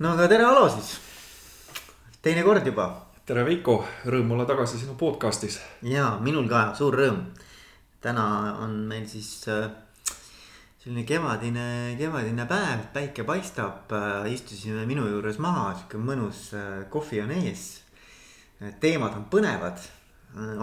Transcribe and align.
no 0.00 0.14
aga 0.14 0.26
tere, 0.32 0.44
Alo 0.48 0.64
siis. 0.72 0.94
teine 2.24 2.40
kord 2.42 2.64
juba. 2.64 2.86
tere, 3.28 3.44
Veiko, 3.44 3.82
rõõm 4.08 4.32
olla 4.32 4.46
tagasi 4.48 4.78
sinu 4.80 4.94
podcast'is. 4.96 5.58
ja 5.84 6.14
minul 6.24 6.48
ka 6.48 6.70
suur 6.74 6.94
rõõm. 6.96 7.18
täna 8.00 8.24
on 8.64 8.78
meil 8.88 9.04
siis 9.08 9.44
äh, 9.52 9.68
selline 10.80 11.04
kevadine, 11.04 11.96
kevadine 11.98 12.46
päev, 12.48 12.86
päike 12.94 13.26
paistab 13.28 13.92
äh,. 13.92 14.32
istusime 14.32 14.86
minu 14.88 15.04
juures 15.04 15.36
maha, 15.38 15.74
sihuke 15.76 16.00
mõnus 16.00 16.46
äh, 16.56 16.86
kohvi 16.88 17.20
on 17.20 17.34
ees. 17.36 17.82
teemad 18.80 19.18
on 19.18 19.26
põnevad 19.28 19.84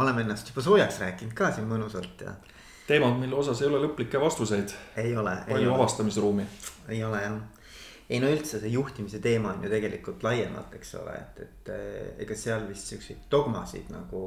oleme 0.02 0.24
ennast 0.24 0.50
juba 0.50 0.64
soojaks 0.66 0.98
rääkinud 1.04 1.38
ka 1.38 1.52
siin 1.52 1.70
mõnusalt 1.70 2.26
ja. 2.26 2.34
teemad, 2.88 3.20
mille 3.22 3.38
osas 3.38 3.62
ei 3.62 3.70
ole 3.70 3.84
lõplikke 3.86 4.18
vastuseid. 4.18 4.74
ei 4.98 5.14
ole. 5.18 5.38
palju 5.46 5.78
avastamisruumi. 5.78 6.48
ei 6.90 7.04
ole 7.06 7.22
jah 7.22 7.38
ei 8.10 8.20
no 8.24 8.30
üldse 8.32 8.62
see 8.62 8.72
juhtimise 8.72 9.20
teema 9.24 9.52
on 9.54 9.64
ju 9.66 9.72
tegelikult 9.72 10.24
laiemalt, 10.24 10.76
eks 10.78 10.94
ole, 11.02 11.16
et, 11.20 11.42
et 11.44 11.72
eh, 11.76 12.12
ega 12.24 12.38
seal 12.40 12.64
vist 12.70 12.88
siukseid 12.94 13.26
dogmasid 13.32 13.90
nagu 13.92 14.22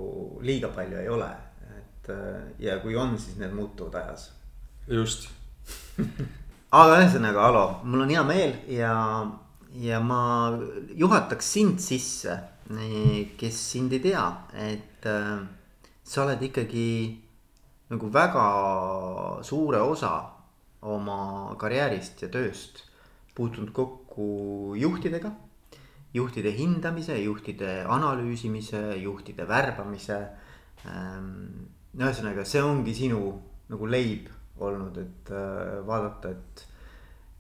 liiga 0.45 0.69
palju 0.75 1.01
ei 1.01 1.09
ole. 1.09 1.31
et 1.79 2.11
eh, 2.13 2.43
ja 2.67 2.79
kui 2.83 2.97
on, 2.97 3.17
siis 3.19 3.39
need 3.41 3.55
muutuvad 3.57 3.97
ajas. 4.03 4.31
just 4.89 5.31
aga 6.81 6.99
ühesõnaga, 7.01 7.47
Alo, 7.49 7.65
mul 7.85 8.05
on 8.05 8.13
hea 8.13 8.25
meel 8.27 8.53
ja, 8.69 8.93
ja 9.81 10.01
ma 10.05 10.21
juhataks 10.97 11.53
sind 11.57 11.81
sisse, 11.81 12.37
kes 13.41 13.65
sind 13.73 13.97
ei 13.97 14.05
tea, 14.05 14.27
et 14.55 15.09
äh, 15.09 15.41
sa 16.05 16.23
oled 16.27 16.43
ikkagi 16.51 16.91
nagu 17.91 18.13
väga 18.13 18.45
suure 19.47 19.81
osa 19.83 20.13
oma 20.87 21.57
karjäärist 21.59 22.23
ja 22.23 22.31
tööst 22.31 22.85
puutunud 23.35 23.73
kokku 23.73 24.75
juhtidega, 24.79 25.31
juhtide 26.15 26.53
hindamise, 26.57 27.19
juhtide 27.23 27.85
analüüsimise, 27.89 28.83
juhtide 29.03 29.47
värbamise. 29.49 30.19
Ähm, 30.89 31.71
ühesõnaga, 31.99 32.45
see 32.47 32.63
ongi 32.65 32.95
sinu 32.97 33.21
nagu 33.71 33.89
leib 33.91 34.29
olnud, 34.61 34.97
et 35.01 35.33
äh, 35.35 35.81
vaadata, 35.87 36.33
et 36.35 36.65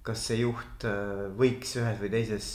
kas 0.06 0.26
see 0.30 0.40
juht 0.42 0.86
äh, 0.88 1.26
võiks 1.36 1.76
ühes 1.80 1.98
või 2.00 2.10
teises 2.12 2.50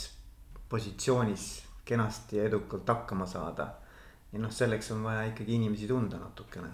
positsioonis 0.70 1.46
kenasti 1.86 2.40
ja 2.40 2.46
edukalt 2.48 2.88
hakkama 2.90 3.26
saada. 3.30 3.68
ja 4.32 4.40
noh, 4.42 4.50
selleks 4.52 4.90
on 4.92 5.04
vaja 5.06 5.28
ikkagi 5.30 5.54
inimesi 5.54 5.86
tunda 5.86 6.18
natukene. 6.18 6.68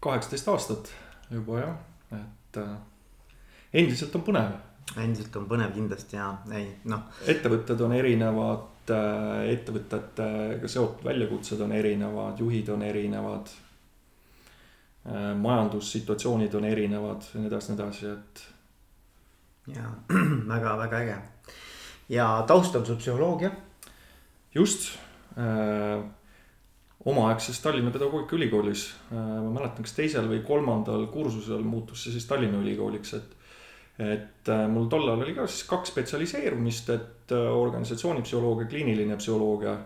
kaheksateist 0.00 0.48
aastat 0.48 0.90
juba 1.30 1.60
jah, 1.60 1.76
et 2.18 2.58
äh, 2.58 2.74
endiselt 3.72 4.14
on 4.18 4.26
põnev 4.26 4.56
endiselt 4.98 5.36
on 5.38 5.48
põnev 5.50 5.72
kindlasti 5.74 6.18
ja 6.18 6.28
ei 6.56 6.66
noh. 6.90 7.06
ettevõtted 7.30 7.80
on 7.86 7.94
erinevad, 7.94 8.90
äh, 8.90 9.48
ettevõtetega 9.54 10.70
seotud 10.70 11.04
väljakutsed 11.06 11.60
on 11.62 11.74
erinevad, 11.76 12.40
juhid 12.42 12.72
on 12.74 12.82
erinevad. 12.86 13.52
Äh, 15.06 15.32
majandussituatsioonid 15.40 16.54
on 16.58 16.66
erinevad 16.68 17.28
ja 17.32 17.40
nii 17.40 17.48
edasi, 17.52 17.72
nii 17.72 17.80
edasi, 17.80 18.14
et. 18.16 18.46
ja 19.76 19.92
väga-väga 20.54 21.04
äge 21.04 21.20
ja 22.10 22.44
taust 22.46 22.76
on 22.76 22.86
su 22.86 22.96
psühholoogia. 22.96 23.50
just 24.54 24.98
äh, 25.38 26.04
omaaegses 27.04 27.60
Tallinna 27.60 27.90
Pedagoogikaülikoolis 27.90 28.94
äh,, 29.12 29.16
ma 29.16 29.50
mäletan, 29.54 29.86
kas 29.86 29.94
teisel 29.96 30.26
või 30.28 30.42
kolmandal 30.44 31.06
kursusel 31.12 31.62
muutus 31.62 32.04
see 32.04 32.16
siis 32.16 32.26
Tallinna 32.26 32.58
Ülikooliks, 32.60 33.14
et 33.14 33.36
et 34.00 34.48
äh, 34.48 34.66
mul 34.68 34.88
tollal 34.88 35.20
oli 35.20 35.34
ka 35.36 35.46
siis 35.46 35.66
kaks 35.68 35.92
spetsialiseerumist, 35.92 36.90
et 36.94 37.32
äh, 37.36 37.48
organisatsioonipsühholoogia, 37.52 38.68
kliiniline 38.70 39.16
psühholoogia. 39.20 39.78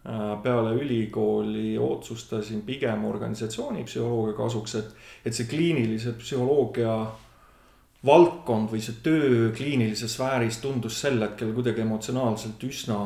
Äh, 0.00 0.36
peale 0.42 0.72
ülikooli 0.80 1.74
otsustasin 1.78 2.62
pigem 2.64 3.04
organisatsioonipsühholoogia 3.04 4.36
kasuks, 4.38 4.78
et, 4.80 4.94
et 5.28 5.36
see 5.36 5.48
kliinilise 5.50 6.14
psühholoogia 6.16 6.94
valdkond 8.06 8.70
või 8.72 8.80
see 8.80 8.96
töö 9.04 9.50
kliinilises 9.52 10.14
sfääris 10.16 10.62
tundus 10.62 11.02
sel 11.02 11.20
hetkel 11.20 11.52
kuidagi 11.52 11.84
emotsionaalselt 11.84 12.64
üsna 12.64 12.96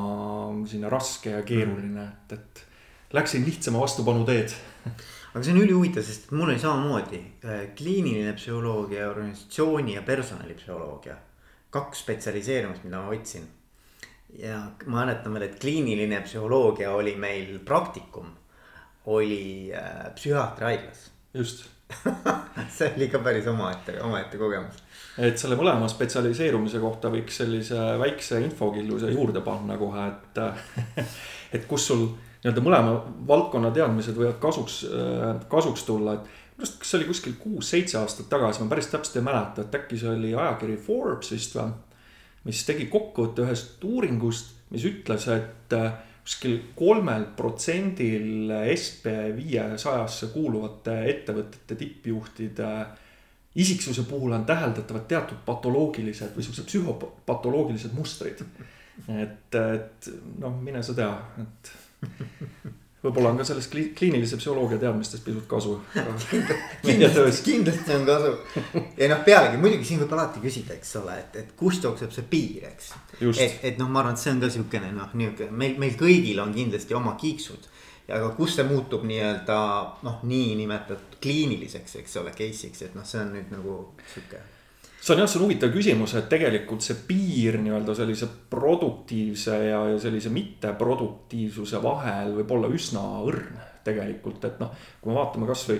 selline 0.68 0.92
raske 0.92 1.34
ja 1.34 1.42
keeruline, 1.42 2.06
et, 2.12 2.36
et 2.38 2.62
läksin 3.18 3.42
lihtsama 3.46 3.82
vastupanu 3.82 4.22
teed 4.28 4.54
aga 5.34 5.42
see 5.42 5.54
on 5.54 5.64
ülihuvitav, 5.64 6.04
sest 6.06 6.30
mul 6.30 6.52
oli 6.52 6.60
samamoodi 6.62 7.18
äh, 7.42 7.66
kliiniline 7.74 8.36
psühholoogia, 8.38 9.08
organisatsiooni 9.10 9.96
ja 9.96 10.02
personalipsühholoogia. 10.06 11.16
kaks 11.74 12.04
spetsialiseerumist, 12.04 12.84
mida 12.86 13.00
ma 13.02 13.10
võtsin. 13.10 13.48
ja 14.38 14.60
ma 14.86 15.00
mäletan 15.00 15.34
veel, 15.34 15.48
et 15.48 15.58
kliiniline 15.60 16.20
psühholoogia 16.22 16.92
oli 16.94 17.16
meil 17.18 17.58
praktikum, 17.66 18.30
oli 19.10 19.72
äh, 19.74 20.12
psühhiaatri 20.14 20.70
haiglas. 20.70 21.10
just 21.34 21.66
see 22.76 22.92
oli 22.96 23.08
ka 23.10 23.18
päris 23.18 23.46
omaette, 23.50 23.96
omaette 24.06 24.38
kogemus. 24.38 24.84
et 25.18 25.38
selle 25.38 25.58
mõlema 25.58 25.88
spetsialiseerumise 25.90 26.78
kohta 26.82 27.10
võiks 27.10 27.42
sellise 27.42 27.80
väikse 27.98 28.38
infokilluse 28.46 29.10
juurde 29.10 29.42
panna 29.42 29.76
kohe, 29.82 30.06
et 30.12 31.04
et 31.58 31.66
kus 31.66 31.90
sul 31.90 32.06
nii-öelda 32.44 32.62
mõlema 32.64 32.94
valdkonna 33.28 33.72
teadmised 33.74 34.16
võivad 34.18 34.38
kasuks, 34.42 34.82
äh, 34.84 35.28
kasuks 35.50 35.86
tulla, 35.88 36.18
et. 36.18 36.32
minu 36.54 36.62
arust, 36.62 36.78
kas 36.78 36.90
see 36.90 36.98
oli 37.00 37.06
kuskil 37.08 37.36
kuus-seitse 37.40 37.98
aastat 37.98 38.28
tagasi, 38.30 38.62
ma 38.62 38.70
päris 38.70 38.90
täpselt 38.92 39.16
ei 39.18 39.26
mäleta, 39.26 39.64
et 39.64 39.74
äkki 39.74 39.98
see 39.98 40.10
oli 40.12 40.34
ajakiri 40.34 40.76
Forbes 40.76 41.32
vist 41.32 41.56
või. 41.56 41.72
mis 42.44 42.64
tegi 42.68 42.86
kokkuvõtte 42.92 43.46
ühest 43.46 43.84
uuringust, 43.88 44.52
mis 44.70 44.84
ütles, 44.84 45.24
et 45.32 45.72
äh, 45.72 45.94
kuskil 46.24 46.60
kolmel 46.76 47.24
protsendil 47.36 48.52
SB 48.74 49.14
viiesajasse 49.36 50.28
kuuluvate 50.32 50.98
ettevõtete 51.08 51.76
tippjuhtide 51.80 52.68
isiksuse 53.54 54.02
puhul 54.02 54.32
on 54.32 54.44
täheldatavad 54.44 55.06
teatud 55.08 55.40
patoloogilised 55.46 56.36
või 56.36 56.44
siuksed 56.46 56.66
psühhopatoloogilised 56.68 57.92
mustrid. 57.94 58.40
et, 59.08 59.54
et 59.54 60.08
noh, 60.38 60.56
mine 60.60 60.82
sa 60.82 60.94
tea, 60.94 61.12
et 61.42 61.72
võib-olla 63.04 63.32
on 63.34 63.38
ka 63.40 63.44
sellest 63.46 63.74
kliinilise 63.98 64.38
psühholoogia 64.40 64.78
teadmistest 64.80 65.24
pisut 65.26 65.46
kasu 65.48 65.74
kindlasti, 66.86 67.44
kindlasti 67.44 67.96
on 67.98 68.06
kasu. 68.08 68.32
ja 68.96 69.10
noh, 69.12 69.20
pealegi 69.26 69.60
muidugi 69.60 69.88
siin 69.88 70.00
võib 70.02 70.14
alati 70.16 70.42
küsida, 70.44 70.76
eks 70.78 70.96
ole, 71.02 71.18
et, 71.26 71.38
et 71.42 71.52
kust 71.58 71.84
jookseb 71.84 72.14
see 72.14 72.26
piir, 72.30 72.70
eks. 72.70 72.94
et, 73.20 73.60
et 73.70 73.78
noh, 73.80 73.90
ma 73.90 74.02
arvan, 74.02 74.16
et 74.16 74.24
see 74.24 74.32
on 74.32 74.40
ka 74.42 74.50
siukene 74.56 74.94
noh, 74.96 75.12
niuke 75.20 75.50
meil, 75.52 75.76
meil 75.80 75.98
kõigil 76.00 76.40
on 76.44 76.54
kindlasti 76.56 76.96
oma 76.96 77.14
kiiksud. 77.20 77.68
ja 78.08 78.18
aga 78.20 78.32
kus 78.38 78.56
see 78.56 78.66
muutub 78.68 79.04
nii-öelda 79.08 79.60
noh, 80.06 80.18
niinimetatud 80.30 81.20
kliiniliseks, 81.24 82.00
eks 82.00 82.20
ole, 82.22 82.34
case'iks, 82.36 82.88
et 82.88 82.96
noh, 82.96 83.06
see 83.08 83.20
on 83.20 83.32
nüüd 83.36 83.52
nagu 83.52 83.78
sihuke 84.14 84.40
see 85.04 85.12
on 85.12 85.20
jah, 85.20 85.28
see 85.28 85.40
on 85.40 85.44
huvitav 85.44 85.72
küsimus, 85.74 86.14
et 86.16 86.30
tegelikult 86.32 86.84
see 86.84 86.96
piir 87.08 87.58
nii-öelda 87.60 87.96
sellise 87.98 88.28
produktiivse 88.50 89.58
ja, 89.66 89.82
ja 89.92 90.00
sellise 90.00 90.32
mitteproduktiivsuse 90.32 91.80
vahel 91.84 92.32
võib 92.38 92.54
olla 92.56 92.70
üsna 92.72 93.02
õrn 93.26 93.60
tegelikult, 93.84 94.40
et 94.48 94.56
noh. 94.62 94.72
kui 95.02 95.12
me 95.12 95.18
vaatame 95.18 95.48
kasvõi, 95.50 95.78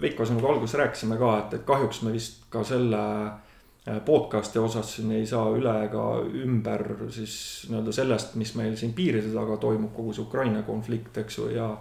Veiko 0.00 0.24
sinuga 0.24 0.48
alguses 0.54 0.78
rääkisime 0.80 1.18
ka, 1.20 1.30
et, 1.42 1.54
et 1.58 1.64
kahjuks 1.68 2.00
me 2.06 2.14
vist 2.14 2.46
ka 2.52 2.62
selle 2.64 3.00
äh, 3.28 3.98
podcast'i 4.06 4.60
osas 4.62 4.94
siin 4.96 5.12
ei 5.12 5.26
saa 5.28 5.50
üle 5.52 5.74
ega 5.84 6.04
ümber 6.24 6.86
siis 7.12 7.34
nii-öelda 7.68 7.92
sellest, 7.92 8.38
mis 8.40 8.54
meil 8.56 8.78
siin 8.80 8.94
piiride 8.96 9.34
taga 9.34 9.58
toimub, 9.60 9.92
kogu 9.96 10.14
see 10.16 10.24
Ukraina 10.24 10.62
konflikt, 10.64 11.12
eks 11.20 11.40
ju, 11.42 11.50
ja 11.52 11.74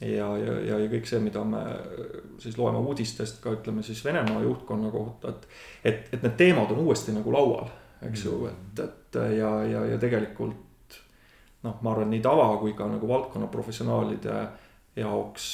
ja, 0.00 0.28
ja, 0.38 0.56
ja, 0.66 0.78
ja 0.78 0.88
kõik 0.90 1.06
see, 1.08 1.20
mida 1.22 1.44
me 1.46 1.60
siis 2.42 2.56
loeme 2.58 2.80
uudistest 2.82 3.42
ka 3.42 3.52
ütleme 3.58 3.84
siis 3.86 4.04
Venemaa 4.04 4.42
juhtkonna 4.42 4.90
kohta, 4.90 5.34
et. 5.34 5.48
et, 5.84 6.10
et 6.12 6.22
need 6.22 6.36
teemad 6.40 6.72
on 6.74 6.82
uuesti 6.86 7.14
nagu 7.14 7.34
laual, 7.34 7.70
eks 8.08 8.24
ju, 8.26 8.38
mm. 8.40 8.48
et, 8.48 8.84
et 8.86 9.20
ja, 9.38 9.52
ja, 9.68 9.84
ja 9.92 10.00
tegelikult. 10.02 10.98
noh, 11.62 11.78
ma 11.82 11.92
arvan, 11.92 12.10
nii 12.10 12.22
tava 12.22 12.48
kui 12.58 12.72
ka 12.74 12.88
nagu 12.90 13.06
valdkonna 13.08 13.46
professionaalide 13.46 14.40
jaoks 14.98 15.52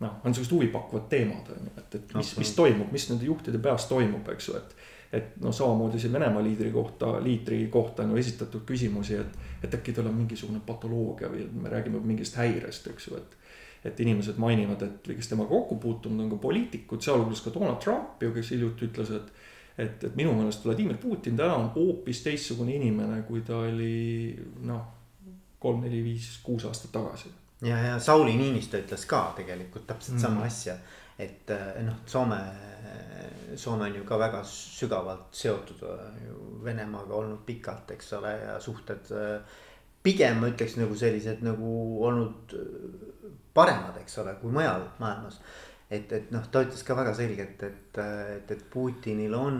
noh, 0.00 0.16
on 0.24 0.34
sellised 0.34 0.54
huvipakkuvad 0.54 1.06
teemad 1.12 1.52
on 1.54 1.68
ju, 1.68 1.74
et, 1.78 1.94
et 1.94 2.14
mis, 2.18 2.32
mis 2.40 2.52
toimub, 2.56 2.90
mis 2.92 3.06
nende 3.10 3.28
juhtide 3.28 3.60
peas 3.62 3.86
toimub, 3.90 4.28
eks 4.34 4.48
ju, 4.48 4.56
et 4.58 4.79
et 5.12 5.36
noh, 5.42 5.54
samamoodi 5.54 5.98
siin 5.98 6.12
Venemaa 6.12 6.42
liidri 6.42 6.70
kohta, 6.70 7.16
liidri 7.24 7.66
kohta 7.66 8.02
on 8.02 8.14
ju 8.14 8.20
esitatud 8.20 8.62
küsimusi, 8.66 9.18
et, 9.18 9.38
et 9.64 9.74
äkki 9.74 9.94
tal 9.96 10.06
on 10.06 10.14
mingisugune 10.14 10.62
patoloogia 10.66 11.30
või 11.32 11.48
me 11.50 11.72
räägime 11.72 12.02
mingist 12.04 12.38
häirest, 12.38 12.86
eks 12.92 13.10
ju, 13.10 13.18
et. 13.18 13.36
et 13.84 14.00
inimesed 14.00 14.36
mainivad, 14.36 14.82
et 14.84 15.08
või 15.08 15.16
kes 15.16 15.30
temaga 15.30 15.48
kokku 15.48 15.78
puutunud 15.80 16.20
on 16.20 16.30
ka 16.30 16.36
poliitikud, 16.36 17.00
sealhulgas 17.00 17.40
ka 17.40 17.50
Donald 17.54 17.80
Trump 17.80 18.22
ju, 18.22 18.30
kes 18.34 18.50
hiljuti 18.54 18.86
ütles, 18.90 19.10
et. 19.16 19.32
et, 19.78 20.04
et 20.04 20.16
minu 20.16 20.34
meelest 20.36 20.64
Vladimir 20.64 20.98
Putin 21.00 21.36
täna 21.36 21.56
on 21.56 21.70
hoopis 21.74 22.22
teistsugune 22.22 22.76
inimene, 22.76 23.22
kui 23.26 23.40
ta 23.40 23.64
oli 23.64 24.36
noh, 24.68 24.82
kolm, 25.58 25.80
neli, 25.84 26.04
viis, 26.04 26.36
kuus 26.44 26.64
aastat 26.68 26.92
tagasi 26.92 27.32
ja, 27.62 27.78
ja 27.82 27.98
Sauli 27.98 28.36
Niinistö 28.36 28.78
ütles 28.80 29.04
ka 29.08 29.32
tegelikult 29.36 29.86
täpselt 29.86 30.16
mm. 30.16 30.22
sama 30.22 30.44
asja 30.46 30.76
et 31.20 31.52
noh, 31.84 32.02
Soome, 32.08 32.38
Soome 33.60 33.88
on 33.88 33.96
ju 33.98 34.04
ka 34.08 34.18
väga 34.20 34.42
sügavalt 34.46 35.34
seotud 35.36 35.82
ju 36.24 36.36
Venemaaga 36.64 37.18
olnud 37.18 37.42
pikalt, 37.46 37.90
eks 37.96 38.12
ole, 38.18 38.36
ja 38.44 38.60
suhted. 38.60 39.12
pigem 40.02 40.38
ma 40.40 40.48
ütleks 40.48 40.78
nagu 40.80 40.94
sellised 40.96 41.42
nagu 41.44 41.72
olnud 42.08 42.54
paremad, 43.54 43.98
eks 44.00 44.18
ole, 44.22 44.34
kui 44.40 44.52
mujal 44.54 44.86
maailmas 44.98 45.40
et, 45.90 46.12
et 46.14 46.30
noh, 46.34 46.46
ta 46.52 46.62
ütles 46.64 46.82
ka 46.86 46.94
väga 46.98 47.12
selgelt, 47.18 47.62
et, 47.66 47.98
et, 47.98 48.54
et 48.54 48.62
Putinil 48.70 49.34
on 49.34 49.58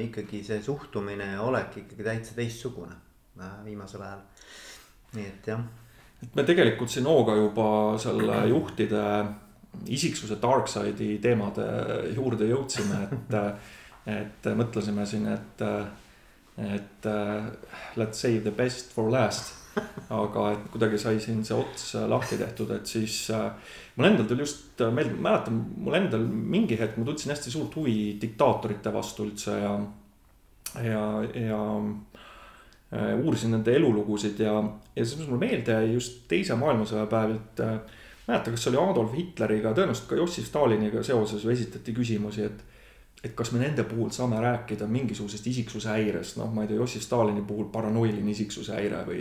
ikkagi 0.00 0.40
see 0.46 0.62
suhtumine 0.64 1.34
ja 1.34 1.44
olek 1.44 1.82
ikkagi 1.84 2.06
täitsa 2.06 2.36
teistsugune 2.38 2.96
viimasel 3.64 4.04
ajal. 4.06 4.24
nii 5.16 5.28
et 5.28 5.48
jah. 5.52 5.62
et 6.22 6.36
me 6.36 6.44
tegelikult 6.48 6.90
siin 6.90 7.08
hooga 7.08 7.36
juba 7.36 7.68
selle 8.00 8.46
juhtide 8.48 9.04
isiksuse 9.88 10.36
dark 10.42 10.68
side'i 10.68 11.16
teemade 11.22 11.64
juurde 12.16 12.48
jõudsime, 12.50 13.06
et, 13.08 13.34
et 14.12 14.52
mõtlesime 14.58 15.06
siin, 15.08 15.26
et, 15.32 15.66
et 16.76 17.10
let's 17.96 18.20
save 18.20 18.44
the 18.44 18.54
best 18.54 18.92
for 18.92 19.10
last 19.10 19.58
aga 20.12 20.46
et 20.52 20.64
kuidagi 20.72 20.98
sai 21.00 21.20
siin 21.22 21.40
see 21.46 21.56
ots 21.56 21.94
lahti 22.10 22.36
tehtud, 22.40 22.70
et 22.74 22.88
siis 22.88 23.16
mul 23.96 24.08
endal 24.08 24.28
tuli 24.28 24.44
just 24.44 24.82
meelde, 24.92 25.16
mäletan, 25.16 25.60
mul 25.84 25.96
endal 25.96 26.26
mingi 26.28 26.76
hetk 26.80 26.98
ma 27.00 27.06
tundsin 27.08 27.32
hästi 27.32 27.52
suurt 27.54 27.76
huvi 27.80 27.96
diktaatorite 28.20 28.92
vastu 28.92 29.26
üldse 29.28 29.56
ja, 29.62 29.72
ja, 30.84 31.02
ja 31.46 31.62
äh, 32.92 33.14
uurisin 33.16 33.56
nende 33.56 33.74
elulugusid 33.78 34.42
ja, 34.44 34.58
ja 34.96 35.06
siis 35.06 35.24
mulle 35.24 35.40
meelde 35.46 35.78
jäi 35.78 35.92
just 35.94 36.22
teise 36.30 36.58
maailmasõja 36.60 37.08
päevilt 37.12 37.64
äh,. 37.64 38.00
Mäleta, 38.26 38.50
kas 38.50 38.64
see 38.64 38.72
oli 38.72 38.82
Adolf 38.82 39.16
Hitleriga, 39.16 39.72
tõenäoliselt 39.76 40.10
ka 40.10 40.18
Jossif 40.20 40.46
Staliniga 40.46 41.02
seoses 41.02 41.44
ju 41.44 41.50
esitati 41.50 41.94
küsimusi, 41.96 42.46
et 42.50 42.68
et 43.22 43.36
kas 43.38 43.52
me 43.54 43.60
nende 43.60 43.84
puhul 43.86 44.08
saame 44.10 44.40
rääkida 44.42 44.86
mingisugusest 44.90 45.46
isiksuse 45.46 45.92
häirest, 45.92 46.40
noh, 46.40 46.48
ma 46.50 46.64
ei 46.64 46.72
tea, 46.72 46.80
Jossif 46.80 47.04
Stalini 47.06 47.44
puhul 47.46 47.68
paranoiline 47.70 48.30
isiksuse 48.32 48.74
häire 48.74 49.04
või 49.06 49.20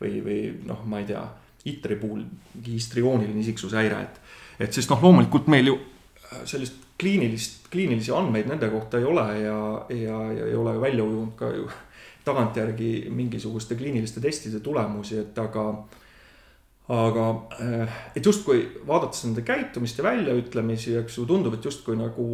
või, 0.00 0.20
või 0.24 0.40
noh, 0.66 0.84
ma 0.88 1.00
ei 1.00 1.08
tea, 1.08 1.22
ITRi 1.68 1.96
puhul 2.00 2.22
histriooniline 2.66 3.40
isiksushäire, 3.40 4.00
et. 4.00 4.20
et 4.66 4.72
sest 4.72 4.90
noh, 4.92 5.02
loomulikult 5.04 5.50
meil 5.52 5.68
ju 5.68 5.76
äh, 5.76 6.44
sellist 6.48 6.78
kliinilist, 7.00 7.68
kliinilisi 7.72 8.12
andmeid 8.16 8.48
nende 8.48 8.68
kohta 8.72 9.00
ei 9.00 9.04
ole 9.08 9.26
ja, 9.42 9.58
ja, 9.92 10.20
ja 10.32 10.46
ei 10.46 10.56
ole 10.56 10.76
välja 10.80 11.04
ujunud 11.04 11.34
ka 11.36 11.50
ju 11.52 11.68
tagantjärgi 12.24 13.08
mingisuguste 13.16 13.76
kliiniliste 13.76 14.20
testide 14.20 14.60
tulemusi, 14.60 15.18
et 15.20 15.38
aga 15.40 15.66
aga 16.90 17.26
äh, 17.62 17.98
et 18.18 18.26
justkui 18.26 18.64
vaadates 18.86 19.24
nende 19.26 19.44
käitumist 19.46 19.98
ja 20.00 20.06
väljaütlemisi, 20.08 20.96
eks 20.98 21.20
ju, 21.20 21.26
tundub, 21.28 21.54
et 21.54 21.64
justkui 21.64 21.94
nagu 21.98 22.24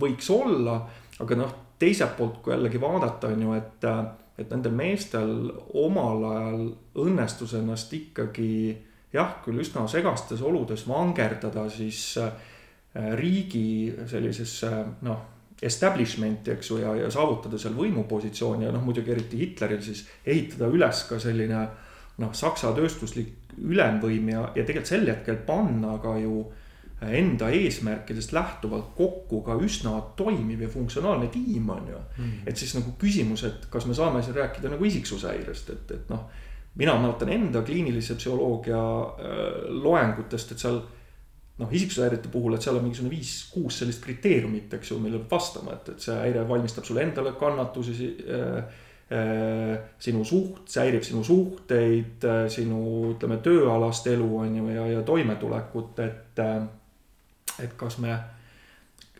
võiks 0.00 0.30
olla, 0.32 0.78
aga 1.20 1.36
noh, 1.36 1.52
teiselt 1.80 2.16
poolt, 2.16 2.40
kui 2.40 2.54
jällegi 2.54 2.80
vaadata, 2.80 3.32
on 3.34 3.46
ju, 3.46 3.58
et 3.58 3.88
äh, 3.88 4.02
et 4.40 4.48
nendel 4.48 4.72
meestel 4.72 5.32
omal 5.76 6.22
ajal 6.30 6.62
õnnestus 7.02 7.52
ennast 7.58 7.92
ikkagi 7.92 8.52
jah, 9.12 9.34
küll 9.44 9.60
üsna 9.60 9.84
segastes 9.90 10.40
oludes 10.46 10.86
vangerdada 10.88 11.66
siis 11.68 12.14
äh, 12.22 12.30
riigi 13.18 13.92
sellisesse 14.08 14.70
noh, 15.04 15.26
establishment'i, 15.60 16.54
eks 16.54 16.72
ju, 16.72 16.80
ja, 16.80 16.94
ja 17.02 17.10
saavutada 17.12 17.60
seal 17.60 17.76
võimupositsiooni 17.76 18.64
ja 18.64 18.72
noh, 18.72 18.84
muidugi 18.86 19.12
eriti 19.12 19.42
Hitleril 19.42 19.82
siis 19.84 20.06
ehitada 20.24 20.70
üles 20.72 21.04
ka 21.10 21.20
selline 21.20 21.66
noh, 22.20 22.32
Saksa 22.36 22.72
tööstuslik 22.76 23.54
ülemvõim 23.60 24.28
ja, 24.32 24.46
ja 24.54 24.64
tegelikult 24.64 24.90
sel 24.90 25.08
hetkel 25.10 25.40
panna 25.46 25.96
ka 26.02 26.16
ju 26.20 26.44
enda 27.00 27.48
eesmärkidest 27.56 28.34
lähtuvalt 28.36 28.92
kokku 28.96 29.40
ka 29.44 29.56
üsna 29.64 29.94
toimiv 30.16 30.60
ja 30.60 30.68
funktsionaalne 30.68 31.30
tiim, 31.32 31.68
on 31.72 31.88
ju 31.88 31.96
mm.. 31.96 32.32
et 32.46 32.60
siis 32.60 32.74
nagu 32.76 32.92
küsimus, 33.00 33.44
et 33.48 33.66
kas 33.72 33.86
me 33.88 33.96
saame 33.96 34.22
siin 34.22 34.36
rääkida 34.36 34.72
nagu 34.74 34.84
isiksushäirest, 34.84 35.70
et, 35.72 35.94
et 35.96 36.12
noh. 36.12 36.28
mina 36.76 36.98
mäletan 37.00 37.32
enda 37.32 37.62
kliinilise 37.62 38.14
psühholoogia 38.20 38.80
äh, 38.80 39.70
loengutest, 39.80 40.52
et 40.52 40.60
seal 40.60 40.82
noh, 41.60 41.72
isiksushäirete 41.72 42.28
puhul, 42.32 42.54
et 42.54 42.68
seal 42.68 42.76
on 42.76 42.84
mingisugune 42.84 43.16
viis-kuus 43.16 43.80
sellist 43.80 44.04
kriteeriumit, 44.04 44.76
eks 44.76 44.92
ju, 44.92 45.00
millele 45.00 45.24
peab 45.24 45.38
vastama, 45.38 45.78
et, 45.78 45.88
et 45.94 46.04
see 46.04 46.20
häire 46.20 46.44
valmistab 46.48 46.84
sulle 46.84 47.04
endale 47.08 47.32
kannatusi 47.40 48.12
äh, 48.28 48.44
äh, 48.60 48.86
sinu 49.10 50.20
suht, 50.24 50.68
see 50.70 50.84
häirib 50.84 51.02
sinu 51.02 51.24
suhteid, 51.26 52.22
äh, 52.22 52.44
sinu 52.52 52.82
ütleme, 53.10 53.40
tööalast 53.42 54.06
elu 54.06 54.28
on 54.38 54.54
ju 54.60 54.68
ja, 54.70 54.84
ja 54.86 55.00
toimetulekut, 55.02 55.98
et 56.04 56.38
äh, 56.38 56.60
et 57.58 57.74
kas 57.76 57.98
me, 57.98 58.14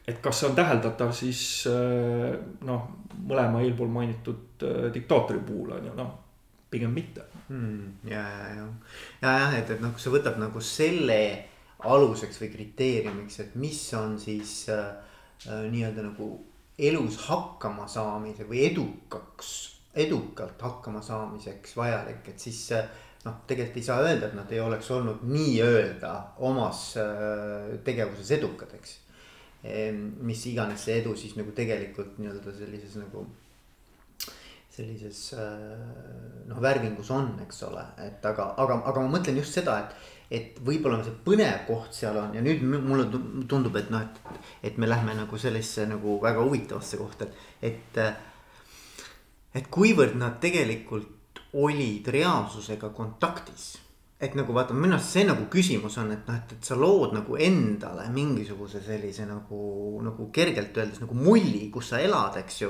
et 0.06 0.20
kas 0.22 0.40
see 0.40 0.48
on 0.48 0.56
täheldatav 0.58 1.12
siis 1.16 1.42
äh, 1.70 2.32
noh, 2.66 2.88
mõlema 3.18 3.62
eelpool 3.64 3.90
mainitud 3.92 4.64
äh, 4.66 4.88
diktaatori 4.94 5.42
puhul 5.46 5.74
on 5.76 5.90
ju 5.90 5.94
noh, 5.98 6.12
pigem 6.70 6.94
mitte 6.94 7.26
hmm,. 7.48 8.06
ja, 8.08 8.22
ja, 8.22 8.50
ja, 8.54 8.66
ja 9.22 9.38
jah, 9.42 9.56
et, 9.58 9.74
et 9.74 9.82
noh, 9.82 9.94
kui 9.94 10.02
sa 10.02 10.14
võtad 10.14 10.38
nagu 10.40 10.62
selle 10.64 11.20
aluseks 11.90 12.40
või 12.42 12.52
kriteeriumiks, 12.52 13.40
et 13.42 13.58
mis 13.60 13.82
on 13.98 14.16
siis 14.20 14.54
äh, 14.72 14.94
äh, 15.48 15.66
nii-öelda 15.72 16.04
nagu 16.10 16.32
elus 16.80 17.18
hakkama 17.26 17.86
saamise 17.90 18.46
või 18.48 18.64
edukaks, 18.70 19.50
edukalt 19.94 20.62
hakkama 20.62 21.02
saamiseks 21.02 21.76
vajalik, 21.76 22.28
et 22.30 22.38
siis 22.38 22.60
äh, 22.76 22.88
noh, 23.24 23.42
tegelikult 23.46 23.80
ei 23.80 23.86
saa 23.86 24.00
öelda, 24.04 24.30
et 24.30 24.38
nad 24.38 24.52
ei 24.54 24.60
oleks 24.62 24.90
olnud 24.94 25.24
nii-öelda 25.28 26.14
omas 26.46 26.94
äh, 27.00 27.76
tegevuses 27.84 28.36
edukad, 28.38 28.74
eks. 28.78 28.98
mis 30.24 30.46
iganes 30.48 30.86
see 30.86 30.94
edu 31.02 31.10
siis 31.20 31.34
nagu 31.36 31.52
tegelikult 31.52 32.14
nii-öelda 32.16 32.54
sellises 32.56 32.94
nagu 32.96 33.26
sellises 34.80 35.34
äh, 35.34 36.46
noh, 36.48 36.62
värvingus 36.62 37.10
on, 37.12 37.34
eks 37.44 37.64
ole, 37.68 37.82
et 38.06 38.24
aga, 38.26 38.52
aga, 38.62 38.80
aga 38.88 39.02
ma 39.04 39.18
mõtlen 39.18 39.40
just 39.40 39.58
seda, 39.58 39.76
et. 39.82 40.08
et 40.30 40.58
võib-olla 40.62 41.00
see 41.02 41.16
põnev 41.26 41.64
koht 41.66 41.96
seal 41.96 42.16
on 42.20 42.36
ja 42.36 42.42
nüüd 42.44 42.62
mulle 42.62 43.08
tundub, 43.50 43.76
et 43.80 43.90
noh, 43.90 44.04
et, 44.06 44.42
et 44.70 44.76
me 44.78 44.86
lähme 44.86 45.16
nagu 45.18 45.38
sellisesse 45.42 45.88
nagu 45.90 46.20
väga 46.22 46.44
huvitavasse 46.46 47.00
kohta, 47.00 47.26
et, 47.26 47.34
et. 47.98 48.26
Et 49.54 49.70
kuivõrd 49.70 50.16
nad 50.18 50.38
tegelikult 50.42 51.40
olid 51.58 52.06
reaalsusega 52.06 52.92
kontaktis. 52.94 53.78
et 54.20 54.34
nagu 54.36 54.52
vaata, 54.52 54.74
minu 54.76 54.92
arust 54.92 55.14
see 55.14 55.22
nagu 55.24 55.46
küsimus 55.48 55.94
on, 55.96 56.10
et 56.12 56.26
noh, 56.28 56.34
et, 56.36 56.50
et 56.52 56.66
sa 56.68 56.76
lood 56.76 57.14
nagu 57.16 57.38
endale 57.40 58.02
mingisuguse 58.12 58.82
sellise 58.84 59.24
nagu, 59.24 59.60
nagu 60.04 60.26
kergelt 60.28 60.76
öeldes 60.76 61.00
nagu 61.00 61.16
mulli, 61.16 61.70
kus 61.72 61.88
sa 61.94 62.02
elad, 62.04 62.36
eks 62.36 62.60
ju. 62.60 62.68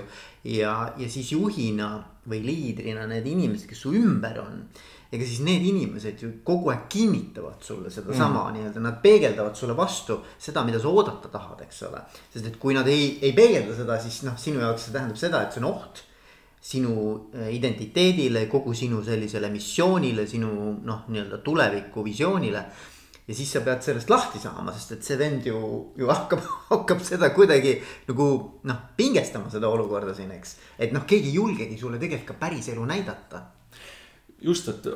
ja, 0.52 0.74
ja 0.96 1.08
siis 1.10 1.32
juhina 1.32 1.90
või 2.30 2.44
liidrina 2.44 3.08
need 3.10 3.26
inimesed, 3.26 3.66
kes 3.66 3.82
su 3.82 3.90
ümber 3.98 4.38
on 4.44 4.62
ega 5.10 5.26
siis 5.26 5.40
need 5.42 5.64
inimesed 5.66 6.22
ju 6.22 6.30
kogu 6.46 6.70
aeg 6.70 6.84
kinnitavad 6.92 7.64
sulle 7.66 7.90
sedasama 7.90 8.44
mm. 8.44 8.54
nii-öelda, 8.56 8.82
nad 8.84 9.00
peegeldavad 9.02 9.58
sulle 9.58 9.74
vastu 9.74 10.20
seda, 10.38 10.62
mida 10.66 10.78
sa 10.78 10.92
oodata 10.92 11.32
tahad, 11.32 11.64
eks 11.66 11.82
ole. 11.88 12.04
sest 12.30 12.46
et 12.46 12.60
kui 12.62 12.76
nad 12.78 12.86
ei, 12.86 13.16
ei 13.18 13.34
peegelda 13.34 13.74
seda, 13.74 13.98
siis 14.02 14.22
noh, 14.28 14.38
sinu 14.38 14.62
jaoks 14.62 14.86
see 14.86 14.94
tähendab 14.94 15.18
seda, 15.18 15.42
et 15.42 15.56
see 15.56 15.64
on 15.64 15.72
oht 15.72 16.04
sinu 16.60 16.94
äh, 17.34 17.48
identiteedile, 17.54 18.46
kogu 18.46 18.74
sinu 18.76 19.02
sellisele 19.04 19.48
missioonile, 19.50 20.26
sinu 20.28 20.50
noh, 20.84 21.04
nii-öelda 21.08 21.38
tulevikuvisioonile. 21.44 22.64
ja 23.28 23.34
siis 23.34 23.52
sa 23.52 23.60
pead 23.62 23.82
sellest 23.84 24.10
lahti 24.10 24.40
saama, 24.42 24.72
sest 24.74 24.96
et 24.96 25.06
see 25.06 25.16
vend 25.18 25.44
ju, 25.46 25.60
ju 25.96 26.08
hakkab, 26.10 26.42
hakkab 26.72 27.00
seda 27.06 27.30
kuidagi 27.30 27.76
nagu 28.08 28.26
noh, 28.66 28.82
pingestama 28.96 29.50
seda 29.52 29.70
olukorda 29.70 30.14
siin, 30.14 30.32
eks. 30.34 30.56
et 30.78 30.92
noh, 30.92 31.06
keegi 31.08 31.30
ei 31.30 31.38
julgegi 31.38 31.78
sulle 31.78 32.00
tegelikult 32.02 32.34
ka 32.34 32.40
päris 32.44 32.68
elu 32.74 32.84
näidata. 32.90 33.42
just, 34.42 34.68
et 34.68 34.90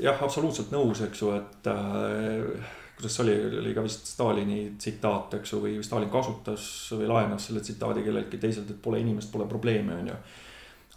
jah, 0.00 0.18
absoluutselt 0.22 0.74
nõus, 0.74 1.04
eks 1.06 1.22
ju, 1.22 1.30
et 1.36 1.70
äh, 1.70 2.74
kuidas 2.98 3.14
see 3.14 3.22
oli, 3.22 3.36
oli 3.60 3.76
ka 3.76 3.86
vist 3.86 4.10
Stalini 4.10 4.60
tsitaat, 4.78 5.38
eks 5.38 5.54
ju, 5.54 5.62
või 5.62 5.78
Stalin 5.86 6.10
kasutas 6.10 6.66
või 6.96 7.06
laenas 7.06 7.46
selle 7.46 7.62
tsitaadi 7.62 8.02
kelleltki 8.02 8.42
teiselt, 8.42 8.70
et 8.70 8.82
pole 8.82 8.98
inimest, 9.04 9.30
pole 9.30 9.46
probleemi, 9.50 9.94
on 9.94 10.10
ju 10.10 10.18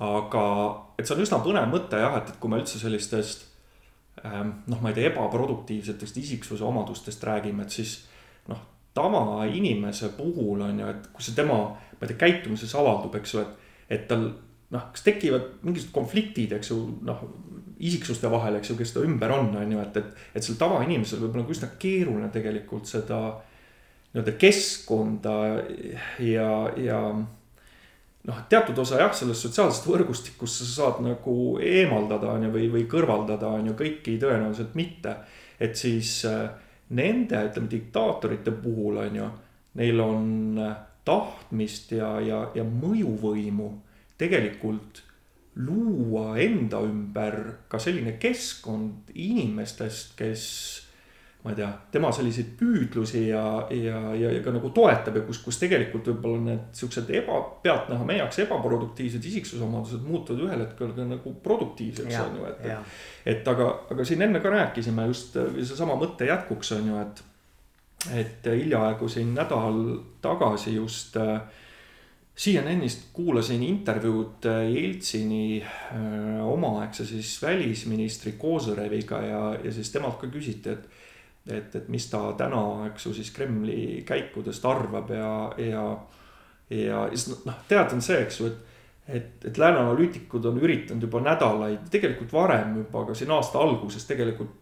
aga, 0.02 0.44
et 0.98 1.06
see 1.06 1.16
on 1.16 1.24
üsna 1.24 1.40
põnev 1.46 1.70
mõte 1.70 2.00
jah, 2.02 2.18
et, 2.18 2.32
et 2.34 2.40
kui 2.42 2.50
me 2.50 2.60
üldse 2.62 2.80
sellistest 2.82 3.46
ähm, 4.26 4.56
noh, 4.72 4.82
ma 4.82 4.92
ei 4.92 4.98
tea, 4.98 5.12
ebaproduktiivsetest 5.12 6.18
isiksuse 6.24 6.66
omadustest 6.66 7.24
räägime, 7.28 7.68
et 7.68 7.76
siis 7.78 7.98
noh, 8.50 8.62
tavainimese 8.98 10.12
puhul 10.18 10.64
on 10.66 10.82
ju, 10.82 10.88
et 10.90 11.12
kui 11.14 11.26
see 11.26 11.38
tema, 11.38 11.60
ma 11.76 12.02
ei 12.02 12.14
tea, 12.14 12.22
käitumises 12.26 12.74
avaldub, 12.80 13.16
eks 13.22 13.36
ju, 13.36 13.44
et, 13.46 13.76
et 13.98 14.08
tal 14.10 14.26
noh, 14.72 14.88
kas 14.94 15.06
tekivad 15.06 15.48
mingisugused 15.62 15.94
konfliktid, 15.96 16.56
eks 16.58 16.74
ju, 16.74 16.80
noh, 17.08 17.22
isiksuste 17.82 18.30
vahel, 18.32 18.58
eks 18.60 18.72
ju, 18.72 18.78
kes 18.80 18.96
ta 18.96 19.06
ümber 19.06 19.34
on, 19.36 19.54
on 19.58 19.76
ju, 19.76 19.84
et, 19.84 20.02
et, 20.02 20.26
et 20.38 20.46
sel 20.46 20.58
tavainimesel 20.60 21.22
võib 21.22 21.34
olla 21.36 21.44
nagu 21.44 21.56
üsna 21.56 21.72
keeruline 21.82 22.30
tegelikult 22.34 22.90
seda 22.90 23.22
nii-öelda 24.12 24.34
keskkonda 24.40 25.36
ja, 26.26 26.50
ja 26.78 27.00
noh, 28.28 28.42
teatud 28.50 28.78
osa 28.84 29.00
jah, 29.02 29.14
sellest 29.16 29.48
sotsiaalsest 29.48 29.88
võrgustikust 29.90 30.62
sa 30.62 30.70
saad 30.72 31.04
nagu 31.06 31.36
eemaldada, 31.64 32.34
on 32.36 32.48
ju, 32.48 32.52
või, 32.54 32.68
või 32.74 32.88
kõrvaldada, 32.90 33.50
on 33.60 33.72
ju, 33.72 33.78
kõiki 33.80 34.18
tõenäoliselt 34.22 34.76
mitte. 34.78 35.16
et 35.62 35.78
siis 35.78 36.26
äh, 36.26 36.50
nende, 36.90 37.38
ütleme, 37.50 37.70
diktaatorite 37.70 38.52
puhul 38.64 38.98
on 39.04 39.16
ju, 39.16 39.30
neil 39.80 40.02
on 40.04 40.60
tahtmist 41.06 41.94
ja, 41.96 42.16
ja, 42.22 42.42
ja 42.56 42.66
mõjuvõimu 42.68 43.70
tegelikult 44.22 45.02
luua 45.56 46.38
enda 46.40 46.80
ümber 46.86 47.38
ka 47.72 47.80
selline 47.82 48.16
keskkond 48.22 49.12
inimestest, 49.18 50.14
kes 50.20 50.44
ma 51.42 51.50
ei 51.50 51.58
tea, 51.58 51.70
tema 51.90 52.12
selliseid 52.14 52.52
püüdlusi 52.60 53.24
ja, 53.32 53.44
ja, 53.74 54.02
ja, 54.14 54.34
ja 54.36 54.42
ka 54.46 54.54
nagu 54.54 54.70
toetab 54.76 55.16
ja 55.18 55.24
kus, 55.26 55.40
kus 55.42 55.58
tegelikult 55.58 56.12
võib-olla 56.12 56.44
need 56.46 56.68
siuksed 56.78 57.10
eba, 57.18 57.40
pealtnäha 57.64 58.06
meie 58.06 58.22
jaoks 58.22 58.44
ebaproduktiivsed 58.44 59.26
isiksusomadused 59.32 60.06
muutuvad 60.06 60.46
ühel 60.46 60.62
hetkel 60.68 60.94
ka 60.98 61.08
nagu 61.10 61.34
produktiivseks, 61.42 62.20
on 62.22 62.38
ju, 62.38 62.46
et. 62.52 62.94
et 63.34 63.52
aga, 63.54 63.72
aga 63.96 64.06
siin 64.06 64.22
enne 64.28 64.44
ka 64.44 64.54
rääkisime 64.54 65.08
just 65.10 65.40
seesama 65.58 65.98
mõtte 65.98 66.30
jätkuks 66.30 66.76
on 66.78 66.94
ju, 66.94 67.02
et, 67.02 67.26
et 68.22 68.54
hiljaaegu 68.54 69.10
siin 69.10 69.34
nädal 69.34 69.82
tagasi 70.22 70.78
just 70.78 71.18
äh, 71.18 71.42
CNN-ist 72.38 73.10
kuulasin 73.18 73.66
intervjuud 73.66 74.46
äh, 74.46 74.70
Jeltsini 74.70 75.62
äh, 75.66 76.46
omaaegse 76.46 77.06
siis 77.06 77.40
välisministri 77.42 78.38
Kozoreviga 78.38 79.26
ja, 79.26 79.44
ja 79.64 79.74
siis 79.74 79.90
temalt 79.90 80.22
ka 80.22 80.30
küsiti, 80.30 80.78
et 80.78 81.01
et, 81.48 81.76
et 81.76 81.88
mis 81.90 82.10
ta 82.10 82.34
täna, 82.38 82.88
eks 82.90 83.06
ju, 83.06 83.14
siis 83.18 83.32
Kremli 83.36 84.04
käikudest 84.08 84.66
arvab 84.66 85.10
ja, 85.16 85.32
ja, 85.58 85.86
ja 86.70 87.06
siis 87.14 87.46
noh, 87.46 87.64
teada 87.68 87.98
on 87.98 88.06
see, 88.06 88.20
eks 88.26 88.42
ju, 88.42 88.52
et 88.52 88.68
et, 89.12 89.46
et 89.46 89.58
lääne 89.58 89.82
analüütikud 89.82 90.46
on 90.46 90.60
üritanud 90.62 91.04
juba 91.04 91.20
nädalaid, 91.26 91.88
tegelikult 91.92 92.34
varem 92.34 92.78
juba, 92.78 93.02
aga 93.02 93.16
siin 93.18 93.32
aasta 93.34 93.60
alguses 93.60 94.06
tegelikult 94.08 94.54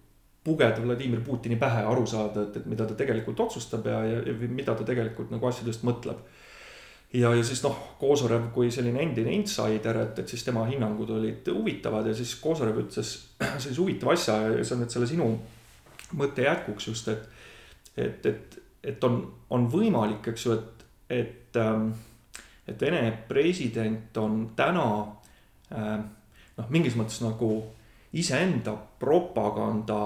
pugeda 0.43 0.81
Vladimir 0.81 1.21
Putini 1.21 1.57
pähe 1.59 1.83
aru 1.85 2.05
saada, 2.07 2.47
et, 2.47 2.61
et 2.61 2.69
mida 2.69 2.87
ta 2.87 2.95
tegelikult 2.97 3.39
otsustab 3.45 3.85
ja, 3.85 3.99
ja, 4.07 4.21
ja 4.25 4.35
mida 4.47 4.75
ta 4.75 4.87
tegelikult 4.87 5.33
nagu 5.33 5.49
asjadest 5.49 5.83
mõtleb. 5.85 6.23
ja, 7.13 7.33
ja 7.35 7.43
siis 7.43 7.61
noh, 7.65 7.77
Kozorev 7.99 8.49
kui 8.55 8.71
selline 8.71 9.03
endine 9.03 9.33
insider, 9.35 10.01
et, 10.05 10.23
et 10.23 10.31
siis 10.31 10.43
tema 10.47 10.65
hinnangud 10.69 11.09
olid 11.19 11.51
huvitavad 11.53 12.07
ja 12.07 12.15
siis 12.15 12.35
Kozorev 12.41 12.79
ütles 12.85 13.13
sellise 13.61 13.81
huvitava 13.81 14.15
asja 14.15 14.39
ja 14.47 14.63
see 14.63 14.77
on 14.77 14.85
nüüd 14.85 14.95
selle 14.95 15.09
sinu 15.09 15.29
mõtte 16.17 16.45
jätkuks 16.45 16.87
just, 16.87 17.07
et, 17.07 17.29
et, 17.97 18.25
et, 18.25 18.59
et 18.83 19.03
on, 19.03 19.21
on 19.49 19.67
võimalik, 19.71 20.31
eks 20.31 20.45
ju, 20.45 20.55
et, 20.57 20.85
et, 21.09 21.59
ähm, 21.59 21.91
et 22.67 22.81
Vene 22.81 23.03
president 23.27 24.17
on 24.21 24.41
täna 24.57 24.87
ähm, 25.73 26.07
noh, 26.57 26.71
mingis 26.73 26.97
mõttes 26.99 27.21
nagu 27.23 27.51
iseenda 28.13 28.73
propaganda 28.99 30.01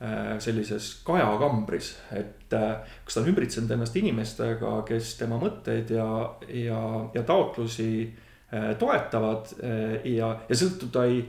äh, 0.00 0.36
sellises 0.42 0.92
kajakambris, 1.06 1.94
et 2.16 2.52
äh, 2.56 2.96
kas 3.04 3.16
ta 3.16 3.22
on 3.22 3.30
ümbritsenud 3.32 3.74
ennast 3.76 3.96
inimestega, 4.00 4.80
kes 4.88 5.14
tema 5.20 5.40
mõtteid 5.40 5.92
ja, 5.96 6.08
ja, 6.52 6.80
ja 7.14 7.24
taotlusi 7.26 7.90
äh, 8.06 8.72
toetavad 8.80 9.54
ja, 10.04 10.34
ja 10.48 10.56
seetõttu 10.56 10.90
ta 10.92 11.06
ei, 11.08 11.22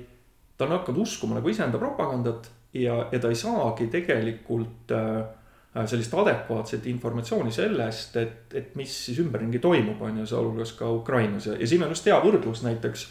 ta 0.57 0.67
on 0.67 0.75
hakanud 0.77 1.05
uskuma 1.05 1.39
nagu 1.39 1.51
iseenda 1.51 1.79
propagandat 1.81 2.51
ja, 2.73 3.07
ja 3.11 3.19
ta 3.19 3.29
ei 3.29 3.35
saagi 3.35 3.87
tegelikult 3.91 4.91
äh, 4.95 5.87
sellist 5.87 6.13
adekvaatset 6.13 6.85
informatsiooni 6.91 7.51
sellest, 7.51 8.15
et, 8.19 8.53
et 8.53 8.75
mis 8.75 9.05
siis 9.05 9.19
ümberringi 9.23 9.59
toimub, 9.63 10.01
on 10.01 10.21
ju, 10.21 10.27
sealhulgas 10.27 10.73
ka 10.79 10.91
Ukrainas 10.91 11.47
ja, 11.47 11.57
ja 11.59 11.67
siin 11.67 11.83
on 11.83 11.89
just 11.95 12.09
hea 12.09 12.19
võrdlus 12.23 12.63
näiteks 12.67 13.07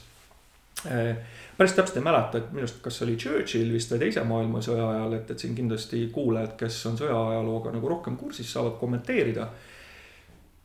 äh,. 0.90 1.16
päris 1.56 1.74
täpselt 1.76 2.00
ei 2.00 2.04
mäleta, 2.04 2.38
et 2.38 2.52
minu 2.52 2.64
arust, 2.64 2.80
kas 2.84 3.02
oli 3.04 3.16
Churchill 3.20 3.72
vist 3.72 3.92
või 3.92 4.04
teise 4.04 4.24
maailmasõja 4.24 4.86
ajal, 4.94 5.12
et, 5.18 5.34
et 5.34 5.42
siin 5.42 5.56
kindlasti 5.56 6.06
kuulajad, 6.12 6.52
kes 6.60 6.86
on 6.88 6.96
sõjaajalooga 7.00 7.74
nagu 7.74 7.86
rohkem 7.96 8.14
kursis, 8.20 8.52
saavad 8.52 8.74
kommenteerida 8.80 9.44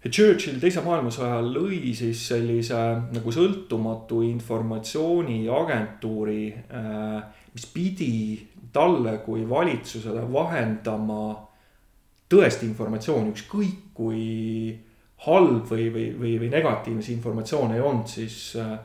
Churchill 0.05 0.59
teise 0.61 0.83
maailmasõja 0.85 1.31
ajal 1.33 1.47
lõi 1.55 1.89
siis 1.97 2.19
sellise 2.29 2.77
nagu 3.15 3.31
sõltumatu 3.33 4.19
informatsiooniagentuuri, 4.27 6.43
äh, 6.69 7.15
mis 7.55 7.65
pidi 7.73 8.37
talle 8.75 9.17
kui 9.25 9.45
valitsusele 9.49 10.25
vahendama 10.31 11.21
tõesti 12.31 12.67
informatsiooni, 12.67 13.31
ükskõik 13.35 13.93
kui 13.95 14.25
halb 15.25 15.69
või, 15.69 15.87
või, 15.93 16.09
või, 16.19 16.35
või 16.41 16.51
negatiivne 16.51 17.03
see 17.05 17.15
informatsioon 17.15 17.75
ei 17.75 17.81
olnud, 17.81 18.09
siis 18.09 18.55
äh, 18.59 18.75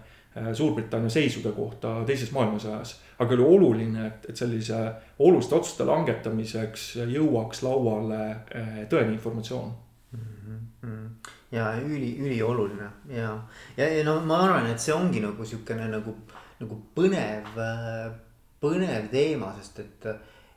Suurbritannia 0.55 1.11
seisude 1.11 1.51
kohta 1.53 2.05
teises 2.07 2.31
maailmasõjas. 2.31 2.93
aga 3.19 3.35
oli 3.35 3.43
oluline, 3.43 4.07
et, 4.07 4.29
et 4.31 4.37
sellise 4.39 4.79
oluliste 5.19 5.57
otsuste 5.57 5.85
langetamiseks 5.85 6.85
jõuaks 7.11 7.65
lauale 7.67 8.21
äh, 8.31 8.77
tõene 8.89 9.11
informatsioon 9.17 9.73
mm. 10.13 10.61
-hmm. 10.85 11.33
ja 11.51 11.73
üli, 11.83 12.15
ülioluline 12.23 12.91
ja, 13.09 13.35
ja, 13.77 13.89
ja 13.89 14.05
no 14.05 14.21
ma 14.21 14.39
arvan, 14.45 14.71
et 14.71 14.79
see 14.79 14.95
ongi 14.95 15.21
nagu 15.21 15.45
sihukene 15.45 15.91
nagu, 15.91 16.15
nagu 16.61 16.81
põnev 16.95 17.59
äh, 17.59 18.15
põnev 18.61 19.09
teema, 19.13 19.55
sest 19.59 19.81
et, 19.83 20.07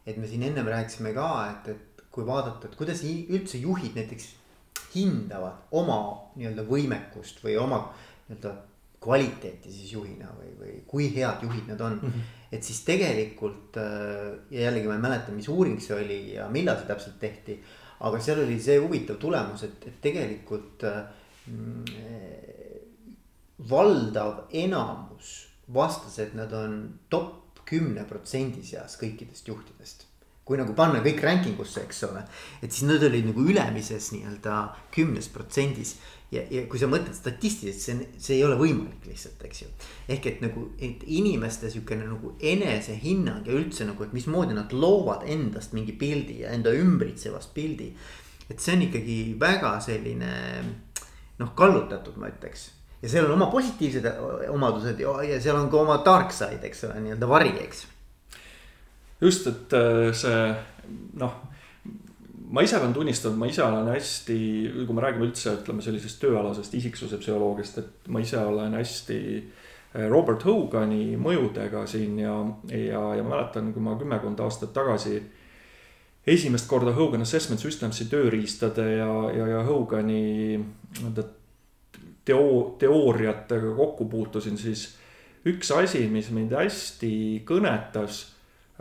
et 0.05 0.17
me 0.19 0.27
siin 0.27 0.43
ennem 0.49 0.67
rääkisime 0.67 1.13
ka, 1.15 1.29
et, 1.51 1.73
et 1.73 2.05
kui 2.13 2.25
vaadata, 2.27 2.67
et 2.67 2.77
kuidas 2.77 3.01
üldse 3.07 3.61
juhid 3.61 3.95
näiteks 3.97 4.29
hindavad 4.93 5.73
oma 5.73 5.99
nii-öelda 6.35 6.65
võimekust 6.67 7.41
või 7.45 7.57
oma 7.61 7.79
nii-öelda 8.27 8.53
kvaliteeti 9.03 9.71
siis 9.71 9.93
juhina 9.95 10.29
või, 10.37 10.51
või 10.59 10.73
kui 10.87 11.09
head 11.15 11.43
juhid 11.43 11.67
nad 11.67 11.81
on 11.83 11.97
mm. 11.97 12.09
-hmm. 12.09 12.35
et 12.55 12.63
siis 12.63 12.83
tegelikult 12.87 13.75
ja 13.75 14.61
jällegi 14.67 14.87
ma 14.87 14.95
ei 14.95 15.05
mäleta, 15.07 15.35
mis 15.35 15.49
uuring 15.51 15.81
see 15.81 15.95
oli 15.97 16.19
ja 16.35 16.47
millal 16.49 16.77
see 16.79 16.87
täpselt 16.87 17.19
tehti. 17.19 17.57
aga 17.99 18.19
seal 18.19 18.43
oli 18.43 18.59
see 18.59 18.77
huvitav 18.79 19.17
tulemus, 19.19 19.63
et, 19.63 19.87
et 19.87 20.01
tegelikult 20.01 20.83
mm, 21.47 21.83
valdav 23.69 24.45
enamus 24.51 25.47
vastas, 25.73 26.19
et 26.19 26.33
nad 26.35 26.51
on 26.53 26.99
top 27.09 27.42
kümne 27.73 28.07
protsendi 28.09 28.63
seas 28.65 28.97
kõikidest 29.01 29.47
juhtidest. 29.49 30.09
kui 30.43 30.57
nagu 30.59 30.73
panna 30.75 30.99
kõik 30.99 31.21
ranking 31.23 31.59
usse, 31.63 31.85
eks 31.85 32.01
ole, 32.03 32.19
et 32.59 32.67
siis 32.67 32.83
nad 32.83 33.03
olid 33.07 33.29
nagu 33.29 33.45
ülemises 33.47 34.09
nii-öelda 34.11 34.57
kümnes 34.91 35.29
protsendis. 35.31 35.95
ja, 36.31 36.41
ja 36.51 36.65
kui 36.67 36.79
sa 36.79 36.89
mõtled 36.91 37.15
statistiliselt, 37.15 37.81
see, 37.81 38.19
see 38.19 38.35
ei 38.35 38.43
ole 38.43 38.57
võimalik 38.59 39.07
lihtsalt, 39.07 39.45
eks 39.47 39.61
ju. 39.61 39.69
ehk 40.09 40.27
et 40.27 40.43
nagu, 40.43 40.65
et 40.79 41.05
inimeste 41.05 41.71
sihukene 41.71 42.09
nagu 42.09 42.35
enesehinnang 42.41 43.47
ja 43.47 43.55
üldse 43.55 43.87
nagu, 43.87 44.03
et 44.03 44.13
mismoodi 44.13 44.57
nad 44.57 44.75
loovad 44.75 45.23
endast 45.23 45.73
mingi 45.73 45.95
pildi 45.95 46.41
ja 46.43 46.51
enda 46.51 46.75
ümbritsevast 46.75 47.53
pildi. 47.53 47.93
et 48.49 48.59
see 48.59 48.75
on 48.75 48.87
ikkagi 48.89 49.19
väga 49.39 49.79
selline 49.79 50.31
noh, 51.39 51.55
kallutatud, 51.55 52.19
ma 52.19 52.29
ütleks 52.29 52.69
ja 53.03 53.09
seal 53.11 53.27
on 53.27 53.35
oma 53.35 53.49
positiivsed 53.51 54.05
omadused 54.53 55.01
ja, 55.03 55.15
ja 55.27 55.39
seal 55.43 55.59
on 55.59 55.69
ka 55.71 55.81
oma 55.81 55.99
dark 56.05 56.31
side, 56.35 56.61
eks 56.69 56.85
ole, 56.87 57.01
nii-öelda 57.03 57.29
vari, 57.29 57.51
eks. 57.65 57.83
just, 59.21 59.49
et 59.51 59.75
äh, 59.75 60.07
see 60.15 60.45
noh, 61.19 61.35
ma 62.53 62.63
ise 62.63 62.79
pean 62.79 62.95
tunnistama, 62.95 63.43
ma 63.43 63.51
ise 63.51 63.65
olen 63.65 63.91
hästi, 63.91 64.39
kui 64.85 64.95
me 64.95 65.03
räägime 65.03 65.27
üldse, 65.27 65.57
ütleme 65.59 65.83
sellisest 65.83 66.21
tööalasest 66.23 66.79
isiksuse 66.79 67.19
psühholoogiast, 67.19 67.83
et 67.83 68.09
ma 68.13 68.23
ise 68.23 68.39
olen 68.39 68.79
hästi 68.79 69.19
äh, 69.35 70.07
Robert 70.07 70.47
Hogani 70.47 71.17
mõjudega 71.19 71.83
siin 71.89 72.17
ja, 72.23 72.39
ja, 72.71 73.05
ja 73.19 73.27
mäletan, 73.27 73.73
kui 73.75 73.83
ma 73.83 73.97
kümmekond 73.99 74.39
aastat 74.45 74.71
tagasi 74.75 75.19
esimest 76.23 76.69
korda 76.71 76.95
Hogan 76.95 77.27
Assessment 77.27 77.59
Systems'i 77.59 78.07
tööriistade 78.07 78.85
ja, 78.95 79.13
ja, 79.35 79.47
ja 79.57 79.63
Hogani 79.67 80.21
nii-öelda 80.55 81.25
teo-, 82.25 82.75
teooriatega 82.79 83.73
kokku 83.75 84.05
puutusin, 84.09 84.57
siis 84.57 84.87
üks 85.45 85.71
asi, 85.75 86.05
mis 86.11 86.31
mind 86.31 86.55
hästi 86.55 87.13
kõnetas 87.47 88.23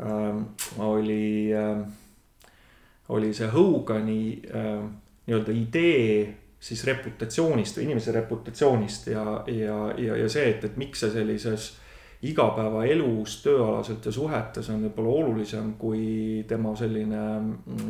äh,, 0.00 0.38
oli 0.78 1.50
äh,, 1.56 1.82
oli 3.12 3.34
see 3.34 3.49
Hogani 3.52 4.22
äh, 4.49 4.78
nii-öelda 5.26 5.52
idee 5.52 6.14
siis 6.62 6.84
reputatsioonist 6.87 7.78
või 7.78 7.88
inimese 7.88 8.12
reputatsioonist 8.14 9.06
ja, 9.11 9.25
ja, 9.50 9.78
ja, 9.99 10.16
ja 10.16 10.28
see, 10.30 10.46
et, 10.54 10.64
et 10.64 10.76
miks 10.78 11.02
see 11.02 11.11
sellises 11.11 11.72
igapäevaelus, 12.22 13.40
tööalaselt 13.42 14.06
ja 14.06 14.12
suhetes 14.14 14.68
on 14.70 14.84
võib-olla 14.87 15.14
olulisem 15.25 15.72
kui 15.78 16.44
tema 16.49 16.76
selline, 16.78 17.22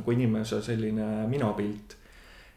kui 0.07 0.17
inimese 0.17 0.63
selline 0.65 1.27
minapilt. 1.29 1.99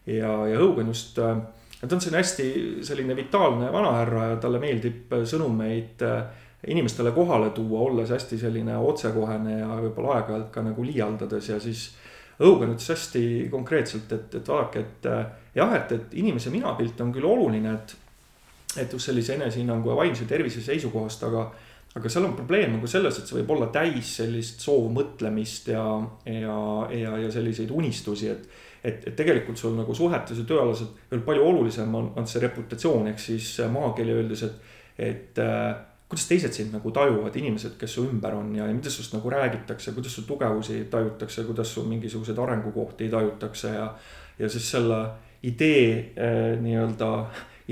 ja, 0.08 0.32
ja 0.48 0.60
Hogan 0.60 0.88
just 0.88 1.20
äh, 1.20 1.36
ta 1.82 1.96
on 1.96 2.01
selline 2.01 2.22
hästi 2.22 2.48
selline 2.88 3.15
vitaalne 3.15 3.72
vanahärra 3.74 4.29
ja 4.32 4.39
talle 4.41 4.60
meeldib 4.63 5.13
sõnumeid 5.27 6.01
äh, 6.08 6.24
inimestele 6.67 7.12
kohale 7.12 7.51
tuua, 7.55 7.82
olles 7.89 8.10
hästi 8.10 8.39
selline 8.41 8.77
otsekohene 8.77 9.60
ja 9.60 9.67
võib-olla 9.84 10.20
aeg-ajalt 10.20 10.50
ka 10.53 10.65
nagu 10.65 10.86
liialdades 10.86 11.51
ja 11.53 11.60
siis. 11.62 11.91
Õugen 12.36 12.74
ütles 12.74 12.89
hästi 12.91 13.20
konkreetselt, 13.48 14.10
et, 14.12 14.34
et 14.36 14.50
vaadake, 14.51 14.82
et 14.82 15.05
äh, 15.08 15.22
jah, 15.55 15.72
et, 15.77 15.91
et 15.96 16.17
inimese 16.20 16.51
minapilt 16.51 17.00
on 17.00 17.13
küll 17.15 17.24
oluline, 17.29 17.72
et, 17.77 17.94
et 18.84 18.91
just 18.91 19.08
sellise 19.08 19.38
enesehinnangu 19.38 19.94
ja 19.94 19.96
vaimse 20.01 20.27
tervise 20.27 20.60
seisukohast, 20.65 21.24
aga 21.29 21.46
aga 21.96 22.12
seal 22.12 22.25
on 22.27 22.36
probleem 22.36 22.74
nagu 22.75 22.88
selles, 22.91 23.20
et 23.20 23.29
see 23.29 23.38
võib 23.38 23.53
olla 23.55 23.70
täis 23.72 24.17
sellist 24.17 24.63
soovmõtlemist 24.65 25.70
ja, 25.72 25.86
ja, 26.27 26.58
ja, 26.91 27.13
ja 27.24 27.32
selliseid 27.32 27.72
unistusi, 27.72 28.32
et. 28.34 28.50
Et, 28.86 29.08
et 29.10 29.15
tegelikult 29.18 29.58
sul 29.58 29.74
nagu 29.77 29.96
suhetes 29.98 30.38
ja 30.39 30.46
tööalaselt 30.48 31.10
veel 31.12 31.24
palju 31.25 31.46
olulisem 31.50 31.96
on, 31.98 32.12
on 32.20 32.27
see 32.30 32.44
reputatsioon, 32.44 33.10
ehk 33.12 33.22
siis 33.22 33.50
maakeeli 33.72 34.13
öeldes, 34.13 34.46
et, 34.46 34.72
et 35.08 35.42
äh, 35.42 35.74
kuidas 36.10 36.27
teised 36.30 36.54
sind 36.54 36.75
nagu 36.75 36.92
tajuvad, 36.94 37.36
inimesed, 37.42 37.80
kes 37.82 37.98
su 37.98 38.06
ümber 38.06 38.38
on 38.38 38.54
ja, 38.56 38.68
ja 38.70 38.77
mida 38.77 38.94
sinust 38.94 39.15
nagu 39.15 39.32
räägitakse, 39.34 39.96
kuidas 39.98 40.15
su 40.15 40.25
tugevusi 40.30 40.84
tajutakse, 40.92 41.48
kuidas 41.50 41.74
su 41.74 41.84
mingisuguseid 41.89 42.39
arengukohti 42.39 43.10
tajutakse 43.10 43.74
ja. 43.74 43.89
ja 44.39 44.50
siis 44.50 44.72
selle 44.72 45.01
idee 45.44 45.89
äh, 46.13 46.56
nii-öelda 46.62 47.12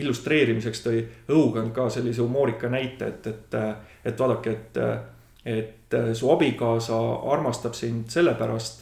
illustreerimiseks 0.02 0.80
tõi 0.82 1.02
Õugan 1.30 1.70
ka 1.74 1.86
sellise 1.94 2.24
humoorika 2.24 2.70
näite, 2.74 3.12
et, 3.14 3.28
et, 3.30 3.58
et 4.10 4.20
vaadake, 4.20 4.54
et, 4.58 4.80
et 5.46 5.98
su 6.18 6.32
abikaasa 6.34 6.98
armastab 7.30 7.78
sind 7.78 8.10
sellepärast 8.10 8.82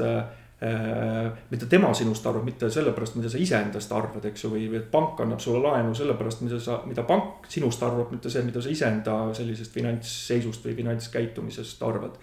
mida 0.61 1.65
tema 1.65 1.89
sinust 1.97 2.25
arvab, 2.29 2.43
mitte 2.45 2.67
sellepärast, 2.69 3.15
mida 3.17 3.29
sa 3.33 3.39
iseendast 3.41 3.93
arvad, 3.97 4.27
eks 4.29 4.43
ju, 4.43 4.51
või, 4.53 4.67
või 4.69 4.77
et 4.77 4.91
pank 4.93 5.23
annab 5.23 5.41
sulle 5.41 5.57
laenu 5.63 5.95
sellepärast, 5.97 6.43
mida 6.45 6.59
sa, 6.61 6.75
mida 6.85 7.01
pank 7.07 7.47
sinust 7.49 7.81
arvab, 7.81 8.11
mitte 8.13 8.29
see, 8.29 8.43
mida 8.45 8.61
sa 8.61 8.69
iseenda 8.69 9.15
sellisest 9.33 9.73
finantsseisust 9.73 10.67
või 10.67 10.75
finantskäitumisest 10.77 11.81
arvad. 11.87 12.19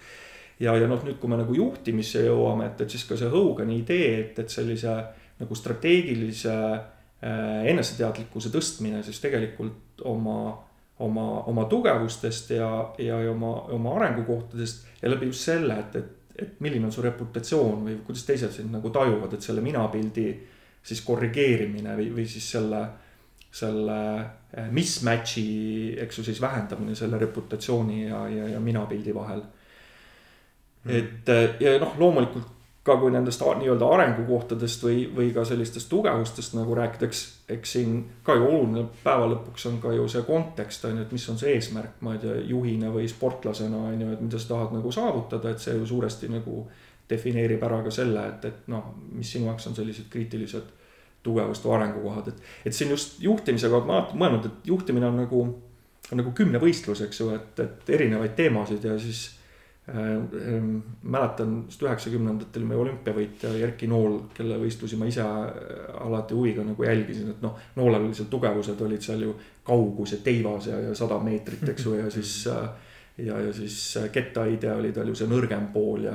ja, 0.59 0.77
ja 0.79 0.87
noh, 0.87 1.03
nüüd, 1.03 1.19
kui 1.19 1.31
me 1.31 1.41
nagu 1.41 1.57
juhtimisse 1.57 2.23
jõuame, 2.29 2.71
et, 2.71 2.85
et 2.85 2.95
siis 2.95 3.03
ka 3.09 3.19
see 3.19 3.27
Hogani 3.33 3.81
idee, 3.81 4.13
et, 4.21 4.39
et 4.39 4.55
sellise 4.55 4.95
nagu 5.39 5.59
strateegilise 5.59 6.55
äh, 6.55 6.79
Äh, 7.19 7.65
eneseteadlikkuse 7.67 8.47
tõstmine 8.47 9.01
siis 9.03 9.17
tegelikult 9.19 9.99
oma, 10.07 10.53
oma, 11.03 11.25
oma 11.51 11.65
tugevustest 11.67 12.53
ja, 12.55 12.69
ja, 12.95 13.17
ja 13.25 13.33
oma, 13.33 13.49
oma 13.75 13.97
arengukohtadest 13.97 14.85
ja 15.01 15.11
läbi 15.11 15.27
just 15.27 15.43
selle, 15.49 15.75
et, 15.83 15.97
et, 15.99 16.13
et 16.39 16.59
milline 16.63 16.87
on 16.87 16.93
su 16.95 17.03
reputatsioon 17.03 17.85
või 17.85 17.99
kuidas 18.05 18.25
teised 18.27 18.55
sind 18.55 18.73
nagu 18.73 18.91
tajuvad, 18.93 19.33
et 19.35 19.45
selle 19.45 19.63
minapildi 19.65 20.27
siis 20.83 21.01
korrigeerimine 21.05 21.95
või, 21.97 22.09
või 22.15 22.27
siis 22.29 22.45
selle, 22.55 22.83
selle 23.51 23.99
äh, 24.19 24.69
mismatch'i, 24.71 25.47
eks 26.05 26.21
ju, 26.21 26.27
siis 26.29 26.41
vähendamine 26.41 26.95
selle 26.95 27.19
reputatsiooni 27.21 28.05
ja, 28.05 28.23
ja, 28.31 28.47
ja 28.55 28.61
minapildi 28.63 29.15
vahel. 29.15 29.43
Mm.. 30.79 30.95
et 30.95 31.59
ja 31.59 31.73
noh, 31.81 31.97
loomulikult 31.99 32.58
ka 32.89 32.97
kui 33.01 33.13
nendest 33.13 33.43
nii-öelda 33.45 33.87
arengukohtadest 33.95 34.83
või, 34.83 35.03
või 35.15 35.29
ka 35.35 35.45
sellistest 35.45 35.89
tugevustest 35.91 36.55
nagu 36.57 36.75
rääkida, 36.77 37.07
eks, 37.09 37.21
eks 37.55 37.75
siin 37.77 37.95
ka 38.25 38.35
ju 38.37 38.47
oluline 38.47 38.85
päeva 39.03 39.29
lõpuks 39.29 39.67
on 39.69 39.79
ka 39.83 39.93
ju 39.95 40.07
see 40.11 40.25
kontekst 40.27 40.85
on 40.89 40.97
ju, 40.97 41.05
et 41.05 41.15
mis 41.15 41.29
on 41.31 41.39
see 41.39 41.53
eesmärk, 41.55 42.01
ma 42.05 42.15
ei 42.15 42.23
tea, 42.23 42.35
juhina 42.49 42.91
või 42.93 43.07
sportlasena 43.11 43.85
on 43.91 44.03
ju, 44.03 44.11
et 44.15 44.25
mida 44.25 44.41
sa 44.41 44.55
tahad 44.55 44.75
nagu 44.75 44.91
saavutada, 44.93 45.53
et 45.53 45.63
see 45.63 45.77
ju 45.77 45.87
suuresti 45.93 46.31
nagu 46.33 46.65
defineerib 47.09 47.63
ära 47.65 47.81
ka 47.85 47.93
selle, 47.93 48.27
et, 48.33 48.45
et 48.51 48.69
noh, 48.73 48.91
mis 49.15 49.31
sinu 49.31 49.49
jaoks 49.49 49.69
on 49.69 49.77
sellised 49.77 50.11
kriitilised 50.13 50.75
tugevust 51.25 51.65
või 51.65 51.75
arengukohad, 51.79 52.29
et, 52.31 52.45
et 52.69 52.75
siin 52.75 52.93
just 52.93 53.17
juhtimisega 53.23 53.81
ma 53.85 54.03
olen 54.03 54.21
mõelnud, 54.21 54.45
et 54.45 54.69
juhtimine 54.71 55.09
on 55.09 55.19
nagu, 55.23 55.41
on 56.09 56.21
nagu 56.21 56.31
kümnevõistlus, 56.37 57.03
eks 57.05 57.21
ju, 57.21 57.33
et, 57.35 57.59
et 57.65 57.93
erinevaid 57.97 58.37
teemasid 58.37 58.85
ja 58.87 58.95
siis 59.01 59.27
mäletan 61.01 61.63
just 61.65 61.81
üheksakümnendatel 61.81 62.65
meie 62.67 62.79
olümpiavõitja 62.83 63.53
Erki 63.63 63.87
Nool, 63.89 64.19
kelle 64.37 64.59
võistlusi 64.61 64.99
ma 64.99 65.07
ise 65.09 65.23
äh, 65.23 65.87
alati 66.05 66.37
huviga 66.37 66.65
nagu 66.67 66.83
jälgisin, 66.85 67.31
et 67.33 67.41
noh. 67.41 67.57
noolel 67.79 68.05
oli 68.05 68.17
seal 68.17 68.29
tugevused 68.29 68.81
olid 68.85 69.01
seal 69.05 69.23
ju 69.25 69.33
kaugus 69.65 70.13
ja 70.13 70.19
teivas 70.23 70.67
ja, 70.69 70.79
ja 70.89 70.93
sada 70.97 71.17
meetrit, 71.23 71.63
eks 71.73 71.85
ju, 71.85 71.95
ja 71.99 72.11
siis. 72.13 72.35
Äh, 72.53 72.69
ja, 73.19 73.35
ja 73.43 73.53
siis 73.53 73.97
kettaheide 74.15 74.69
oli 74.71 74.93
tal 74.95 75.09
ju 75.11 75.15
see 75.19 75.27
nõrgem 75.27 75.65
pool 75.73 76.05
ja, 76.05 76.13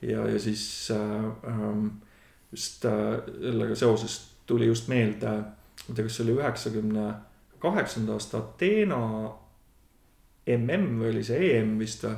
ja, 0.00 0.22
ja 0.24 0.38
siis 0.40 0.62
ähm, 0.94 1.82
just 2.48 2.86
sellega 2.86 3.76
seoses 3.76 4.14
tuli 4.48 4.70
just 4.70 4.88
meelde. 4.88 5.34
ma 5.36 5.92
ei 5.92 5.98
tea, 5.98 6.06
kas 6.06 6.16
see 6.16 6.24
oli 6.24 6.38
üheksakümne 6.38 7.10
kaheksanda 7.60 8.16
aasta 8.16 8.38
Ateena 8.38 9.02
mm 10.46 10.96
või 11.00 11.10
oli 11.10 11.26
see 11.26 11.58
EM 11.58 11.76
vist 11.82 12.06
või 12.06 12.16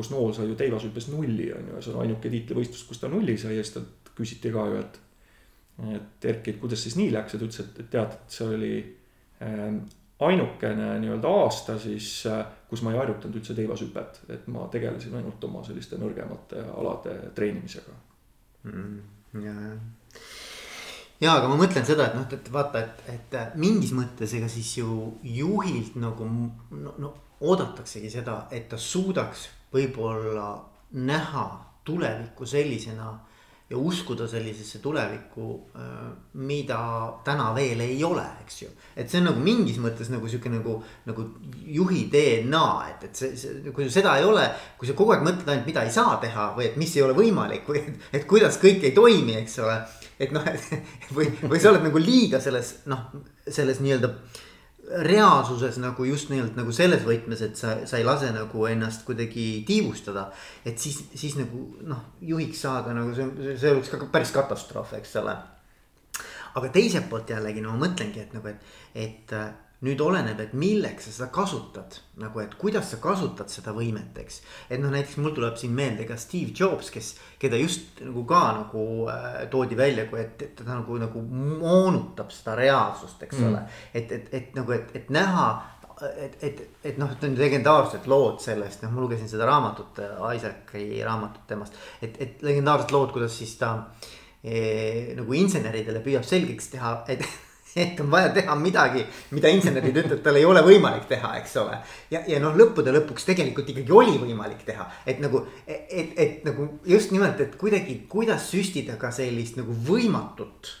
kus 0.00 0.10
nool 0.14 0.32
sai 0.36 0.48
ju 0.48 0.56
teivashüppes 0.58 1.10
nulli, 1.12 1.50
on 1.52 1.70
ju, 1.70 1.76
ja 1.76 1.84
see 1.84 1.94
on 1.94 2.02
ainuke 2.06 2.32
tiitlivõistlus, 2.32 2.86
kus 2.88 3.02
ta 3.02 3.12
nulli 3.12 3.36
sai 3.40 3.58
ja 3.58 3.64
siis 3.64 3.76
talt 3.76 4.12
küsiti 4.16 4.52
ka 4.54 4.66
ju, 4.72 4.82
et. 4.82 5.00
et 5.94 6.28
Erki, 6.32 6.54
et 6.54 6.60
kuidas 6.60 6.82
siis 6.84 6.98
nii 6.98 7.12
läks 7.14 7.36
ta 7.36 7.40
ütles, 7.40 7.62
et, 7.62 7.78
et 7.84 7.90
tead, 7.92 8.16
et 8.16 8.34
see 8.34 8.48
oli 8.48 8.74
ähm, 9.46 9.78
ainukene 10.26 10.98
nii-öelda 11.00 11.30
aasta 11.44 11.78
siis, 11.80 12.10
äh, 12.28 12.42
kus 12.68 12.82
ma 12.84 12.92
ei 12.92 13.00
harjutanud 13.00 13.38
üldse 13.40 13.56
teivashüpet, 13.56 14.20
et 14.34 14.50
ma 14.52 14.66
tegelesin 14.72 15.16
ainult 15.16 15.44
oma 15.48 15.64
selliste 15.64 15.96
nõrgemate 16.00 16.66
alade 16.74 17.16
treenimisega 17.38 17.96
mm,. 18.68 19.00
ja, 19.46 19.54
ja 19.54 19.72
ja, 21.20 21.34
aga 21.36 21.48
ma 21.48 21.56
mõtlen 21.60 21.86
seda, 21.86 22.08
et 22.08 22.16
noh, 22.16 22.26
et 22.32 22.52
vaata, 22.52 22.84
et, 22.84 23.02
et 23.14 23.56
mingis 23.60 23.92
mõttes 23.96 24.32
ega 24.36 24.48
siis 24.48 24.72
ju 24.80 25.14
juhilt 25.24 25.96
nagu 26.00 26.28
no, 26.28 26.94
no 26.96 27.14
oodataksegi 27.40 28.10
seda, 28.12 28.44
et 28.52 28.68
ta 28.68 28.78
suudaks 28.80 29.48
võib-olla 29.72 30.52
näha 30.92 31.48
tulevikku 31.84 32.46
sellisena 32.46 33.10
ja 33.70 33.78
uskuda 33.78 34.26
sellisesse 34.28 34.78
tulevikku, 34.78 35.70
äh, 35.78 35.82
mida 36.32 36.80
täna 37.24 37.52
veel 37.54 37.80
ei 37.84 38.04
ole, 38.04 38.24
eks 38.42 38.62
ju. 38.62 38.68
et 38.96 39.10
see 39.10 39.20
on 39.20 39.28
nagu 39.30 39.42
mingis 39.44 39.78
mõttes 39.78 40.10
nagu 40.10 40.26
sihuke 40.28 40.50
nagu, 40.50 40.74
nagu 41.06 41.26
juhi 41.78 42.08
DNA, 42.10 42.64
et, 42.90 43.04
et 43.06 43.22
see, 43.22 43.36
see, 43.38 43.70
kui 43.74 43.86
seda 43.90 44.16
ei 44.18 44.26
ole. 44.26 44.48
kui 44.78 44.90
sa 44.90 44.96
kogu 44.98 45.14
aeg 45.14 45.22
mõtled 45.22 45.46
ainult, 45.54 45.70
mida 45.70 45.86
ei 45.86 45.94
saa 45.94 46.18
teha 46.22 46.50
või 46.58 46.66
et 46.72 46.82
mis 46.82 46.96
ei 46.98 47.06
ole 47.06 47.14
võimalik 47.14 47.70
või 47.70 47.84
et, 47.84 48.10
et 48.18 48.26
kuidas 48.26 48.58
kõik 48.58 48.82
ei 48.90 48.96
toimi, 48.96 49.38
eks 49.44 49.58
ole. 49.62 49.78
et 50.18 50.34
noh, 50.34 50.50
või, 51.16 51.30
või 51.46 51.62
sa 51.62 51.70
oled 51.70 51.86
nagu 51.86 52.02
liiga 52.02 52.42
selles 52.42 52.80
noh, 52.90 53.06
selles 53.46 53.78
nii-öelda 53.84 54.16
reaalsuses 54.90 55.78
nagu 55.82 56.04
just 56.04 56.30
nimelt 56.32 56.56
nagu 56.58 56.72
selles 56.74 57.04
võtmes, 57.06 57.42
et 57.46 57.56
sa, 57.58 57.76
sa 57.86 58.00
ei 58.00 58.06
lase 58.06 58.30
nagu 58.34 58.66
ennast 58.66 59.04
kuidagi 59.06 59.62
tiivustada. 59.66 60.28
et 60.64 60.78
siis, 60.78 60.98
siis 61.14 61.36
nagu 61.38 61.62
noh, 61.86 62.04
juhiks 62.20 62.62
saada 62.66 62.94
nagu 62.96 63.14
see, 63.14 63.56
see 63.60 63.72
oleks 63.72 63.92
ka 63.92 64.10
päris 64.12 64.34
katastroof, 64.34 64.94
eks 64.98 65.16
ole. 65.22 65.36
aga 66.54 66.72
teiselt 66.74 67.08
poolt 67.10 67.30
jällegi 67.30 67.62
no 67.62 67.74
ma 67.74 67.86
mõtlengi, 67.86 68.24
et 68.24 68.34
nagu, 68.34 68.50
et, 68.50 68.78
et 68.94 69.36
nüüd 69.86 70.00
oleneb, 70.04 70.40
et 70.42 70.52
milleks 70.60 71.06
sa 71.08 71.14
seda 71.14 71.28
kasutad, 71.32 71.96
nagu, 72.20 72.42
et 72.42 72.52
kuidas 72.60 72.90
sa 72.92 72.98
kasutad 73.00 73.48
seda 73.48 73.72
võimet, 73.72 74.12
eks. 74.20 74.42
et 74.68 74.80
noh, 74.82 74.92
näiteks 74.92 75.16
mul 75.22 75.32
tuleb 75.36 75.56
siin 75.56 75.72
meelde 75.76 76.04
ka 76.08 76.18
Steve 76.20 76.52
Jobs, 76.56 76.90
kes, 76.92 77.14
keda 77.40 77.56
just 77.60 78.02
nagu 78.04 78.26
ka 78.28 78.42
nagu 78.58 78.84
äh, 79.08 79.40
toodi 79.52 79.78
välja, 79.80 80.04
kui 80.10 80.20
et, 80.20 80.36
et 80.44 80.54
ta 80.58 80.68
nagu, 80.68 81.00
nagu 81.00 81.24
moonutab 81.24 82.32
seda 82.34 82.58
reaalsust, 82.60 83.24
eks 83.24 83.40
mm. 83.40 83.48
ole. 83.48 83.64
et, 83.94 84.12
et, 84.18 84.32
et 84.36 84.56
nagu, 84.60 84.76
et, 84.76 84.96
et 85.00 85.12
näha 85.16 85.50
et, 86.00 86.36
et, 86.44 86.62
et 86.84 86.98
noh, 87.00 87.10
need 87.22 87.40
legendaarsed 87.40 88.06
lood 88.08 88.40
sellest, 88.44 88.84
noh, 88.84 88.92
ma 88.94 89.04
lugesin 89.04 89.28
seda 89.28 89.48
raamatut, 89.48 90.00
Isaaci 90.36 91.02
raamatut 91.04 91.44
temast, 91.48 91.76
et, 92.00 92.16
et 92.20 92.42
legendaarsed 92.44 92.92
lood, 92.94 93.12
kuidas 93.16 93.36
siis 93.36 93.56
ta 93.60 93.74
eh, 94.44 95.12
nagu 95.16 95.36
inseneridele 95.36 96.04
püüab 96.04 96.24
selgeks 96.26 96.70
teha, 96.76 96.98
et 97.12 97.24
et 97.76 98.00
on 98.00 98.10
vaja 98.10 98.30
teha 98.34 98.54
midagi, 98.58 99.04
mida 99.34 99.50
insenerid 99.52 99.94
ütlevad, 99.94 100.22
tal 100.24 100.38
ei 100.38 100.46
ole 100.46 100.62
võimalik 100.66 101.06
teha, 101.10 101.32
eks 101.40 101.56
ole. 101.62 101.78
ja, 102.10 102.22
ja 102.28 102.40
noh, 102.42 102.56
lõppude 102.58 102.92
lõpuks 102.94 103.26
tegelikult 103.28 103.70
ikkagi 103.70 103.94
oli 103.94 104.18
võimalik 104.18 104.64
teha, 104.66 104.86
et 105.06 105.22
nagu, 105.22 105.44
et, 105.66 106.14
et, 106.16 106.36
nagu 106.46 106.66
just 106.88 107.14
nimelt, 107.14 107.40
et 107.42 107.56
kuidagi, 107.60 108.02
kuidas 108.10 108.50
süstida 108.50 108.98
ka 109.00 109.12
sellist 109.14 109.60
nagu 109.60 109.74
võimatut. 109.86 110.76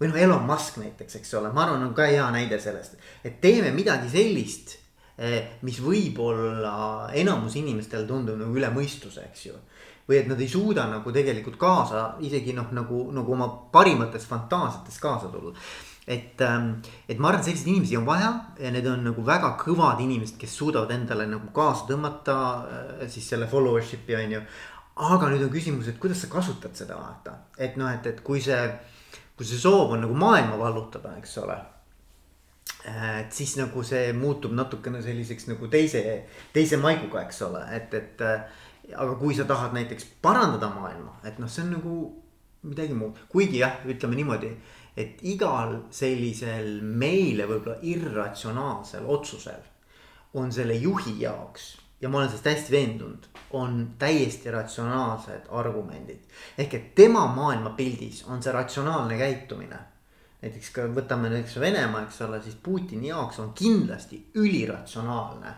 või 0.00 0.10
noh, 0.10 0.18
Elon 0.18 0.46
Musk 0.46 0.80
näiteks, 0.82 1.20
eks 1.20 1.34
ole, 1.38 1.52
ma 1.54 1.66
arvan, 1.66 1.84
on 1.86 1.94
ka 1.94 2.08
hea 2.10 2.28
näide 2.34 2.58
sellest, 2.60 2.98
et 3.24 3.40
teeme 3.40 3.70
midagi 3.70 4.10
sellist 4.10 4.78
eh, 5.18 5.58
mis 5.62 5.78
võib-olla 5.82 7.12
enamus 7.14 7.54
inimestele 7.60 8.08
tundub 8.08 8.40
nagu 8.40 8.58
üle 8.58 8.72
mõistuse, 8.74 9.28
eks 9.30 9.46
ju. 9.46 9.54
või 10.08 10.18
et 10.18 10.26
nad 10.26 10.40
ei 10.42 10.48
suuda 10.50 10.88
nagu 10.90 11.12
tegelikult 11.14 11.54
kaasa 11.56 12.16
isegi 12.26 12.52
noh, 12.52 12.72
nagu, 12.74 13.04
nagu 13.14 13.32
oma 13.32 13.46
parimates 13.72 14.26
fantaasiates 14.26 14.98
kaasa 14.98 15.30
tulla 15.30 15.54
et, 16.06 16.40
ähm, 16.40 16.82
et 17.08 17.18
ma 17.18 17.28
arvan, 17.28 17.40
et 17.40 17.46
selliseid 17.46 17.68
inimesi 17.70 17.96
on 17.96 18.06
vaja 18.06 18.32
ja 18.58 18.70
need 18.74 18.86
on 18.90 19.04
nagu 19.06 19.24
väga 19.26 19.52
kõvad 19.60 20.00
inimesed, 20.02 20.38
kes 20.40 20.56
suudavad 20.58 20.90
endale 20.94 21.28
nagu 21.30 21.52
kaasa 21.54 21.86
tõmmata 21.90 22.36
äh, 22.62 23.04
siis 23.10 23.28
selle 23.30 23.46
followership'i 23.50 24.16
on 24.18 24.34
ju. 24.36 24.40
aga 25.12 25.28
nüüd 25.30 25.44
on 25.46 25.52
küsimus, 25.52 25.88
et 25.88 26.00
kuidas 26.02 26.24
sa 26.24 26.30
kasutad 26.32 26.74
seda 26.76 26.98
vaata, 26.98 27.36
et 27.56 27.78
noh, 27.80 27.88
et, 27.88 28.06
et 28.06 28.18
kui 28.20 28.42
see, 28.44 28.58
kui 29.38 29.46
see 29.46 29.60
soov 29.60 29.94
on 29.94 30.02
nagu 30.04 30.14
maailma 30.18 30.58
vallutada, 30.60 31.14
eks 31.16 31.38
ole. 31.40 31.56
Äh, 32.84 33.22
et 33.22 33.32
siis 33.32 33.54
nagu 33.56 33.84
see 33.86 34.10
muutub 34.12 34.52
natukene 34.58 35.00
selliseks 35.02 35.48
nagu 35.48 35.70
teise, 35.70 36.02
teise 36.52 36.76
maiguga, 36.82 37.22
eks 37.24 37.42
ole, 37.48 37.64
et, 37.78 37.94
et. 37.94 38.26
Äh, 38.26 38.68
aga 38.98 39.14
kui 39.14 39.30
sa 39.34 39.44
tahad 39.46 39.72
näiteks 39.76 40.08
parandada 40.20 40.66
maailma, 40.74 41.14
et 41.24 41.38
noh, 41.38 41.48
see 41.48 41.62
on 41.62 41.68
nagu 41.76 41.96
midagi 42.66 42.94
muud, 42.94 43.18
kuigi 43.30 43.60
jah, 43.62 43.78
ütleme 43.88 44.18
niimoodi 44.18 44.50
et 44.96 45.22
igal 45.22 45.78
sellisel 45.90 46.82
meile 46.82 47.46
võib-olla 47.48 47.78
irratsionaalsel 47.82 49.06
otsusel 49.08 49.62
on 50.34 50.52
selle 50.52 50.74
juhi 50.80 51.14
jaoks 51.20 51.70
ja 52.02 52.08
ma 52.08 52.18
olen 52.18 52.28
sellest 52.28 52.46
hästi 52.50 52.72
veendunud, 52.72 53.26
on 53.50 53.94
täiesti 53.98 54.50
ratsionaalsed 54.50 55.48
argumendid. 55.48 56.20
ehk 56.58 56.74
et 56.74 56.94
tema 56.94 57.26
maailmapildis 57.26 58.24
on 58.28 58.42
see 58.42 58.52
ratsionaalne 58.52 59.18
käitumine. 59.18 59.78
näiteks 60.42 60.70
ka 60.70 60.82
võtame 60.82 61.30
näiteks 61.30 61.60
Venemaa, 61.60 62.02
eks 62.02 62.20
ole, 62.22 62.42
siis 62.42 62.54
Putini 62.54 63.08
jaoks 63.08 63.38
on 63.38 63.52
kindlasti 63.52 64.26
üliratsionaalne 64.34 65.54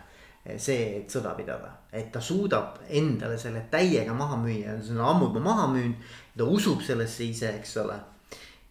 see, 0.57 0.97
et 0.97 1.09
sõda 1.09 1.33
pidada. 1.35 1.71
et 1.91 2.11
ta 2.11 2.21
suudab 2.21 2.77
endale 2.89 3.37
selle 3.37 3.65
täiega 3.71 4.13
maha 4.13 4.37
müüa, 4.37 4.77
ta 4.87 4.93
on 4.93 5.01
ammu 5.01 5.25
juba 5.25 5.39
maha 5.39 5.67
müünud, 5.67 5.95
ta 6.37 6.43
usub 6.43 6.81
sellesse 6.81 7.23
ise, 7.23 7.55
eks 7.55 7.77
ole 7.77 7.99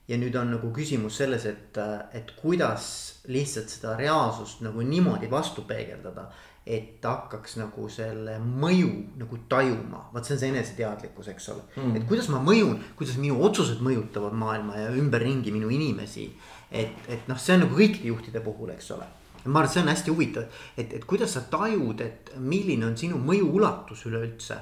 ja 0.09 0.19
nüüd 0.21 0.35
on 0.37 0.51
nagu 0.53 0.71
küsimus 0.75 1.19
selles, 1.21 1.47
et, 1.49 1.79
et 2.13 2.33
kuidas 2.37 2.87
lihtsalt 3.33 3.73
seda 3.73 3.95
reaalsust 3.97 4.61
nagu 4.65 4.83
niimoodi 4.85 5.31
vastu 5.31 5.65
peegeldada. 5.69 6.31
et 6.65 7.05
hakkaks 7.05 7.59
nagu 7.61 7.91
selle 7.93 8.39
mõju 8.41 8.93
nagu 9.21 9.39
tajuma, 9.53 9.99
vot 10.15 10.25
see 10.25 10.33
on 10.33 10.39
see 10.41 10.49
eneseteadlikkus, 10.49 11.27
eks 11.29 11.49
ole 11.53 11.65
mm.. 11.77 11.97
et 11.99 12.07
kuidas 12.09 12.31
ma 12.33 12.41
mõjun, 12.41 12.79
kuidas 12.97 13.19
minu 13.21 13.37
otsused 13.45 13.83
mõjutavad 13.85 14.33
maailma 14.33 14.79
ja 14.79 14.95
ümberringi 14.97 15.53
minu 15.53 15.69
inimesi. 15.69 16.31
et, 16.71 17.05
et 17.09 17.29
noh, 17.29 17.37
see 17.37 17.59
on 17.59 17.67
nagu 17.67 17.77
kõikide 17.77 18.09
juhtide 18.09 18.41
puhul, 18.41 18.73
eks 18.73 18.91
ole 18.97 19.11
ma 19.45 19.61
arvan, 19.61 19.69
et 19.69 19.75
see 19.75 19.83
on 19.83 19.91
hästi 19.93 20.13
huvitav, 20.15 20.61
et, 20.77 20.93
et 20.97 21.05
kuidas 21.05 21.35
sa 21.37 21.45
tajud, 21.53 22.01
et 22.01 22.33
milline 22.41 22.87
on 22.89 22.97
sinu 22.97 23.21
mõju 23.21 23.51
ulatus 23.59 24.07
üleüldse. 24.09 24.57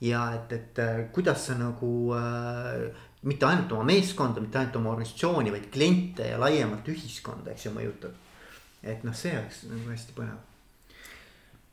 ja 0.00 0.26
et, 0.36 0.52
et 0.52 0.80
kuidas 1.12 1.46
sa 1.48 1.54
nagu 1.56 2.12
äh, 2.12 3.05
mitte 3.26 3.46
ainult 3.46 3.72
oma 3.74 3.86
meeskonda, 3.90 4.40
mitte 4.42 4.60
ainult 4.60 4.78
oma 4.80 4.92
organisatsiooni, 4.94 5.52
vaid 5.54 5.68
kliente 5.72 6.30
ja 6.30 6.38
laiemalt 6.40 6.88
ühiskonda, 6.92 7.52
eks 7.52 7.66
ju, 7.66 7.74
mõjutab. 7.74 8.22
et 8.86 9.04
noh, 9.04 9.14
see 9.16 9.34
oleks 9.34 9.64
nagu 9.66 9.90
hästi 9.90 10.16
põnev. 10.16 10.42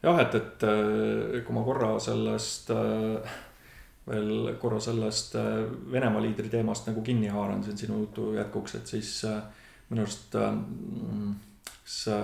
jah, 0.03 0.21
et, 0.25 0.37
et 0.39 0.67
äh, 0.69 1.41
kui 1.45 1.55
ma 1.55 1.65
korra 1.65 1.93
sellest 2.01 2.73
äh, 2.73 3.35
veel 4.09 4.55
korra 4.59 4.79
sellest 4.83 5.35
äh, 5.39 5.63
Venemaa 5.91 6.23
liidri 6.25 6.49
teemast 6.49 6.89
nagu 6.89 7.05
kinni 7.05 7.29
haaran 7.31 7.63
siin 7.63 7.77
sinu 7.77 8.01
jutu 8.01 8.33
jätkuks, 8.37 8.79
et 8.79 8.95
siis 8.95 9.19
minu 9.89 10.07
arust 10.07 10.39
see 11.83 12.23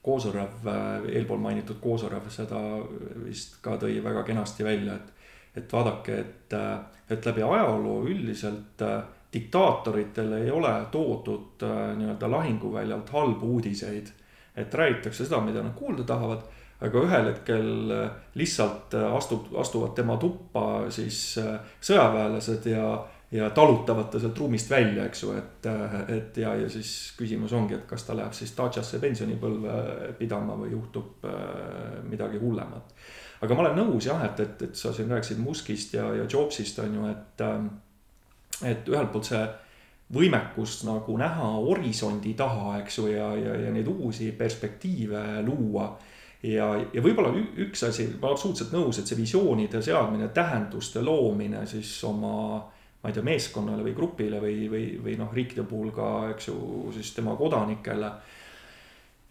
Kozorev, 0.00 0.64
eelpool 1.12 1.40
mainitud 1.42 1.76
Kozorev 1.82 2.30
seda 2.32 2.56
vist 3.20 3.58
ka 3.60 3.74
tõi 3.76 3.98
väga 4.00 4.22
kenasti 4.24 4.64
välja, 4.64 4.94
et 4.96 5.18
et 5.56 5.72
vaadake, 5.72 6.18
et, 6.18 6.54
et 7.10 7.26
läbi 7.26 7.42
ajaloo 7.42 8.04
üldiselt 8.06 8.82
äh, 8.82 9.02
diktaatoritele 9.32 10.44
ei 10.44 10.50
ole 10.50 10.72
toodud 10.92 11.62
äh, 11.62 11.96
nii-öelda 11.98 12.30
lahinguväljalt 12.30 13.10
halbu 13.10 13.54
uudiseid. 13.54 14.06
et 14.56 14.74
räägitakse 14.74 15.24
seda, 15.24 15.40
mida 15.40 15.62
nad 15.62 15.72
kuulda 15.74 16.02
tahavad, 16.02 16.42
aga 16.80 17.02
ühel 17.06 17.28
hetkel 17.30 17.94
äh, 17.94 18.10
lihtsalt 18.34 18.94
astub, 19.12 19.46
astuvad 19.56 19.94
tema 19.94 20.16
tuppa 20.16 20.90
siis 20.90 21.38
sõjaväelased 21.80 22.70
ja 22.70 23.06
ja 23.30 23.46
talutavad 23.54 24.08
ta 24.10 24.18
sealt 24.18 24.38
ruumist 24.38 24.70
välja, 24.70 25.04
eks 25.06 25.20
ju, 25.22 25.32
et, 25.38 25.66
et 26.10 26.38
ja, 26.42 26.50
ja 26.58 26.66
siis 26.68 27.12
küsimus 27.14 27.52
ongi, 27.54 27.76
et 27.76 27.84
kas 27.86 28.02
ta 28.02 28.16
läheb 28.18 28.34
siis 28.34 28.50
Daciasse 28.56 28.98
pensionipõlve 28.98 30.16
pidama 30.18 30.56
või 30.58 30.72
juhtub 30.72 31.22
midagi 32.10 32.42
hullemat 32.42 32.90
aga 33.40 33.54
ma 33.56 33.64
olen 33.64 33.78
nõus 33.80 34.06
jah, 34.06 34.24
et, 34.26 34.40
et, 34.40 34.66
et 34.68 34.76
sa 34.76 34.92
siin 34.92 35.10
rääkisid 35.10 35.40
Muskist 35.40 35.94
ja, 35.94 36.10
ja 36.14 36.26
Jobsist 36.28 36.78
on 36.84 36.98
ju, 37.00 37.06
et. 37.12 37.46
Ähm, 37.46 37.70
et 38.60 38.88
ühelt 38.92 39.08
poolt 39.12 39.28
see 39.30 39.40
võimekus 40.12 40.80
nagu 40.84 41.14
näha 41.16 41.50
horisondi 41.62 42.34
taha, 42.38 42.80
eks 42.80 42.98
ju, 42.98 43.06
ja, 43.12 43.30
ja, 43.38 43.54
ja 43.64 43.70
neid 43.72 43.88
uusi 43.88 44.32
perspektiive 44.36 45.42
luua. 45.46 45.92
ja, 46.42 46.66
ja 46.92 47.02
võib-olla 47.04 47.30
üks 47.36 47.84
asi, 47.86 48.08
ma 48.16 48.28
olen 48.28 48.36
absoluutselt 48.36 48.74
nõus, 48.74 48.98
et 48.98 49.06
see 49.06 49.18
visioonide 49.18 49.82
seadmine, 49.84 50.28
tähenduste 50.34 51.02
loomine 51.04 51.66
siis 51.68 51.92
oma 52.08 52.34
ma 53.00 53.08
ei 53.08 53.16
tea, 53.16 53.24
meeskonnale 53.24 53.84
või 53.84 53.94
grupile 53.96 54.40
või, 54.42 54.68
või, 54.68 54.84
või 55.00 55.16
noh, 55.16 55.30
riikide 55.32 55.64
puhul 55.68 55.92
ka, 55.96 56.08
eks 56.34 56.50
ju, 56.50 56.56
siis 56.92 57.14
tema 57.16 57.32
kodanikele. 57.36 58.10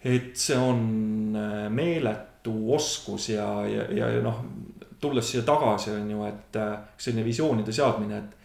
et 0.03 0.37
see 0.37 0.57
on 0.57 1.35
äh, 1.35 1.67
meeletu 1.69 2.28
tohutu 2.43 2.73
oskus 2.73 3.29
ja, 3.29 3.67
ja, 3.67 3.83
ja, 3.91 4.09
ja 4.09 4.21
noh, 4.21 4.43
tulles 5.01 5.31
siia 5.31 5.43
tagasi, 5.43 5.91
on 5.91 6.11
ju, 6.11 6.23
et 6.27 6.55
äh, 6.55 6.77
selline 6.97 7.25
visioonide 7.25 7.71
seadmine, 7.71 8.17
et 8.17 8.35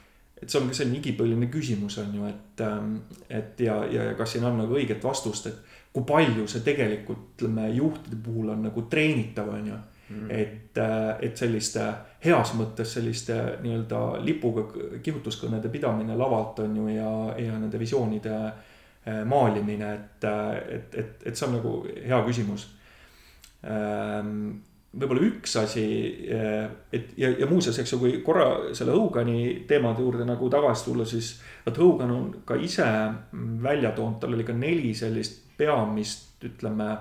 et 0.42 0.50
see 0.50 0.60
on 0.60 0.66
ka 0.68 0.74
selline 0.76 0.98
igipõline 0.98 1.46
küsimus, 1.48 1.94
on 2.02 2.10
ju, 2.12 2.26
et, 2.28 2.60
ähm, 2.60 2.96
et 3.30 3.60
ja, 3.64 3.78
ja 3.88 4.10
kas 4.18 4.34
siin 4.34 4.44
on 4.44 4.58
nagu 4.58 4.74
õiget 4.76 5.00
vastust, 5.00 5.46
et 5.46 5.78
kui 5.94 6.04
palju 6.04 6.44
see 6.50 6.60
tegelikult, 6.66 7.30
ütleme, 7.38 7.70
juhtide 7.72 8.18
puhul 8.20 8.50
on 8.52 8.66
nagu 8.66 8.82
treenitav, 8.90 9.48
on 9.48 9.70
ju. 9.72 9.80
Mm.. 10.04 10.26
et, 10.28 10.76
äh, 10.76 11.14
et 11.24 11.38
selliste 11.40 11.80
heas 12.26 12.50
mõttes 12.58 12.90
selliste 12.92 13.38
nii-öelda 13.62 14.18
lipuga 14.20 14.66
kihutuskõnede 15.00 15.70
pidamine 15.72 16.12
lavalt 16.12 16.60
on 16.60 16.76
ju 16.76 16.90
ja, 16.92 17.12
ja 17.40 17.54
nende 17.56 17.80
visioonide 17.80 18.34
äh, 18.36 19.22
maalimine, 19.24 19.94
et, 19.94 20.26
et, 20.76 20.98
et, 21.00 21.24
et 21.24 21.32
see 21.32 21.48
on 21.48 21.56
nagu 21.56 21.72
hea 21.88 22.20
küsimus 22.26 22.66
võib-olla 24.94 25.24
üks 25.26 25.56
asi, 25.58 25.84
eh, 26.30 26.66
et 26.92 27.14
ja, 27.18 27.30
ja 27.38 27.48
muuseas, 27.50 27.78
eks 27.80 27.94
ju, 27.94 28.00
kui 28.02 28.18
korra 28.26 28.74
selle 28.76 28.94
Hogani 28.94 29.64
teemade 29.68 30.04
juurde 30.04 30.26
nagu 30.28 30.48
tagasi 30.50 30.88
tulla, 30.88 31.06
siis 31.08 31.34
vot 31.66 31.80
Hogan 31.82 32.14
on 32.14 32.28
ka 32.46 32.58
ise 32.60 32.86
välja 33.62 33.94
toonud, 33.96 34.20
tal 34.22 34.36
oli 34.36 34.46
ka 34.46 34.54
neli 34.56 34.94
sellist 34.94 35.42
peamist, 35.58 36.38
ütleme. 36.44 36.96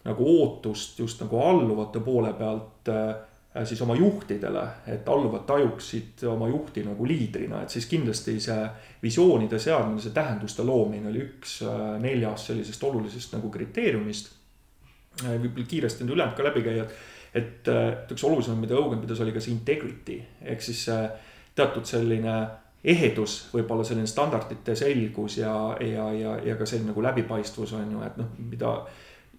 nagu 0.00 0.24
ootust 0.24 0.98
just 0.98 1.20
nagu 1.20 1.36
alluvate 1.44 2.00
poole 2.00 2.30
pealt 2.32 2.88
äh, 2.88 3.64
siis 3.68 3.82
oma 3.84 3.92
juhtidele, 3.94 4.62
et 4.88 5.08
alluvad 5.08 5.42
tajuksid 5.44 6.22
oma 6.24 6.48
juhti 6.48 6.80
nagu 6.86 7.04
liidrina, 7.04 7.60
et 7.62 7.70
siis 7.70 7.84
kindlasti 7.86 8.38
see 8.40 8.62
visioonide 9.02 9.58
seadmine, 9.58 10.00
see 10.00 10.14
tähenduste 10.16 10.64
loomine 10.64 11.10
oli 11.10 11.20
üks 11.26 11.58
äh, 11.68 11.98
neljast 12.00 12.48
sellisest 12.48 12.84
olulisest 12.88 13.36
nagu 13.36 13.50
kriteeriumist 13.52 14.39
võib-olla 15.18 15.66
kiiresti 15.68 16.06
nüüd 16.06 16.16
ülejäänud 16.16 16.38
ka 16.38 16.46
läbi 16.46 16.62
käia, 16.66 16.86
et. 16.86 16.96
et 17.34 17.68
äh, 17.68 17.90
üks 18.10 18.24
olulisem, 18.26 18.58
mida 18.62 18.78
Hogan 18.78 19.02
pidas, 19.02 19.20
oli 19.22 19.34
ka 19.34 19.42
see 19.42 19.54
integrity 19.54 20.18
ehk 20.42 20.64
siis 20.64 20.86
äh, 20.90 21.10
teatud 21.54 21.86
selline 21.86 22.40
ehedus, 22.84 23.50
võib-olla 23.52 23.84
selline 23.84 24.08
standardite 24.08 24.74
selgus 24.78 25.36
ja, 25.42 25.52
ja, 25.84 26.08
ja, 26.16 26.38
ja 26.44 26.56
ka 26.56 26.66
selline 26.66 26.94
nagu 26.94 27.04
läbipaistvus 27.04 27.76
on 27.76 27.92
ju, 27.92 28.02
et 28.06 28.16
noh, 28.20 28.32
mida 28.50 28.74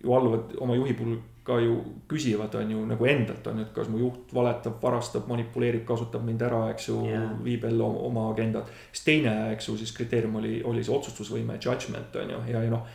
ju 0.02 0.14
alluvad 0.14 0.56
oma 0.62 0.78
juhi 0.78 0.94
puhul 0.98 1.20
ka 1.44 1.58
ju 1.58 1.80
küsivad, 2.10 2.54
on 2.60 2.72
ju 2.72 2.84
nagu 2.86 3.06
endalt 3.10 3.48
on 3.50 3.60
ju, 3.60 3.66
et 3.66 3.74
kas 3.74 3.90
mu 3.90 3.98
juht 3.98 4.34
valetab, 4.34 4.76
varastab, 4.82 5.26
manipuleerib, 5.30 5.82
kasutab 5.88 6.26
mind 6.26 6.44
ära, 6.46 6.68
eks 6.76 6.92
ju 6.92 7.00
yeah., 7.10 7.32
viib 7.44 7.66
ellu 7.66 7.88
oma 8.06 8.28
agendat. 8.30 8.70
siis 8.92 9.08
teine, 9.08 9.34
eks 9.56 9.72
ju, 9.72 9.78
siis 9.78 9.94
kriteerium 9.98 10.38
oli, 10.38 10.60
oli 10.64 10.84
see 10.86 10.94
otsustusvõime, 10.94 11.58
judgment 11.58 12.16
on 12.22 12.36
ju, 12.36 12.44
ja, 12.54 12.62
ja 12.62 12.74
noh 12.74 12.86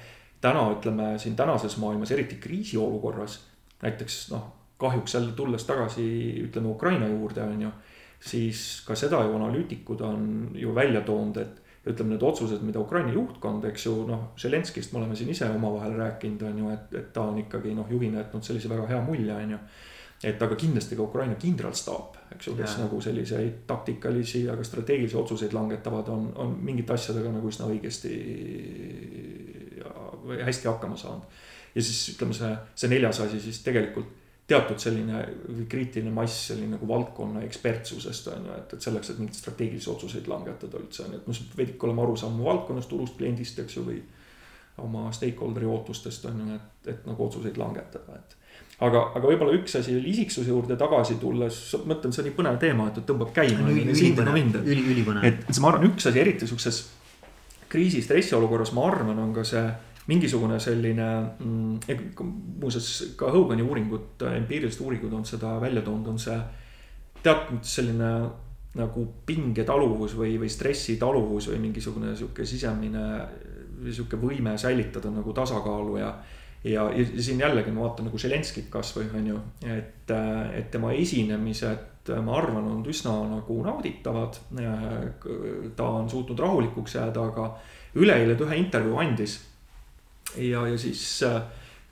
täna 0.46 0.68
ütleme 0.76 1.16
siin 1.18 1.36
tänases 1.36 1.76
maailmas, 1.82 2.12
eriti 2.14 2.38
kriisiolukorras, 2.42 3.40
näiteks 3.82 4.20
noh, 4.30 4.46
kahjuks 4.78 5.14
jälle 5.14 5.32
tulles 5.32 5.64
tagasi, 5.64 6.06
ütleme 6.46 6.68
Ukraina 6.68 7.08
juurde, 7.08 7.42
on 7.42 7.62
ju. 7.62 7.70
siis 8.20 8.82
ka 8.86 8.94
seda 8.96 9.20
ju 9.24 9.34
analüütikud 9.36 10.00
on 10.00 10.50
ju 10.54 10.74
välja 10.74 11.00
toonud, 11.04 11.36
et 11.36 11.62
ütleme, 11.86 12.14
need 12.14 12.22
otsused, 12.22 12.62
mida 12.66 12.80
Ukraina 12.80 13.12
juhtkond, 13.14 13.64
eks 13.68 13.86
ju, 13.86 13.96
noh, 14.08 14.30
Zelenskist 14.38 14.92
me 14.92 14.98
oleme 15.02 15.16
siin 15.16 15.30
ise 15.30 15.48
omavahel 15.50 15.94
rääkinud, 15.98 16.42
on 16.48 16.62
ju, 16.62 16.70
et, 16.74 16.94
et 16.98 17.12
ta 17.14 17.28
on 17.30 17.38
ikkagi 17.44 17.74
noh, 17.76 17.86
juhina 17.90 18.24
jätnud 18.24 18.46
sellise 18.46 18.70
väga 18.72 18.88
hea 18.90 19.02
mulje, 19.06 19.34
on 19.34 19.54
ju. 19.54 19.60
et 20.24 20.42
aga 20.42 20.56
kindlasti 20.56 20.96
ka 20.96 21.04
Ukraina 21.04 21.36
kindralstaap, 21.38 22.16
eks 22.34 22.48
ju, 22.48 22.56
kes 22.58 22.78
ja. 22.78 22.84
nagu 22.86 23.00
selliseid 23.00 23.62
taktikalisi, 23.68 24.46
aga 24.50 24.64
strateegilisi 24.64 25.16
otsuseid 25.20 25.54
langetavad, 25.54 26.08
on, 26.08 26.30
on 26.34 26.56
mingite 26.64 26.96
asjadega 26.96 27.30
nagu 27.36 27.52
üsna 27.52 27.68
õigesti 27.70 28.14
hästi 30.44 30.68
hakkama 30.68 30.96
saanud. 30.96 31.42
ja 31.74 31.82
siis 31.82 32.14
ütleme, 32.14 32.34
see, 32.34 32.52
see 32.74 32.92
neljas 32.92 33.20
asi 33.24 33.40
siis 33.40 33.60
tegelikult 33.64 34.14
teatud 34.46 34.78
selline 34.78 35.24
kriitiline 35.68 36.12
mass 36.14 36.46
selline 36.50 36.76
nagu 36.76 36.88
valdkonna 36.88 37.42
ekspertsusest 37.46 38.28
on 38.30 38.46
ju, 38.46 38.58
et, 38.60 38.74
et 38.76 38.88
selleks, 38.88 39.10
et 39.10 39.18
mingeid 39.18 39.38
strateegilisi 39.40 39.90
otsuseid 39.90 40.30
langetada 40.30 40.78
üldse 40.78 41.02
on 41.02 41.16
ju, 41.16 41.20
et 41.20 41.30
noh, 41.30 41.64
ikka 41.66 41.88
olema 41.88 42.04
aru 42.06 42.14
saama 42.20 42.46
valdkonnast, 42.46 42.90
turust, 42.90 43.16
kliendist, 43.18 43.58
eks 43.64 43.78
ju, 43.78 43.86
või. 43.88 44.02
oma 44.78 45.06
stakeholder'i 45.12 45.66
ootustest 45.72 46.28
on 46.28 46.42
ju, 46.42 46.58
et, 46.58 46.90
et 46.92 47.06
nagu 47.08 47.24
otsuseid 47.26 47.58
langetada, 47.58 48.20
et. 48.20 48.36
aga, 48.86 49.02
aga 49.18 49.24
võib-olla 49.24 49.56
üks 49.56 49.78
asi 49.80 49.96
veel 49.96 50.06
isiksuse 50.12 50.52
juurde 50.52 50.76
tagasi 50.78 51.16
tulles, 51.18 51.58
mõtlen, 51.88 52.14
see 52.14 52.22
on 52.22 52.28
nii 52.28 52.36
põnev 52.36 52.60
teema, 52.62 52.90
et 52.92 53.02
tõmbab 53.08 53.32
käima. 53.34 53.66
ülipõnev. 54.92 55.26
et, 55.26 55.42
et 55.48 55.62
ma 55.64 55.72
arvan, 55.72 55.88
üks 55.90 56.06
asi 56.06 56.22
eriti 56.22 56.46
sihukeses 56.46 56.84
kriisi, 57.72 58.04
stressiolukorras, 58.04 58.70
ma 58.76 58.86
arvan, 58.92 59.18
on 59.18 59.34
ka 59.34 59.42
see 59.48 59.64
mingisugune 60.06 60.60
selline 60.62 61.08
mm,, 61.38 62.16
muuseas 62.60 63.14
ka 63.18 63.30
Hogani 63.34 63.62
uuringud, 63.62 64.22
empiirilised 64.30 64.84
uuringud 64.84 65.12
on 65.12 65.26
seda 65.26 65.56
välja 65.60 65.82
toonud, 65.82 66.14
on 66.14 66.18
see 66.22 66.38
teatud 67.22 67.64
selline 67.66 68.12
nagu 68.76 69.06
pingetaluvus 69.26 70.14
või, 70.18 70.36
või 70.38 70.50
stressitaluvus 70.52 71.48
või 71.50 71.62
mingisugune 71.64 72.12
sihuke 72.16 72.44
sisemine 72.46 73.06
sihuke 73.92 74.18
võime 74.20 74.56
säilitada 74.58 75.10
nagu 75.12 75.32
tasakaalu 75.36 75.98
ja. 76.00 76.12
ja, 76.64 76.86
ja 76.92 77.22
siin 77.22 77.40
jällegi 77.40 77.72
ma 77.74 77.86
vaatan 77.86 78.08
nagu 78.08 78.20
Zelenskit 78.20 78.70
kasvõi 78.72 79.08
on 79.14 79.28
ju, 79.32 79.40
et, 79.72 80.12
et 80.56 80.70
tema 80.72 80.92
esinemised, 80.96 82.12
ma 82.22 82.36
arvan, 82.38 82.68
on 82.70 82.84
üsna 82.86 83.14
nagu 83.30 83.58
nauditavad. 83.64 84.38
ta 85.76 85.88
on 85.88 86.10
suutnud 86.10 86.38
rahulikuks 86.38 86.94
jääda, 86.94 87.26
aga 87.32 87.50
üleeile 87.98 88.36
ta 88.36 88.46
ühe 88.46 88.60
intervjuu 88.62 89.00
andis. 89.02 89.40
Ja, 90.34 90.66
ja 90.66 90.78
siis 90.78 91.02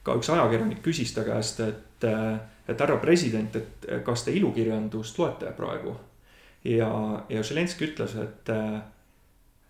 ka 0.05 0.17
üks 0.19 0.31
ajakirjanik 0.33 0.83
küsis 0.85 1.15
ta 1.15 1.25
käest, 1.25 1.61
et, 1.61 2.05
et 2.69 2.81
härra 2.81 2.99
president, 3.03 3.57
et 3.57 3.87
kas 4.05 4.25
te 4.25 4.35
ilukirjandust 4.37 5.19
loete 5.19 5.53
praegu 5.57 5.95
ja, 6.69 6.91
ja 7.29 7.45
Zelenskõi 7.45 7.93
ütles, 7.93 8.17
et 8.21 8.53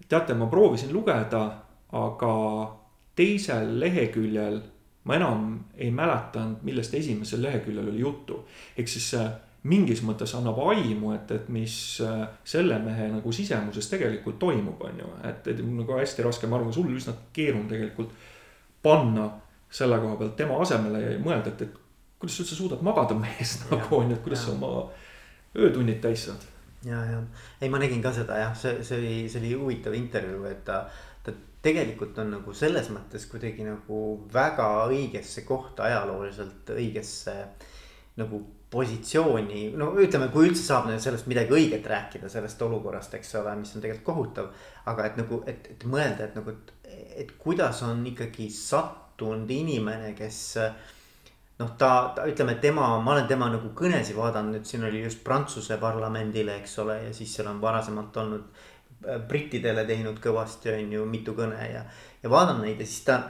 teate, 0.08 0.34
ma 0.34 0.48
proovisin 0.50 0.92
lugeda, 0.94 1.44
aga 1.94 2.34
teisel 3.14 3.76
leheküljel 3.78 4.60
ma 5.04 5.16
enam 5.18 5.48
ei 5.76 5.90
mäletanud, 5.94 6.62
millest 6.64 6.94
esimesel 6.94 7.42
leheküljel 7.42 7.88
oli 7.88 8.00
juttu. 8.00 8.44
ehk 8.76 8.88
siis 8.88 9.14
mingis 9.64 10.02
mõttes 10.04 10.34
annab 10.36 10.58
aimu, 10.68 11.12
et, 11.14 11.30
et 11.32 11.48
mis 11.48 11.74
äh, 12.04 12.26
selle 12.44 12.78
mehe 12.84 13.08
nagu 13.12 13.32
sisemuses 13.32 13.88
tegelikult 13.88 14.38
toimub, 14.38 14.80
on 14.84 15.00
ju. 15.00 15.10
et, 15.28 15.46
et 15.48 15.60
nagu 15.64 15.96
hästi 15.98 16.24
raske, 16.26 16.48
ma 16.48 16.58
arvan, 16.58 16.72
sul 16.72 16.90
üsna 16.92 17.14
keeruline 17.32 17.70
tegelikult 17.70 18.12
panna 18.84 19.28
selle 19.74 19.98
koha 20.02 20.18
pealt 20.20 20.36
tema 20.38 20.60
asemele 20.62 21.02
ja 21.02 21.14
mõelda, 21.22 21.50
et, 21.54 21.66
et 21.66 22.18
kuidas 22.20 22.36
sa 22.36 22.44
üldse 22.44 22.58
suudad 22.58 22.84
magada 22.86 23.16
mees 23.18 23.58
nagu 23.70 23.98
on 23.98 24.12
ju, 24.12 24.18
et 24.18 24.26
kuidas 24.26 24.44
ja. 24.44 24.50
sa 24.50 24.56
oma 24.58 24.90
öötunnid 25.54 26.00
täis 26.04 26.28
saad 26.28 26.44
ja, 26.86 27.00
ja 27.10 27.20
ei, 27.60 27.70
ma 27.72 27.80
nägin 27.82 28.02
ka 28.04 28.12
seda 28.14 28.38
jah, 28.40 28.54
see, 28.58 28.78
see 28.86 29.00
oli, 29.00 29.14
see 29.32 29.42
oli 29.42 29.52
huvitav 29.58 29.96
intervjuu, 29.96 30.44
et 30.50 30.64
ta, 30.66 30.82
ta 31.24 31.34
tegelikult 31.64 32.18
on 32.22 32.34
nagu 32.36 32.56
selles 32.56 32.90
mõttes 32.94 33.28
kuidagi 33.30 33.66
nagu 33.66 34.02
väga 34.32 34.68
õigesse 34.90 35.46
kohta 35.48 35.88
ajalooliselt 35.88 36.74
õigesse 36.76 37.38
nagu 38.20 38.44
positsiooni, 38.74 39.68
no 39.78 39.92
ütleme, 40.02 40.28
kui 40.34 40.48
üldse 40.48 40.64
saab 40.66 40.88
sellest 41.02 41.28
midagi 41.30 41.54
õiget 41.54 41.84
rääkida, 41.86 42.30
sellest 42.30 42.62
olukorrast, 42.66 43.14
eks 43.14 43.36
ole, 43.38 43.52
mis 43.60 43.70
on 43.76 43.84
tegelikult 43.84 44.06
kohutav. 44.08 44.48
aga 44.90 45.06
et 45.06 45.18
nagu, 45.20 45.40
et, 45.50 45.68
et 45.70 45.84
mõelda, 45.86 46.26
et 46.26 46.34
nagu, 46.34 46.50
et, 46.50 46.72
et 47.16 47.30
kuidas 47.38 47.82
on 47.86 48.02
ikkagi 48.06 48.48
sattunud 48.50 49.50
inimene, 49.50 50.12
kes 50.18 50.40
noh, 51.58 51.70
ta, 51.78 52.12
ta 52.16 52.26
ütleme, 52.28 52.56
tema, 52.62 52.88
ma 53.00 53.14
olen 53.14 53.28
tema 53.30 53.48
nagu 53.52 53.70
kõnesid 53.76 54.16
vaadanud, 54.18 54.56
nüüd 54.56 54.68
siin 54.68 54.84
oli 54.88 55.04
just 55.04 55.22
Prantsuse 55.26 55.78
parlamendile, 55.82 56.58
eks 56.62 56.78
ole, 56.82 56.98
ja 57.06 57.14
siis 57.14 57.34
seal 57.36 57.48
on 57.50 57.62
varasemalt 57.62 58.16
olnud 58.24 58.44
äh, 59.06 59.22
brittidele 59.28 59.86
teinud 59.88 60.20
kõvasti, 60.22 60.74
on 60.74 60.92
ju, 60.98 61.06
mitu 61.10 61.36
kõne 61.38 61.70
ja. 61.70 61.84
ja 62.22 62.30
vaatan 62.32 62.62
neid 62.64 62.82
ja 62.82 62.88
siis 62.88 63.06
ta 63.06 63.20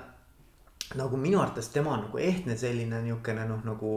nagu 0.99 1.17
minu 1.21 1.40
arvates 1.40 1.71
tema 1.73 1.95
on 1.97 2.07
nagu 2.07 2.21
ehtne 2.21 2.57
selline 2.61 3.01
niisugune 3.05 3.47
noh, 3.49 3.62
nagu 3.67 3.95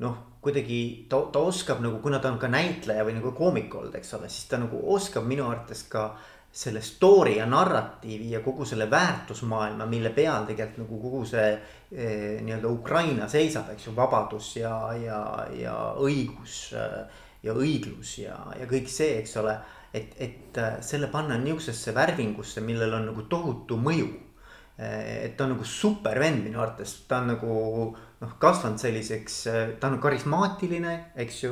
noh, 0.00 0.18
kuidagi 0.40 1.06
ta, 1.10 1.20
ta 1.32 1.42
oskab 1.44 1.82
nagu, 1.84 2.00
kuna 2.00 2.20
ta 2.20 2.32
on 2.32 2.38
ka 2.40 2.48
näitleja 2.48 3.04
või 3.04 3.18
nagu 3.18 3.32
koomik 3.36 3.74
olnud, 3.76 3.96
eks 3.98 4.14
ole, 4.16 4.30
siis 4.32 4.48
ta 4.48 4.60
nagu 4.60 4.80
oskab 4.94 5.26
minu 5.28 5.48
arvates 5.50 5.84
ka 5.92 6.14
selle 6.52 6.80
story 6.82 7.36
ja 7.36 7.46
narratiivi 7.46 8.30
ja 8.30 8.40
kogu 8.40 8.64
selle 8.64 8.90
väärtusmaailma, 8.90 9.86
mille 9.86 10.10
peal 10.10 10.46
tegelikult 10.48 10.82
nagu 10.82 11.00
kogu 11.02 11.24
see 11.30 11.50
eh, 11.54 12.40
nii-öelda 12.42 12.70
Ukraina 12.70 13.28
seisab, 13.30 13.70
eks 13.70 13.86
ju, 13.86 13.94
vabadus 13.96 14.56
ja, 14.58 14.74
ja, 14.98 15.20
ja 15.54 15.74
õigus 16.02 16.72
eh, 16.74 17.20
ja 17.46 17.54
õiglus 17.54 18.16
ja, 18.24 18.34
ja 18.58 18.66
kõik 18.70 18.90
see, 18.90 19.14
eks 19.20 19.36
ole. 19.42 19.54
et, 19.94 20.16
et 20.18 20.58
eh, 20.58 20.80
selle 20.82 21.06
panna 21.12 21.38
niisugusesse 21.38 21.94
värvingusse, 21.94 22.64
millel 22.66 22.98
on 22.98 23.06
nagu 23.12 23.28
tohutu 23.30 23.78
mõju. 23.78 24.10
et 24.80 25.34
ta 25.36 25.44
on 25.44 25.50
nagu 25.52 25.64
super 25.68 26.16
vend 26.18 26.40
minu 26.40 26.60
arvates, 26.62 27.02
ta 27.06 27.18
on 27.20 27.26
nagu 27.34 27.54
noh, 28.20 28.30
kasvanud 28.40 28.80
selliseks, 28.80 29.34
ta 29.78 29.90
on 29.90 29.98
karismaatiline, 30.00 30.94
eks 31.20 31.42
ju 31.42 31.50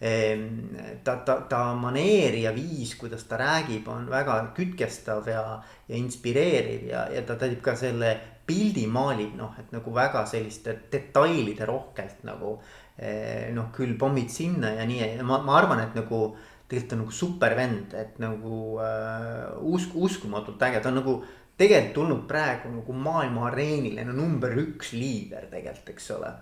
ta, 0.00 1.16
ta, 1.26 1.34
ta 1.44 1.58
maneer 1.76 2.38
ja 2.40 2.54
viis, 2.56 2.94
kuidas 2.96 3.26
ta 3.28 3.36
räägib, 3.36 3.88
on 3.92 4.06
väga 4.08 4.38
kütkestav 4.56 5.28
ja, 5.28 5.42
ja 5.88 5.96
inspireeriv 5.98 6.86
ja, 6.88 7.02
ja 7.12 7.24
ta 7.28 7.36
teeb 7.40 7.60
ka 7.64 7.74
selle 7.76 8.14
pildi 8.48 8.86
maalib 8.90 9.36
noh, 9.38 9.52
et 9.60 9.68
nagu 9.74 9.92
väga 9.94 10.24
selliste 10.26 10.78
detailide 10.92 11.68
rohkelt 11.68 12.24
nagu. 12.26 12.56
Eh, 13.00 13.48
noh, 13.56 13.70
küll 13.72 13.94
pommid 13.96 14.28
sinna 14.28 14.74
ja 14.76 14.84
nii 14.88 14.98
ja 15.00 15.24
ma, 15.24 15.38
ma 15.44 15.54
arvan, 15.56 15.80
et 15.86 15.94
nagu 15.96 16.34
tegelikult 16.68 16.92
on 16.96 17.00
nagu 17.04 17.14
super 17.16 17.54
vend, 17.56 17.94
et 17.96 18.18
nagu 18.20 18.58
äh, 18.84 19.46
usk, 19.72 19.94
uskumatult 19.96 20.60
äge, 20.68 20.82
ta 20.82 20.90
on 20.92 21.00
nagu 21.00 21.14
tegelikult 21.60 21.94
tulnud 21.96 22.28
praegu 22.28 22.72
nagu 22.74 22.96
maailma 22.96 23.48
areenile 23.48 24.04
no 24.04 24.14
number 24.16 24.52
üks 24.60 24.92
liider 24.96 25.48
tegelikult, 25.48 25.92
eks 25.94 26.12
ole 26.18 26.34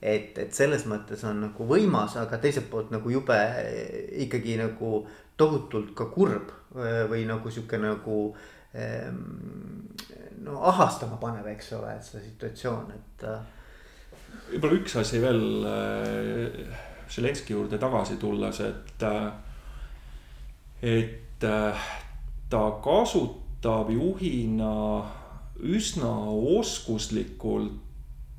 et, 0.00 0.38
et 0.38 0.54
selles 0.54 0.84
mõttes 0.86 1.24
on 1.26 1.40
nagu 1.48 1.66
võimas, 1.66 2.16
aga 2.20 2.38
teiselt 2.42 2.68
poolt 2.70 2.92
nagu 2.94 3.10
jube 3.10 3.38
ikkagi 4.24 4.58
nagu 4.60 5.02
tohutult 5.38 5.94
ka 5.98 6.08
kurb 6.12 6.52
või 7.10 7.24
nagu 7.26 7.50
sihuke 7.50 7.80
nagu 7.82 8.18
ehm, 8.74 9.22
no 10.44 10.62
ahastama 10.70 11.18
panev, 11.20 11.46
eks 11.54 11.72
ole, 11.78 11.94
et 11.96 12.06
see 12.06 12.22
situatsioon, 12.28 12.92
et. 12.94 13.24
Äh, 13.26 13.40
võib-olla 14.52 14.78
üks 14.80 14.98
asi 15.00 15.22
veel 15.22 15.42
Zelenski 17.08 17.54
juurde 17.54 17.78
tagasi 17.80 18.18
tulles, 18.20 18.60
et, 18.60 19.04
et 20.84 21.46
ta 22.50 22.62
kasutab 22.84 23.90
juhina 23.92 24.74
üsna 25.58 26.12
oskuslikult 26.58 27.80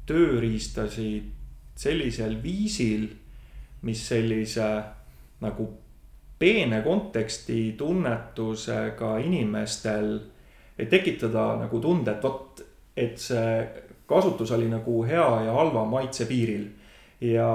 tööriistasid 0.10 1.39
sellisel 1.80 2.36
viisil, 2.44 3.08
mis 3.88 4.02
sellise 4.08 4.68
nagu 5.40 5.68
peene 6.40 6.82
konteksti 6.84 7.76
tunnetusega 7.78 9.18
inimestel 9.24 10.18
tekitada 10.90 11.54
nagu 11.60 11.80
tunde, 11.84 12.12
et 12.16 12.24
vot, 12.24 12.62
et 12.96 13.20
see 13.20 13.54
kasutus 14.10 14.52
oli 14.56 14.68
nagu 14.72 15.02
hea 15.08 15.30
ja 15.46 15.56
halva 15.56 15.84
maitse 15.88 16.28
piiril 16.28 16.68
ja 17.22 17.48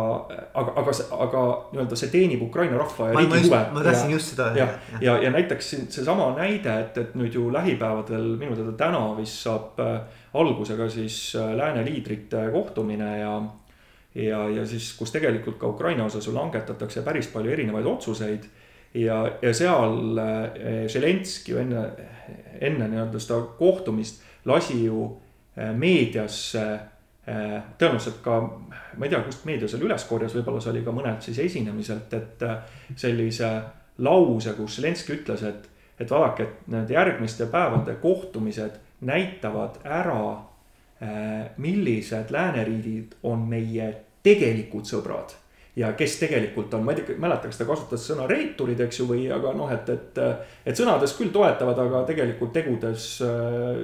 aga, 0.55 0.75
aga, 0.77 0.93
aga 1.25 1.43
nii-öelda 1.73 1.97
see 1.97 2.11
teenib 2.13 2.43
Ukraina 2.45 2.77
rahva 2.77 3.09
ja 3.09 3.17
riigi 3.17 3.47
huve. 3.47 3.61
ma 3.73 3.85
tahtsin 3.87 4.13
just 4.13 4.35
seda 4.35 4.51
öelda. 4.51 4.61
ja, 4.61 4.99
ja, 5.01 5.15
ja 5.25 5.31
näiteks 5.33 5.71
siin 5.71 5.87
seesama 5.93 6.29
näide, 6.37 6.75
et, 6.83 6.99
et 7.01 7.15
nüüd 7.17 7.33
ju 7.33 7.49
lähipäevadel 7.53 8.35
minu 8.41 8.57
teada 8.59 8.75
täna 8.85 9.07
vist 9.17 9.41
saab 9.47 9.81
äh, 9.81 9.95
alguse 10.37 10.77
ka 10.77 10.89
siis 10.93 11.17
äh, 11.41 11.55
lääne 11.57 11.85
liidrite 11.89 12.51
kohtumine 12.53 13.11
ja 13.23 13.39
ja, 14.15 14.49
ja 14.49 14.67
siis, 14.67 14.93
kus 14.99 15.13
tegelikult 15.13 15.59
ka 15.59 15.69
Ukraina 15.69 16.05
osas 16.05 16.27
ju 16.27 16.35
langetatakse 16.35 17.03
päris 17.03 17.27
palju 17.33 17.53
erinevaid 17.53 17.87
otsuseid. 17.87 18.45
ja, 18.95 19.19
ja 19.43 19.55
seal 19.55 20.19
eh, 20.19 20.87
Zelenskõi 20.89 21.53
ju 21.53 21.59
enne, 21.59 21.85
enne 22.61 22.89
nii-öelda 22.89 23.21
seda 23.21 23.41
kohtumist 23.59 24.23
lasi 24.45 24.85
ju 24.85 25.09
eh, 25.57 25.73
meediasse 25.75 26.65
eh, 27.27 27.59
tõenäoliselt 27.79 28.23
ka, 28.23 28.41
ma 28.97 29.07
ei 29.07 29.11
tea, 29.11 29.23
kust 29.27 29.45
meedia 29.49 29.69
selle 29.69 29.89
üles 29.89 30.07
korjas, 30.09 30.37
võib-olla 30.39 30.63
see 30.63 30.75
oli 30.77 30.85
ka 30.87 30.95
mõnelt 30.95 31.27
siis 31.27 31.43
esinemiselt, 31.49 32.15
et 32.15 32.47
sellise 32.97 33.51
lause, 33.99 34.55
kus 34.55 34.79
Zelenskõi 34.79 35.19
ütles, 35.19 35.43
et, 35.49 35.69
et 35.99 36.11
vaadake, 36.11 36.47
et 36.47 36.73
need 36.75 36.95
järgmiste 36.95 37.51
päevade 37.51 37.99
kohtumised 38.03 38.79
näitavad 39.05 39.83
ära 39.85 40.54
millised 41.61 42.31
lääneriigid 42.35 43.17
on 43.31 43.49
meie 43.49 43.91
tegelikud 44.25 44.87
sõbrad 44.89 45.35
ja 45.77 45.91
kes 45.99 46.19
tegelikult 46.21 46.75
on, 46.75 46.85
ma 46.87 46.95
ei 46.95 47.01
tea, 47.03 47.17
mäleta, 47.19 47.51
kas 47.51 47.59
ta 47.59 47.67
kasutas 47.67 48.05
sõna 48.07 48.29
reeturid, 48.31 48.79
eks 48.85 49.01
ju, 49.01 49.09
või 49.11 49.27
aga 49.35 49.55
noh, 49.59 49.71
et, 49.75 49.91
et. 49.91 50.21
et 50.71 50.79
sõnades 50.79 51.17
küll 51.19 51.33
toetavad, 51.35 51.81
aga 51.87 52.05
tegelikult 52.09 52.55
tegudes 52.55 53.09
äh, 53.27 53.83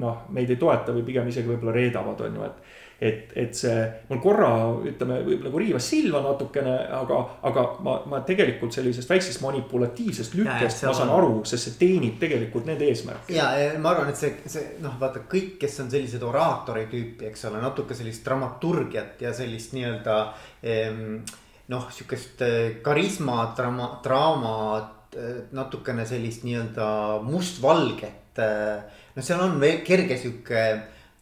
noh, 0.00 0.24
meid 0.34 0.52
ei 0.54 0.60
toeta 0.60 0.94
või 0.94 1.02
pigem 1.06 1.28
isegi 1.30 1.50
võib-olla 1.50 1.74
reedavad, 1.74 2.22
on 2.28 2.38
ju, 2.38 2.46
et 2.46 2.83
et, 3.00 3.32
et 3.36 3.56
see 3.56 3.76
mul 4.08 4.20
korra 4.22 4.50
ütleme, 4.86 5.20
võib-olla 5.26 5.50
nagu 5.50 5.62
riivas 5.62 5.88
silma 5.90 6.22
natukene, 6.24 6.74
aga, 6.98 7.20
aga 7.50 7.64
ma, 7.84 7.96
ma 8.10 8.20
tegelikult 8.26 8.74
sellisest 8.76 9.10
väiksest 9.10 9.42
manipulatiivsest 9.44 10.36
lükkest 10.38 10.84
ja, 10.84 10.90
ma 10.90 10.96
saan 10.96 11.12
on... 11.12 11.16
aru, 11.18 11.38
sest 11.48 11.68
see 11.68 11.78
teenib 11.80 12.18
tegelikult 12.22 12.68
nende 12.70 12.88
eesmärke. 12.90 13.34
ja, 13.34 13.50
ja 13.58 13.78
ma 13.78 13.94
arvan, 13.94 14.12
et 14.14 14.20
see, 14.20 14.34
see 14.50 14.76
noh, 14.84 14.98
vaata 15.00 15.24
kõik, 15.30 15.56
kes 15.62 15.80
on 15.84 15.92
sellised 15.92 16.22
oraatori 16.24 16.86
tüüpi, 16.92 17.30
eks 17.30 17.48
ole, 17.50 17.62
natuke 17.64 17.96
sellist 17.98 18.24
dramaturgiat 18.26 19.22
ja 19.26 19.34
sellist 19.36 19.74
nii-öelda 19.76 20.18
ehm, 20.62 21.16
noh, 21.72 21.86
sihukest 21.92 22.42
eh, 22.44 22.76
karisma, 22.84 23.54
draama, 23.56 23.88
draamat, 24.04 25.16
eh, 25.16 25.38
natukene 25.56 26.06
sellist 26.08 26.44
nii-öelda 26.44 26.88
mustvalget. 27.24 28.38
Eh, 28.38 29.00
no 29.14 29.24
seal 29.24 29.44
on 29.44 29.56
veel 29.62 29.80
kerge 29.86 30.18
sihuke 30.20 30.64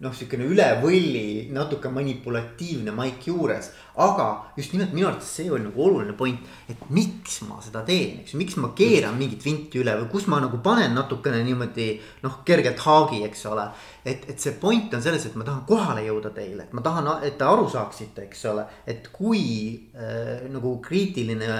noh, 0.03 0.15
sihukene 0.17 0.47
üle 0.51 0.67
võlli, 0.83 1.47
natuke 1.55 1.91
manipulatiivne 1.93 2.95
maik 2.95 3.27
juures. 3.29 3.71
aga 4.03 4.27
just 4.57 4.73
nimelt 4.73 4.95
minu 4.97 5.07
arvates 5.07 5.29
see 5.37 5.51
oli 5.53 5.67
nagu 5.67 5.83
oluline 5.85 6.15
point, 6.17 6.41
et 6.73 6.81
miks 6.91 7.43
ma 7.45 7.59
seda 7.63 7.83
teen, 7.85 8.23
eks 8.23 8.33
ju, 8.33 8.39
miks 8.41 8.57
ma 8.57 8.71
keeran 8.77 9.19
mingit 9.19 9.45
vinti 9.45 9.83
üle 9.83 9.93
või 10.01 10.09
kus 10.15 10.27
ma 10.33 10.39
nagu 10.41 10.59
panen 10.65 10.97
natukene 10.97 11.43
niimoodi 11.45 11.91
noh, 12.25 12.39
kergelt 12.49 12.81
haagi, 12.87 13.21
eks 13.29 13.45
ole. 13.53 13.69
et, 14.05 14.25
et 14.33 14.41
see 14.41 14.57
point 14.59 14.97
on 14.97 15.05
selles, 15.05 15.29
et 15.29 15.37
ma 15.37 15.47
tahan 15.47 15.63
kohale 15.69 16.07
jõuda 16.09 16.33
teile, 16.35 16.67
et 16.67 16.73
ma 16.73 16.83
tahan, 16.83 17.13
et 17.29 17.39
te 17.39 17.47
aru 17.47 17.69
saaksite, 17.71 18.27
eks 18.27 18.45
ole, 18.51 18.67
et 18.89 19.13
kui 19.13 19.45
äh, 19.93 20.49
nagu 20.51 20.79
kriitiline 20.83 21.53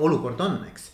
olukord 0.00 0.40
on, 0.40 0.62
eks. 0.70 0.88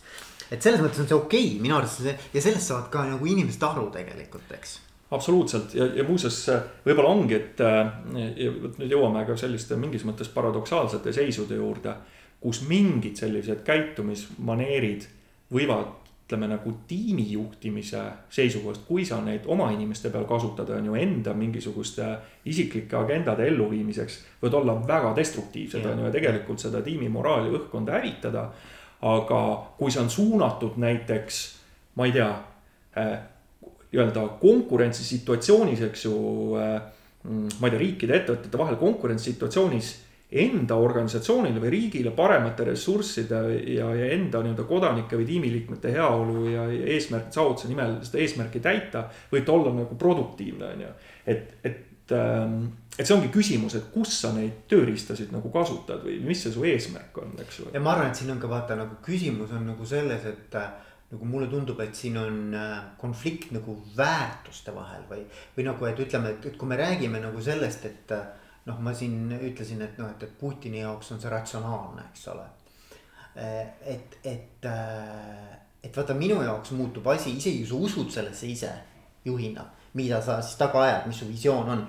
Et 0.49 0.57
selles 0.57 0.81
mõttes 0.81 0.99
on 0.99 1.07
see 1.07 1.15
okei 1.15 1.47
okay, 1.53 1.63
minu 1.63 1.77
arust 1.77 2.01
see 2.01 2.17
ja 2.33 2.41
sellest 2.41 2.73
saavad 2.73 2.89
ka 2.91 3.05
nagu 3.13 3.33
inimesed 3.37 3.63
aru 3.69 3.91
tegelikult, 3.93 4.49
eks 4.57 4.79
absoluutselt 5.11 5.73
ja, 5.75 5.87
ja 5.95 6.03
muuseas 6.07 6.37
võib-olla 6.85 7.13
ongi, 7.13 7.35
et 7.35 7.61
ja 7.61 8.51
vot 8.61 8.77
nüüd 8.81 8.91
jõuame 8.93 9.25
ka 9.27 9.37
selliste 9.37 9.77
mingis 9.79 10.05
mõttes 10.05 10.29
paradoksaalsete 10.33 11.13
seisude 11.15 11.57
juurde, 11.57 11.95
kus 12.39 12.61
mingid 12.67 13.17
sellised 13.19 13.63
käitumismaneerid 13.67 15.07
võivad 15.53 15.97
ütleme 16.29 16.45
nagu 16.47 16.71
tiimi 16.87 17.31
juhtimise 17.31 18.03
seisukohast, 18.29 18.83
kui 18.85 19.01
sa 19.05 19.17
neid 19.25 19.47
oma 19.49 19.71
inimeste 19.73 20.11
peal 20.13 20.27
kasutad, 20.29 20.69
on 20.69 20.85
ju 20.85 20.93
enda 20.95 21.33
mingisuguste 21.33 22.05
isiklike 22.45 22.95
agendade 22.95 23.47
elluviimiseks. 23.49 24.19
võivad 24.41 24.57
olla 24.59 24.75
väga 24.87 25.15
destruktiivsed, 25.15 25.85
on 25.85 25.99
ju, 25.99 26.05
ja 26.05 26.11
tegelikult 26.13 26.61
seda 26.61 26.83
tiimi 26.85 27.09
moraali 27.09 27.49
õhkkonda 27.49 27.97
hävitada. 27.97 28.49
aga 29.01 29.41
kui 29.77 29.91
see 29.91 30.01
on 30.01 30.09
suunatud 30.09 30.77
näiteks, 30.77 31.35
ma 31.95 32.05
ei 32.05 32.11
tea 32.11 32.29
nii-öelda 33.91 34.25
konkurentsisituatsioonis, 34.41 35.81
eks 35.89 36.05
ju. 36.05 36.15
Äh, 36.59 36.79
ma 37.29 37.67
ei 37.67 37.73
tea, 37.73 37.79
riikide, 37.81 38.15
ettevõtete 38.15 38.57
vahel 38.57 38.77
konkurentsisituatsioonis 38.79 39.89
enda 40.29 40.77
organisatsioonile 40.77 41.59
või 41.59 41.71
riigile 41.73 42.11
paremate 42.15 42.67
ressursside 42.67 43.39
ja, 43.73 43.89
ja 43.97 44.09
enda 44.13 44.43
nii-öelda 44.45 44.65
kodanike 44.69 45.17
või 45.17 45.25
tiimiliikmete 45.25 45.91
heaolu 45.95 46.43
ja, 46.53 46.67
eesmärkide 46.69 47.33
saavutuse 47.33 47.69
nimel 47.71 47.97
seda 48.05 48.21
eesmärki 48.21 48.61
täita. 48.61 49.07
võib 49.31 49.47
ta 49.47 49.55
olla 49.57 49.73
nagu 49.81 49.97
produktiivne, 49.97 50.69
on 50.75 50.85
ju, 50.85 50.91
et, 51.33 51.55
et 51.65 52.13
ähm, 52.13 52.61
et 52.99 53.07
see 53.07 53.15
ongi 53.15 53.29
küsimus, 53.31 53.77
et 53.79 53.85
kus 53.93 54.11
sa 54.21 54.33
neid 54.35 54.65
tööriistasid 54.69 55.31
nagu 55.31 55.49
kasutad 55.53 56.03
või 56.03 56.17
mis 56.25 56.41
see 56.43 56.51
su 56.51 56.65
eesmärk 56.67 57.15
on, 57.21 57.31
eks 57.39 57.61
ju. 57.61 57.69
ja 57.73 57.81
ma 57.81 57.93
arvan, 57.95 58.11
et 58.11 58.19
siin 58.19 58.33
on 58.33 58.41
ka 58.41 58.49
vaata 58.51 58.75
nagu 58.75 58.99
küsimus 59.05 59.53
on 59.55 59.69
nagu 59.71 59.87
selles, 59.87 60.25
et 60.27 60.57
nagu 61.09 61.25
mulle 61.25 61.47
tundub, 61.49 61.79
et 61.81 61.95
siin 61.97 62.17
on 62.21 62.53
äh, 62.53 62.75
konflikt 63.01 63.53
nagu 63.55 63.73
väärtuste 63.97 64.73
vahel 64.75 65.07
või, 65.09 65.23
või 65.55 65.65
nagu, 65.65 65.87
et 65.89 66.01
ütleme, 66.05 66.35
et, 66.35 66.45
et 66.51 66.59
kui 66.59 66.69
me 66.69 66.77
räägime 66.77 67.21
nagu 67.23 67.41
sellest, 67.41 67.87
et 67.89 68.13
äh, 68.13 68.27
noh, 68.69 68.77
ma 68.85 68.93
siin 68.93 69.33
ütlesin, 69.33 69.81
et 69.85 69.97
noh, 69.97 70.11
et, 70.13 70.27
et 70.27 70.37
Putini 70.37 70.83
jaoks 70.83 71.15
on 71.15 71.21
see 71.21 71.31
ratsionaalne, 71.33 72.05
eks 72.11 72.27
ole. 72.35 72.45
Äh, 73.41 73.57
et, 73.95 74.19
et, 74.23 74.69
et 75.81 75.97
vaata, 75.97 76.13
minu 76.17 76.43
jaoks 76.45 76.75
muutub 76.77 77.09
asi, 77.09 77.33
isegi 77.41 77.63
kui 77.63 77.71
sa 77.71 77.81
usud 77.89 78.13
sellesse 78.13 78.53
ise 78.53 78.71
juhina, 79.25 79.65
mida 79.97 80.21
sa 80.21 80.37
siis 80.45 80.61
taga 80.61 80.85
ajad, 80.85 81.09
mis 81.09 81.23
su 81.23 81.29
visioon 81.29 81.73
on 81.73 81.85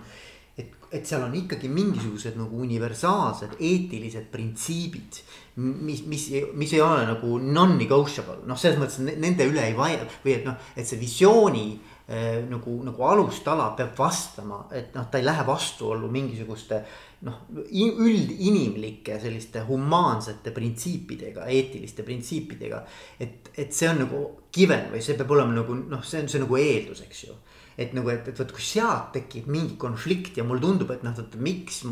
et 0.91 1.07
seal 1.07 1.23
on 1.23 1.35
ikkagi 1.39 1.71
mingisugused 1.71 2.39
nagu 2.39 2.65
universaalsed 2.65 3.59
eetilised 3.59 4.27
printsiibid. 4.33 5.21
mis, 5.61 6.03
mis, 6.07 6.25
mis 6.57 6.73
ei 6.73 6.81
ole 6.81 7.03
nagu 7.05 7.37
non-negotiable, 7.43 8.41
noh, 8.49 8.57
selles 8.57 8.79
mõttes 8.81 9.01
nende 9.03 9.45
üle 9.51 9.67
ei 9.67 9.75
vaia 9.77 10.07
või 10.25 10.39
et 10.39 10.47
noh, 10.47 10.57
et 10.79 10.89
see 10.89 10.97
visiooni 10.97 11.65
eh, 12.09 12.39
nagu, 12.49 12.79
nagu 12.87 13.05
alustala 13.05 13.67
peab 13.77 13.93
vastama, 13.99 14.63
et 14.73 14.95
noh, 14.97 15.09
ta 15.11 15.21
ei 15.21 15.27
lähe 15.27 15.45
vastuollu 15.47 16.09
mingisuguste 16.11 16.81
noh, 17.29 17.43
üldinimlike 17.69 19.19
selliste 19.21 19.67
humaansete 19.69 20.55
printsiipidega, 20.57 21.45
eetiliste 21.53 22.07
printsiipidega. 22.07 22.83
et, 23.21 23.53
et 23.59 23.75
see 23.77 23.91
on 23.91 24.05
nagu 24.07 24.25
given 24.55 24.89
või 24.95 25.05
see 25.05 25.19
peab 25.19 25.37
olema 25.37 25.61
nagu 25.61 25.77
noh, 25.77 26.03
see 26.07 26.25
on 26.25 26.33
see 26.33 26.41
nagu 26.47 26.57
eeldus, 26.63 27.05
eks 27.05 27.25
ju 27.29 27.37
et 27.81 27.95
nagu, 27.97 28.11
et, 28.13 28.27
et 28.29 28.41
vot 28.43 28.51
kui 28.53 28.65
sealt 28.65 29.13
tekib 29.15 29.47
mingi 29.51 29.79
konflikt 29.81 30.37
ja 30.37 30.45
mulle 30.45 30.63
tundub, 30.65 30.91
et 30.93 31.05
noh, 31.07 31.17
et 31.17 31.37
miks, 31.41 31.83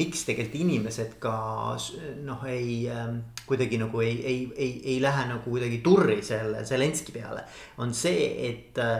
miks 0.00 0.24
tegelikult 0.28 0.60
inimesed 0.62 1.18
ka 1.22 1.34
noh, 2.24 2.46
ei 2.48 2.78
äh, 2.88 3.10
kuidagi 3.48 3.80
nagu 3.82 4.00
ei, 4.04 4.14
ei, 4.24 4.38
ei, 4.56 4.70
ei 4.94 5.02
lähe 5.04 5.26
nagu 5.30 5.44
kuidagi 5.44 5.82
turri 5.84 6.20
selle 6.24 6.64
Zelenski 6.64 7.12
peale. 7.12 7.44
on 7.78 7.92
see, 7.94 8.30
et 8.48 8.80
äh, 8.80 8.96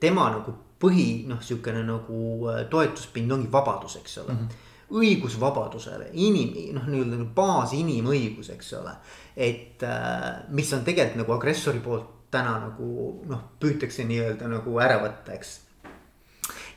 tema 0.00 0.28
nagu 0.34 0.54
põhi 0.82 1.24
noh, 1.30 1.40
sihukene 1.40 1.86
nagu 1.86 2.20
äh, 2.52 2.66
toetuspind 2.70 3.32
ongi 3.32 3.50
vabadus, 3.52 3.96
eks 4.02 4.20
ole 4.24 4.34
mm. 4.34 4.44
-hmm 4.44 4.68
õigus 4.92 5.38
vabadusele, 5.40 6.10
inim-, 6.20 6.74
noh, 6.76 6.84
nii-öelda 6.84 7.16
nagu 7.16 7.30
baas 7.32 7.72
inimõigus, 7.72 8.50
eks 8.52 8.72
ole. 8.76 8.92
et 9.36 9.80
äh, 9.88 10.42
mis 10.52 10.72
on 10.76 10.84
tegelikult 10.84 11.22
nagu 11.22 11.32
agressori 11.32 11.80
poolt 11.80 12.10
täna 12.32 12.56
nagu 12.60 12.88
noh, 13.28 13.44
püütakse 13.60 14.04
nii-öelda 14.08 14.48
nagu 14.52 14.78
ära 14.80 14.98
võtta, 15.02 15.36
eks. 15.36 15.61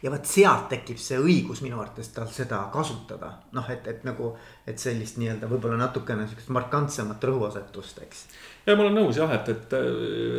Ja 0.04 0.12
vot 0.12 0.28
sealt 0.30 0.68
tekib 0.72 1.00
see 1.02 1.20
õigus 1.22 1.62
minu 1.66 1.80
arvates 1.80 2.12
tal 2.16 2.28
seda 2.32 2.62
kasutada, 2.74 3.32
noh, 3.56 3.70
et, 3.72 3.88
et 3.88 4.06
nagu, 4.08 4.34
et 4.68 4.80
sellist 4.82 5.20
nii-öelda 5.22 5.50
võib-olla 5.52 5.80
natukene 5.80 6.28
sihukest 6.28 6.52
markantsemat 6.56 7.28
rõhuasetust, 7.30 8.02
eks. 8.06 8.24
ja 8.66 8.76
ma 8.76 8.86
olen 8.86 8.98
nõus 9.00 9.20
jah, 9.22 9.32
et, 9.38 9.52
et 9.56 9.76
äh, 9.80 9.92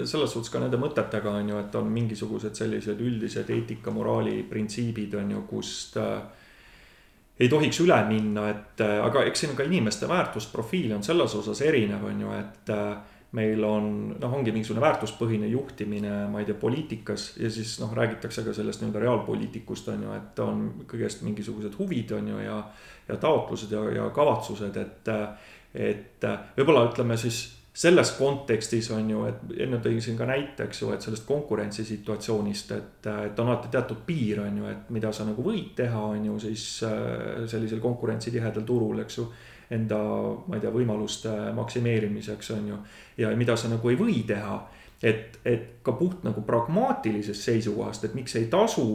selles 0.09 0.33
suhtes 0.33 0.53
ka 0.53 0.63
nende 0.63 0.81
mõtetega 0.81 1.37
on 1.41 1.53
ju, 1.53 1.61
et 1.63 1.79
on 1.81 1.93
mingisugused 1.93 2.59
sellised 2.59 3.01
üldised 3.01 3.51
eetika, 3.53 3.95
moraali 3.95 4.43
printsiibid 4.51 5.17
on 5.21 5.37
ju, 5.37 5.45
kust 5.51 6.01
äh, 6.03 6.19
ei 7.41 7.49
tohiks 7.53 7.81
üle 7.85 7.99
minna, 8.09 8.49
et 8.53 8.81
äh, 8.85 8.97
aga 9.05 9.27
eks 9.29 9.45
siin 9.45 9.57
ka 9.57 9.67
inimeste 9.67 10.09
väärtusprofiil 10.09 10.95
on 10.97 11.05
selles 11.05 11.35
osas 11.37 11.61
erinev, 11.65 12.05
on 12.09 12.25
ju, 12.25 12.33
et 12.39 12.73
äh, 12.73 13.15
meil 13.37 13.65
on 13.65 13.89
noh, 14.17 14.37
ongi 14.39 14.53
mingisugune 14.55 14.83
väärtuspõhine 14.85 15.49
juhtimine, 15.51 16.13
ma 16.33 16.41
ei 16.41 16.49
tea, 16.49 16.57
poliitikas 16.61 17.29
ja 17.41 17.51
siis 17.53 17.77
noh, 17.83 17.93
räägitakse 17.97 18.45
ka 18.47 18.55
sellest 18.57 18.83
nii-öelda 18.83 19.03
reaalpoliitikust 19.05 19.91
on 19.93 20.07
ju, 20.07 20.15
et 20.17 20.41
on 20.45 20.63
kõigest 20.89 21.25
mingisugused 21.27 21.77
huvid 21.81 22.17
on 22.17 22.33
ju 22.33 22.41
ja. 22.45 22.63
ja 23.09 23.19
taotlused 23.23 23.75
ja, 23.75 23.83
ja 24.01 24.09
kavatsused, 24.15 24.81
et, 24.81 25.13
et 25.75 26.27
võib-olla 26.57 26.87
ütleme 26.89 27.19
siis 27.21 27.45
selles 27.77 28.15
kontekstis 28.17 28.89
on 28.97 29.11
ju, 29.11 29.25
et 29.29 29.43
enne 29.67 29.83
tõin 29.85 29.99
siin 30.01 30.17
ka 30.17 30.25
näite, 30.29 30.65
eks 30.65 30.81
ju, 30.81 30.95
et 30.95 31.05
sellest 31.05 31.27
konkurentsisituatsioonist, 31.29 32.73
et, 32.73 33.09
et 33.29 33.43
on 33.43 33.51
alati 33.51 33.69
teatud 33.75 34.01
piir, 34.07 34.41
on 34.47 34.63
ju, 34.63 34.71
et 34.71 34.89
mida 34.97 35.11
sa 35.13 35.27
nagu 35.29 35.45
võid 35.45 35.75
teha, 35.77 36.07
on 36.15 36.25
ju, 36.31 36.39
siis 36.47 36.65
sellisel 37.53 37.83
konkurentsitihedal 37.85 38.65
turul, 38.65 39.05
eks 39.05 39.21
ju 39.21 39.27
enda, 39.71 39.99
ma 40.47 40.57
ei 40.57 40.63
tea, 40.63 40.71
võimaluste 40.75 41.33
maksimeerimiseks, 41.57 42.51
on 42.55 42.69
ju. 42.71 42.81
ja 43.23 43.33
mida 43.37 43.57
sa 43.57 43.71
nagu 43.73 43.91
ei 43.91 43.99
või 43.99 44.23
teha. 44.27 44.59
et, 45.03 45.39
et 45.45 45.83
ka 45.85 45.93
puht 45.93 46.23
nagu 46.25 46.41
pragmaatilisest 46.43 47.43
seisukohast, 47.51 48.05
et 48.05 48.15
miks 48.15 48.37
ei 48.37 48.47
tasu, 48.53 48.89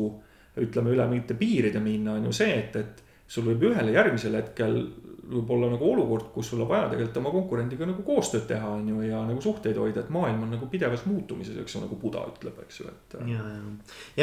ütleme 0.57 0.95
üle 0.95 1.05
mingite 1.07 1.35
piiride 1.37 1.79
minna, 1.79 2.15
on 2.17 2.25
ju 2.25 2.31
see, 2.33 2.55
et, 2.57 2.75
et 2.75 3.03
sul 3.27 3.45
võib 3.51 3.69
ühel 3.69 3.91
ja 3.91 4.01
järgmisel 4.01 4.35
hetkel 4.39 4.79
võib 5.21 5.51
olla 5.53 5.69
nagu 5.69 5.85
olukord, 5.85 6.31
kus 6.33 6.49
sul 6.51 6.63
on 6.63 6.69
vaja 6.69 6.87
tegelikult 6.89 7.19
oma 7.21 7.31
konkurendiga 7.35 7.85
nagu 7.85 8.03
koostööd 8.05 8.47
teha, 8.49 8.71
on 8.77 8.87
ju, 8.89 9.01
ja 9.05 9.19
nagu 9.27 9.43
suhteid 9.43 9.77
hoida, 9.77 10.01
et 10.01 10.09
maailm 10.13 10.47
on 10.47 10.55
nagu 10.55 10.69
pidevas 10.71 11.03
muutumises, 11.05 11.59
eks 11.61 11.75
ju, 11.75 11.83
nagu 11.83 11.97
Buda 12.01 12.23
ütleb, 12.31 12.57
eks 12.65 12.81
ju, 12.81 12.89
et. 12.89 13.15
ja, 13.29 13.43
ja, 13.45 13.59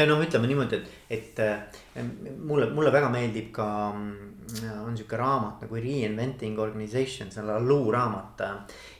ja 0.00 0.08
noh, 0.10 0.22
ütleme 0.24 0.50
niimoodi, 0.50 0.80
et, 1.06 1.38
et 1.38 2.34
mulle, 2.34 2.70
mulle 2.74 2.92
väga 2.94 3.12
meeldib 3.14 3.52
ka, 3.54 3.68
on 3.94 4.98
sihuke 4.98 5.20
raamat 5.20 5.64
nagu 5.66 5.80
Reinventing 5.86 6.58
Organization, 6.64 7.30
see 7.30 7.44
on 7.44 7.50
Lalloo 7.52 7.94
raamat. 7.94 8.44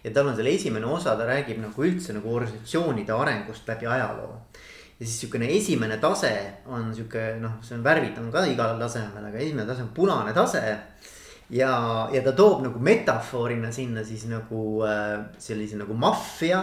ja 0.05 0.15
tal 0.15 0.31
on 0.31 0.39
selle 0.39 0.55
esimene 0.55 0.87
osa, 0.87 1.17
ta 1.19 1.27
räägib 1.27 1.63
nagu 1.65 1.87
üldse 1.89 2.15
nagu 2.15 2.35
organisatsioonide 2.35 3.15
arengust 3.17 3.69
läbi 3.69 3.91
ajaloo 3.91 4.33
ja 4.99 5.07
siis 5.07 5.21
sihukene 5.21 5.47
esimene 5.57 5.97
tase 6.03 6.33
on 6.67 6.91
sihuke 6.95 7.37
noh, 7.43 7.61
see 7.63 7.77
on 7.79 7.85
värvid 7.87 8.19
on 8.19 8.33
ka 8.35 8.43
igal 8.51 8.79
tasemel, 8.81 9.31
aga 9.31 9.39
esimene 9.39 9.67
tase 9.67 9.87
on 9.87 9.95
punane 9.95 10.35
tase 10.35 10.65
ja, 11.51 11.73
ja 12.13 12.23
ta 12.25 12.35
toob 12.37 12.63
nagu 12.67 12.83
metafoorina 12.83 13.73
sinna 13.73 14.05
siis 14.05 14.27
nagu 14.29 14.83
äh, 14.85 15.25
sellise 15.39 15.81
nagu 15.81 15.97
maffia 15.97 16.61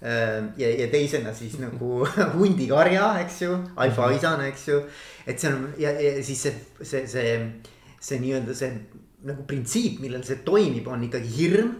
äh,. 0.00 0.52
ja, 0.56 0.70
ja 0.70 0.88
teisena 0.92 1.34
siis 1.34 1.58
nagu 1.58 2.06
hundikarja, 2.38 3.12
eks 3.24 3.42
ju, 3.42 3.58
alfaisana, 3.76 4.48
eks 4.48 4.68
ju. 4.68 4.80
et 5.26 5.38
see 5.40 5.52
on 5.52 5.68
ja, 5.78 5.92
ja 5.92 6.16
siis 6.24 6.42
see, 6.46 6.54
see, 6.82 7.06
see, 7.10 7.36
see 8.00 8.22
nii-öelda 8.22 8.56
see 8.56 8.72
nagu 9.28 9.44
printsiip, 9.44 10.00
millel 10.00 10.24
see 10.24 10.40
toimib, 10.46 10.86
on 10.88 11.02
ikkagi 11.04 11.32
hirm 11.36 11.74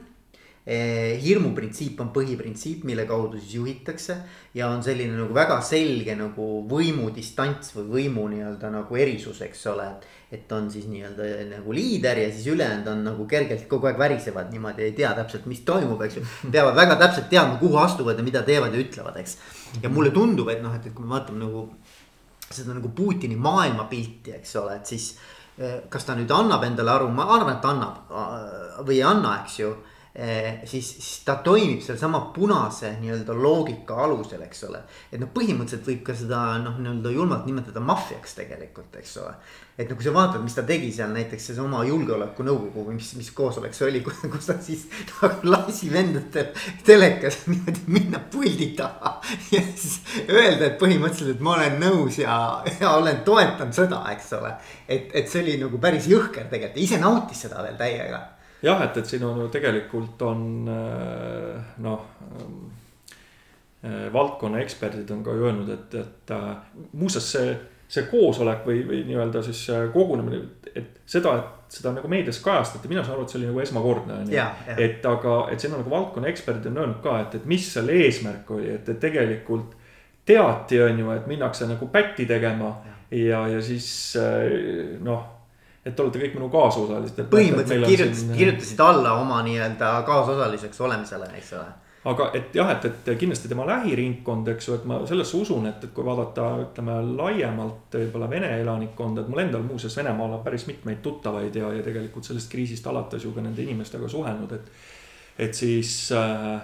hirmu 0.66 1.54
printsiip 1.56 2.00
on 2.04 2.10
põhiprintsiip, 2.12 2.82
mille 2.84 3.06
kaudu 3.08 3.38
siis 3.40 3.54
juhitakse. 3.54 4.16
ja 4.54 4.68
on 4.68 4.82
selline 4.82 5.16
nagu 5.16 5.34
väga 5.34 5.60
selge 5.62 6.14
nagu 6.18 6.46
võimudistants 6.68 7.72
või 7.76 7.86
võimu 7.94 8.26
nii-öelda 8.28 8.70
nagu 8.70 8.96
erisus, 8.96 9.40
eks 9.40 9.66
ole. 9.72 9.88
et 10.30 10.52
on 10.52 10.70
siis 10.70 10.84
nii-öelda 10.86 11.46
nagu 11.56 11.72
liider 11.72 12.18
ja 12.18 12.28
siis 12.30 12.46
ülejäänud 12.46 12.86
on 12.92 13.04
nagu 13.04 13.26
kergelt 13.26 13.66
kogu 13.68 13.86
aeg 13.86 13.98
värisevad 13.98 14.52
niimoodi, 14.52 14.82
ei 14.82 14.92
tea 14.92 15.14
täpselt, 15.14 15.46
mis 15.46 15.64
toimub, 15.64 16.02
eks 16.02 16.16
ju. 16.20 16.24
peavad 16.52 16.76
väga 16.76 16.96
täpselt 16.96 17.30
teadma, 17.30 17.56
kuhu 17.56 17.76
astuvad 17.80 18.18
ja 18.18 18.22
mida 18.22 18.42
teevad 18.42 18.74
ja 18.74 18.84
ütlevad, 18.84 19.16
eks. 19.16 19.38
ja 19.82 19.88
mulle 19.88 20.10
tundub, 20.10 20.48
et 20.48 20.62
noh, 20.62 20.74
et, 20.76 20.86
et 20.86 20.94
kui 20.94 21.06
me 21.06 21.16
vaatame 21.16 21.40
nagu 21.40 21.70
seda 22.50 22.74
nagu 22.74 22.88
Putini 22.88 23.36
maailmapilti, 23.36 24.36
eks 24.36 24.56
ole, 24.60 24.76
et 24.76 24.86
siis. 24.86 25.14
kas 25.88 26.06
ta 26.06 26.14
nüüd 26.16 26.30
annab 26.32 26.62
endale 26.64 26.90
aru, 26.90 27.08
ma 27.12 27.26
arvan, 27.34 27.58
et 27.58 27.64
annab 27.68 28.12
või 28.86 28.94
ei 28.96 29.02
anna, 29.04 29.34
eks 29.42 29.58
ju 29.58 29.72
Eh, 29.72 29.89
siis, 30.64 30.88
siis 30.90 31.22
ta 31.24 31.36
toimib 31.44 31.82
sealsama 31.86 32.20
punase 32.34 32.96
nii-öelda 32.98 33.34
loogika 33.38 33.94
alusel, 34.04 34.42
eks 34.42 34.64
ole. 34.66 34.80
et 35.12 35.20
noh, 35.22 35.28
põhimõtteliselt 35.30 35.86
võib 35.86 36.00
ka 36.08 36.16
seda 36.18 36.40
noh, 36.58 36.80
nii-öelda 36.82 37.12
julmalt 37.14 37.46
nimetada 37.46 37.82
maffiaks 37.84 38.34
tegelikult, 38.40 38.96
eks 38.98 39.12
ole. 39.22 39.36
et 39.78 39.86
no 39.86 39.94
kui 39.94 40.08
sa 40.08 40.14
vaatad, 40.16 40.42
mis 40.42 40.56
ta 40.58 40.64
tegi 40.66 40.88
seal 40.96 41.14
näiteks 41.14 41.46
seesama 41.52 41.84
julgeolekunõukogu 41.86 42.88
või 42.88 42.96
mis, 42.96 43.12
mis 43.20 43.30
koosolek 43.36 43.76
see 43.76 43.86
oli, 43.86 44.02
kus 44.34 44.50
ta 44.50 44.58
siis 44.58 44.82
nagu 45.20 45.54
lasi 45.54 45.92
vendadel 45.94 46.50
telekas 46.90 47.44
niimoodi 47.46 47.86
minna 47.86 48.18
puldi 48.34 48.72
taha. 48.82 49.14
ja 49.54 49.62
siis 49.62 50.00
öelda, 50.26 50.72
et 50.72 50.76
põhimõtteliselt, 50.82 51.36
et 51.38 51.46
ma 51.46 51.54
olen 51.54 51.78
nõus 51.84 52.18
ja, 52.18 52.34
ja 52.80 52.96
olen 52.98 53.22
toetanud 53.22 53.78
seda, 53.78 54.02
eks 54.16 54.34
ole. 54.42 54.52
et, 54.88 55.14
et 55.22 55.30
see 55.30 55.46
oli 55.46 55.56
nagu 55.62 55.78
päris 55.78 56.10
jõhker 56.10 56.50
tegelikult, 56.50 56.82
ise 56.82 56.98
nautis 56.98 57.46
seda 57.46 57.62
veel 57.62 57.78
täiega 57.78 58.24
jah, 58.62 58.82
et, 58.84 58.96
et 59.00 59.06
siin 59.08 59.24
on 59.24 59.40
ju 59.44 59.48
tegelikult 59.52 60.22
on 60.28 60.42
äh, 60.68 61.72
noh 61.84 62.00
äh, 63.84 64.12
valdkonna 64.12 64.60
eksperdid 64.60 65.10
on 65.14 65.24
ka 65.24 65.34
öelnud, 65.36 65.70
et, 65.72 65.94
et 66.02 66.34
äh, 66.36 66.50
muuseas 66.92 67.30
see, 67.32 67.54
see 67.90 68.04
koosolek 68.10 68.66
või, 68.66 68.82
või 68.86 69.00
nii-öelda 69.08 69.42
siis 69.46 69.62
kogunemine, 69.94 70.42
et 70.74 71.00
seda, 71.08 71.34
et 71.40 71.80
seda 71.80 71.94
nagu 71.96 72.10
meedias 72.10 72.38
kajastati, 72.44 72.90
mina 72.90 73.04
saan 73.04 73.16
aru, 73.16 73.26
et 73.26 73.32
see 73.32 73.40
oli 73.40 73.50
nagu 73.50 73.64
esmakordne 73.64 74.20
on 74.20 74.30
ju. 74.30 74.46
et 74.76 75.04
aga, 75.06 75.40
et 75.50 75.62
siin 75.62 75.74
on 75.74 75.82
nagu 75.82 75.92
valdkonna 75.92 76.30
eksperdid 76.30 76.70
on 76.70 76.84
öelnud 76.84 77.02
ka, 77.04 77.18
et, 77.24 77.40
et 77.40 77.50
mis 77.50 77.66
selle 77.72 77.96
eesmärk 78.04 78.50
oli, 78.56 78.70
et, 78.76 78.88
et 78.88 79.00
tegelikult 79.00 79.76
teati, 80.28 80.78
on 80.84 81.00
ju, 81.00 81.10
et 81.16 81.26
minnakse 81.30 81.66
nagu 81.66 81.88
pätti 81.90 82.28
tegema 82.28 82.74
ja, 82.84 82.96
ja, 83.24 83.44
ja 83.56 83.62
siis 83.64 83.88
noh 85.02 85.39
et 85.90 85.96
te 85.96 86.04
olete 86.04 86.22
kõik 86.22 86.38
minu 86.38 86.48
kaasosalised. 86.52 87.20
põhimõtteliselt 87.34 87.92
kirjutasid 87.92 88.24
siin..., 88.24 88.38
kirjutasid 88.38 88.82
alla 88.86 89.14
oma 89.20 89.42
nii-öelda 89.46 89.92
kaasosaliseks 90.08 90.80
olemisele, 90.86 91.28
eks 91.38 91.52
ole. 91.58 91.66
aga 92.10 92.30
et 92.38 92.54
jah, 92.56 92.70
et, 92.72 92.86
et 92.88 93.10
kindlasti 93.20 93.50
tema 93.50 93.66
lähiringkond, 93.68 94.48
eks 94.54 94.70
ju, 94.70 94.78
et 94.78 94.88
ma 94.88 95.02
sellesse 95.10 95.36
usun, 95.36 95.68
et, 95.68 95.84
et 95.84 95.92
kui 95.96 96.06
vaadata, 96.06 96.48
ütleme 96.64 96.96
laiemalt 97.18 97.98
võib-olla 97.98 98.30
Vene 98.30 98.54
elanikkonda, 98.62 99.26
et 99.26 99.32
mul 99.32 99.44
endal 99.44 99.66
muuseas 99.66 99.98
Venemaal 100.00 100.38
on 100.38 100.44
päris 100.46 100.64
mitmeid 100.70 101.02
tuttavaid 101.04 101.60
ja, 101.60 101.74
ja 101.76 101.84
tegelikult 101.84 102.30
sellest 102.30 102.50
kriisist 102.52 102.88
alates 102.88 103.26
ju 103.26 103.34
ka 103.36 103.44
nende 103.44 103.62
inimestega 103.66 104.08
suhelnud, 104.08 104.56
et. 104.56 104.72
et 105.48 105.54
siis 105.54 105.92
äh, 106.16 106.60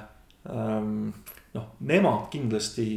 ähm, 0.50 1.12
noh, 1.56 1.70
nemad 1.80 2.28
kindlasti 2.32 2.88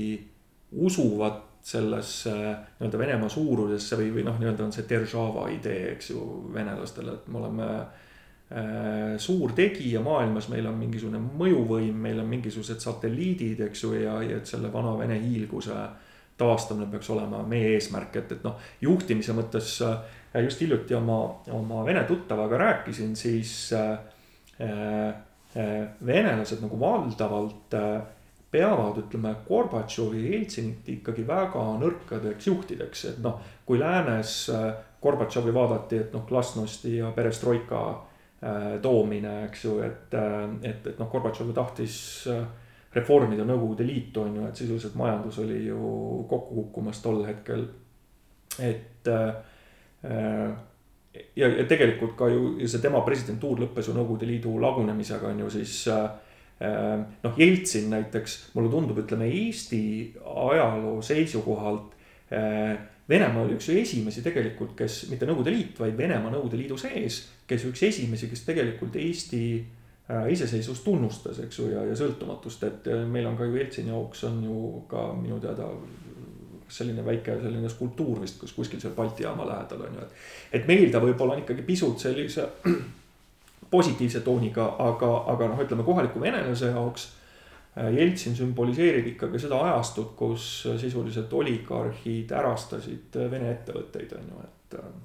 usuvad 0.72 1.49
sellesse 1.70 2.34
nii-öelda 2.34 3.00
Venemaa 3.02 3.30
suurusesse 3.30 4.00
või, 4.00 4.12
või 4.18 4.26
noh, 4.28 4.38
nii-öelda 4.42 4.66
on 4.66 4.76
see 4.76 4.88
Deržava 4.90 5.48
idee, 5.54 5.94
eks 5.94 6.12
ju, 6.14 6.26
venelastele, 6.54 7.16
et 7.20 7.32
me 7.32 7.42
oleme 7.42 7.70
äh, 7.70 9.16
suur 9.22 9.54
tegija 9.58 10.02
maailmas, 10.06 10.50
meil 10.54 10.68
on 10.70 10.78
mingisugune 10.80 11.22
mõjuvõim, 11.22 11.98
meil 12.10 12.22
on 12.24 12.30
mingisugused 12.32 12.82
satelliidid, 12.84 13.62
eks 13.70 13.86
ju, 13.86 13.94
ja, 14.02 14.20
ja 14.26 14.42
et 14.42 14.50
selle 14.50 14.74
vana 14.74 14.96
Vene 15.00 15.20
hiilguse 15.22 15.78
taastamine 16.40 16.88
peaks 16.92 17.10
olema 17.12 17.42
meie 17.48 17.74
eesmärk, 17.76 18.16
et, 18.22 18.38
et 18.38 18.46
noh, 18.48 18.60
juhtimise 18.82 19.36
mõttes 19.38 19.76
äh, 19.86 19.98
just 20.44 20.62
hiljuti 20.62 20.96
oma, 20.96 21.20
oma 21.52 21.84
vene 21.86 22.04
tuttavaga 22.08 22.58
rääkisin, 22.58 23.16
siis 23.16 23.74
äh, 23.74 24.00
äh, 24.62 25.90
venelased 26.06 26.62
nagu 26.64 26.80
valdavalt 26.80 27.74
äh, 27.74 28.02
peavad, 28.52 28.98
ütleme, 29.04 29.36
Gorbatšovi 29.48 30.24
ja 30.24 30.36
Jeltsinit 30.36 30.88
ikkagi 30.96 31.26
väga 31.28 31.66
nõrkadeks 31.82 32.48
juhtideks, 32.50 33.06
et 33.12 33.20
noh, 33.24 33.42
kui 33.66 33.80
läänes 33.82 34.38
äh, 34.54 34.70
Gorbatšovi 35.02 35.54
vaadati, 35.54 36.00
et 36.06 36.16
noh, 36.16 36.26
glasnosti 36.28 36.96
ja 36.98 37.12
perestroika 37.16 37.84
äh, 37.92 38.72
toomine, 38.82 39.44
eks 39.50 39.68
ju, 39.68 39.78
et, 39.86 40.16
äh, 40.18 40.40
et, 40.72 40.88
et 40.94 40.98
noh, 41.00 41.12
Gorbatšov 41.12 41.54
tahtis 41.58 42.00
reformida 42.94 43.46
Nõukogude 43.46 43.86
Liitu, 43.86 44.24
on 44.24 44.40
ju, 44.40 44.48
et 44.50 44.58
sisuliselt 44.58 44.96
majandus 44.98 45.38
oli 45.44 45.62
ju 45.68 45.78
kokku 46.30 46.56
kukkumas 46.64 47.04
tol 47.04 47.22
hetkel. 47.28 47.68
et 48.60 49.08
äh, 49.08 49.36
ja, 51.36 51.48
ja 51.48 51.66
tegelikult 51.68 52.16
ka 52.18 52.30
ju 52.30 52.68
see 52.68 52.82
tema 52.82 53.02
presidentuur 53.06 53.62
lõppes 53.62 53.88
ju 53.88 53.94
Nõukogude 53.94 54.28
Liidu 54.28 54.58
lagunemisega, 54.62 55.30
on 55.30 55.46
ju 55.46 55.50
siis 55.60 55.88
äh, 55.88 56.10
noh, 56.60 57.38
Jeltsin 57.40 57.90
näiteks, 57.90 58.38
mulle 58.54 58.72
tundub, 58.72 58.98
ütleme 59.00 59.30
Eesti 59.32 59.82
ajaloo 60.24 61.02
seisukohalt. 61.02 61.94
Ehm, 62.32 62.82
Venemaa 63.10 63.42
oli 63.42 63.56
üks 63.58 63.72
esimesi 63.74 64.22
tegelikult, 64.22 64.76
kes 64.78 65.08
mitte 65.10 65.26
Nõukogude 65.26 65.50
Liit, 65.50 65.80
vaid 65.82 65.96
Venemaa 65.98 66.30
Nõukogude 66.30 66.60
Liidu 66.60 66.76
sees, 66.78 67.24
kes 67.50 67.64
üks 67.66 67.82
esimesi, 67.88 68.30
kes 68.30 68.44
tegelikult 68.46 69.00
Eesti 69.02 69.42
äh, 69.58 70.28
iseseisvust 70.36 70.86
tunnustas, 70.86 71.40
eks 71.42 71.58
ju, 71.58 71.72
ja, 71.74 71.88
ja 71.90 71.96
sõltumatust, 71.98 72.68
et 72.68 72.92
äh, 72.94 73.02
meil 73.10 73.26
on 73.26 73.40
ka 73.40 73.48
ju 73.50 73.58
Jeltsini 73.58 73.96
auks 73.98 74.22
on 74.30 74.44
ju 74.46 74.84
ka 74.92 75.08
minu 75.18 75.40
teada 75.42 75.72
selline 76.70 77.02
väike 77.06 77.40
selline 77.42 77.70
skulptuur 77.74 78.22
vist, 78.22 78.38
kus 78.44 78.54
kuskil 78.54 78.82
seal 78.82 78.94
Balti 78.94 79.26
jaama 79.26 79.48
lähedal 79.50 79.88
on 79.88 79.98
ju, 79.98 80.06
et. 80.06 80.24
et 80.60 80.70
meil 80.70 80.92
ta 80.94 81.02
võib-olla 81.02 81.34
on 81.34 81.42
ikkagi 81.42 81.66
pisut 81.66 81.98
sellise 82.06 82.46
positiivse 83.72 84.22
tooniga, 84.26 84.66
aga, 84.80 85.12
aga 85.34 85.50
noh, 85.52 85.64
ütleme 85.64 85.86
kohaliku 85.88 86.22
venelase 86.22 86.72
jaoks. 86.74 87.10
Äh, 87.78 87.92
Jeltsin 87.94 88.36
sümboliseerib 88.38 89.12
ikkagi 89.14 89.42
seda 89.42 89.62
ajastut, 89.68 90.16
kus 90.18 90.48
sisuliselt 90.82 91.34
oligarhid 91.34 92.32
ärastasid 92.36 93.20
Vene 93.32 93.52
ettevõtteid, 93.54 94.16
on 94.18 94.32
ju, 94.34 94.48
et. 94.48 94.80
Äh. 94.80 94.96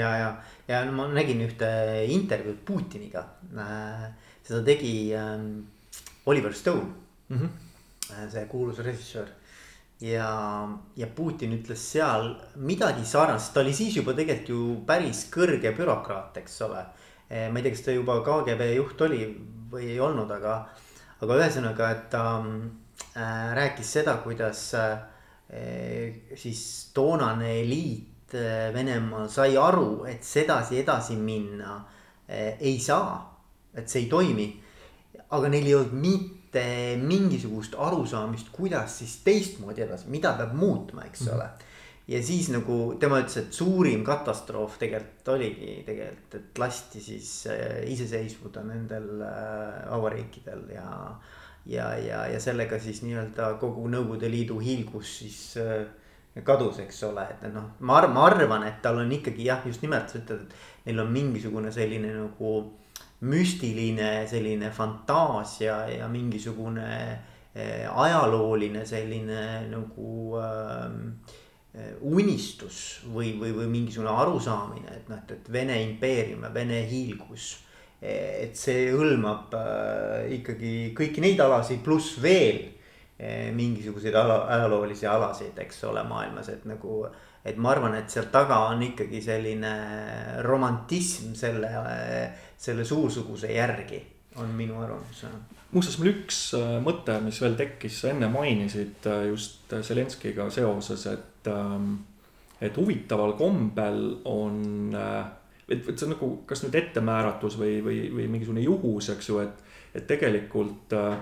ja, 0.00 0.10
ja, 0.20 0.28
ja 0.68 0.82
no 0.88 0.96
ma 0.98 1.08
nägin 1.12 1.40
ühte 1.46 1.70
intervjuud 2.12 2.60
Putiniga. 2.66 3.24
Äh, 3.56 4.10
seda 4.44 4.60
tegi 4.66 4.94
Oliver 6.26 6.52
Stone 6.52 6.90
mm, 7.28 7.38
-hmm. 7.38 8.28
see 8.28 8.44
kuulus 8.46 8.78
režissöör 8.78 9.28
ja, 10.00 10.68
ja 10.96 11.06
Putin 11.06 11.54
ütles 11.58 11.82
seal 11.92 12.32
midagi 12.56 13.04
sarnast, 13.06 13.52
ta 13.54 13.62
oli 13.62 13.74
siis 13.74 13.96
juba 13.96 14.14
tegelikult 14.16 14.50
ju 14.50 14.64
päris 14.86 15.24
kõrge 15.32 15.72
bürokraat, 15.76 16.36
eks 16.42 16.60
ole 16.66 16.82
ma 17.34 17.58
ei 17.58 17.64
tea, 17.64 17.74
kas 17.74 17.82
ta 17.82 17.94
juba 17.94 18.20
KGB 18.22 18.70
juht 18.76 19.00
oli 19.06 19.24
või 19.72 19.90
ei 19.94 20.00
olnud, 20.02 20.30
aga, 20.30 20.58
aga 21.24 21.38
ühesõnaga, 21.40 21.90
et 21.90 22.08
ta 22.12 22.24
äh, 22.38 23.54
rääkis 23.58 23.90
seda, 23.98 24.16
kuidas 24.22 24.62
äh, 24.78 24.98
siis 26.38 26.64
toonane 26.94 27.56
eliit 27.62 28.36
äh, 28.38 28.70
Venemaal 28.74 29.28
sai 29.32 29.58
aru, 29.58 30.04
et 30.10 30.24
sedasi 30.24 30.78
edasi 30.84 31.18
minna 31.18 31.80
äh, 32.28 32.54
ei 32.60 32.78
saa, 32.82 33.18
et 33.74 33.90
see 33.90 34.04
ei 34.04 34.10
toimi. 34.10 34.48
aga 35.34 35.48
neil 35.50 35.66
ei 35.66 35.74
olnud 35.74 35.94
mitte 35.98 36.62
mingisugust 37.02 37.74
arusaamist, 37.74 38.52
kuidas 38.54 39.00
siis 39.00 39.16
teistmoodi 39.26 39.82
edasi, 39.82 40.06
mida 40.12 40.36
peab 40.38 40.52
muutma, 40.54 41.08
eks 41.08 41.24
mm 41.24 41.26
-hmm. 41.26 41.34
ole 41.34 41.73
ja 42.08 42.20
siis 42.22 42.50
nagu 42.52 42.94
tema 43.00 43.20
ütles, 43.22 43.38
et 43.40 43.56
suurim 43.56 44.04
katastroof 44.04 44.76
tegelikult 44.80 45.32
oligi 45.34 45.78
tegelikult, 45.86 46.36
et 46.38 46.60
lasti 46.60 47.00
siis 47.00 47.30
äh, 47.52 47.80
iseseisvuda 47.92 48.64
nendel 48.66 49.08
äh, 49.24 49.80
vabariikidel 49.88 50.66
ja. 50.74 50.88
ja, 51.66 51.88
ja, 51.96 52.24
ja 52.28 52.40
sellega 52.40 52.78
siis 52.78 53.02
nii-öelda 53.06 53.54
kogu 53.60 53.88
Nõukogude 53.88 54.28
Liidu 54.30 54.60
hiilgus 54.60 55.18
siis 55.22 55.40
äh, 55.62 55.86
kadus, 56.44 56.80
eks 56.82 57.02
ole, 57.08 57.24
et 57.30 57.44
noh, 57.54 57.70
ma 57.80 58.00
arvan, 58.00 58.16
ma 58.16 58.24
arvan, 58.28 58.66
et 58.68 58.80
tal 58.82 58.98
on 59.00 59.12
ikkagi 59.14 59.46
jah, 59.46 59.62
just 59.64 59.84
nimelt 59.84 60.10
sa 60.10 60.18
ütled, 60.20 60.48
et 60.48 60.88
neil 60.90 61.04
on 61.04 61.12
mingisugune 61.14 61.70
selline 61.72 62.10
nagu 62.16 62.56
müstiline 63.24 64.26
selline 64.28 64.68
fantaasia 64.74 65.76
ja 65.88 66.08
mingisugune 66.12 66.88
ajalooline 67.54 68.82
selline 68.84 69.44
nagu 69.70 70.34
äh, 70.42 71.40
unistus 72.06 73.00
või, 73.10 73.32
või, 73.40 73.50
või 73.56 73.66
mingisugune 73.72 74.12
arusaamine, 74.12 74.92
et 74.94 75.08
noh, 75.10 75.18
et, 75.24 75.32
et 75.38 75.52
Vene 75.52 75.80
impeerium 75.82 76.46
ja 76.46 76.52
Vene 76.54 76.84
hiilgus. 76.90 77.48
Eh, 77.98 78.44
et 78.44 78.58
see 78.58 78.92
hõlmab 78.94 79.54
äh, 79.58 80.30
ikkagi 80.38 80.92
kõiki 80.96 81.24
neid 81.24 81.40
alasid, 81.42 81.82
pluss 81.84 82.18
veel 82.22 82.70
mingisuguseid 83.54 84.16
ala, 84.18 84.40
ajaloolisi 84.50 85.06
alasid, 85.06 85.54
eks 85.62 85.84
ole, 85.86 86.02
maailmas, 86.02 86.48
et 86.50 86.64
nagu. 86.66 87.04
et 87.46 87.56
ma 87.56 87.70
arvan, 87.70 87.94
et 87.94 88.10
seal 88.10 88.26
taga 88.32 88.56
on 88.72 88.82
ikkagi 88.82 89.20
selline 89.22 89.70
romantism 90.42 91.34
selle, 91.38 91.70
selle 92.58 92.84
suursuguse 92.84 93.52
järgi, 93.54 94.00
on 94.42 94.50
minu 94.58 94.80
arvamus 94.82 95.22
muuseas, 95.74 95.98
mul 96.00 96.12
üks 96.14 96.40
mõte, 96.84 97.18
mis 97.24 97.40
veel 97.42 97.58
tekkis, 97.58 98.00
sa 98.00 98.12
enne 98.14 98.30
mainisid 98.32 99.06
just 99.28 99.74
Zelenskiga 99.82 100.46
seoses, 100.54 101.06
et 101.10 101.50
ähm, 101.50 101.96
et 102.64 102.76
huvitaval 102.76 103.34
kombel 103.38 104.00
on, 104.24 104.94
äh, 104.94 105.24
et, 105.68 105.88
et 105.88 105.98
see 105.98 106.08
on 106.08 106.14
nagu, 106.14 106.30
kas 106.48 106.64
nüüd 106.64 106.76
ettemääratus 106.78 107.58
või, 107.60 107.78
või, 107.84 108.00
või 108.14 108.28
mingisugune 108.32 108.64
juhus, 108.64 109.10
eks 109.14 109.30
ju, 109.30 109.40
et, 109.42 109.64
et 109.94 110.06
tegelikult 110.08 110.94
äh, 110.96 111.16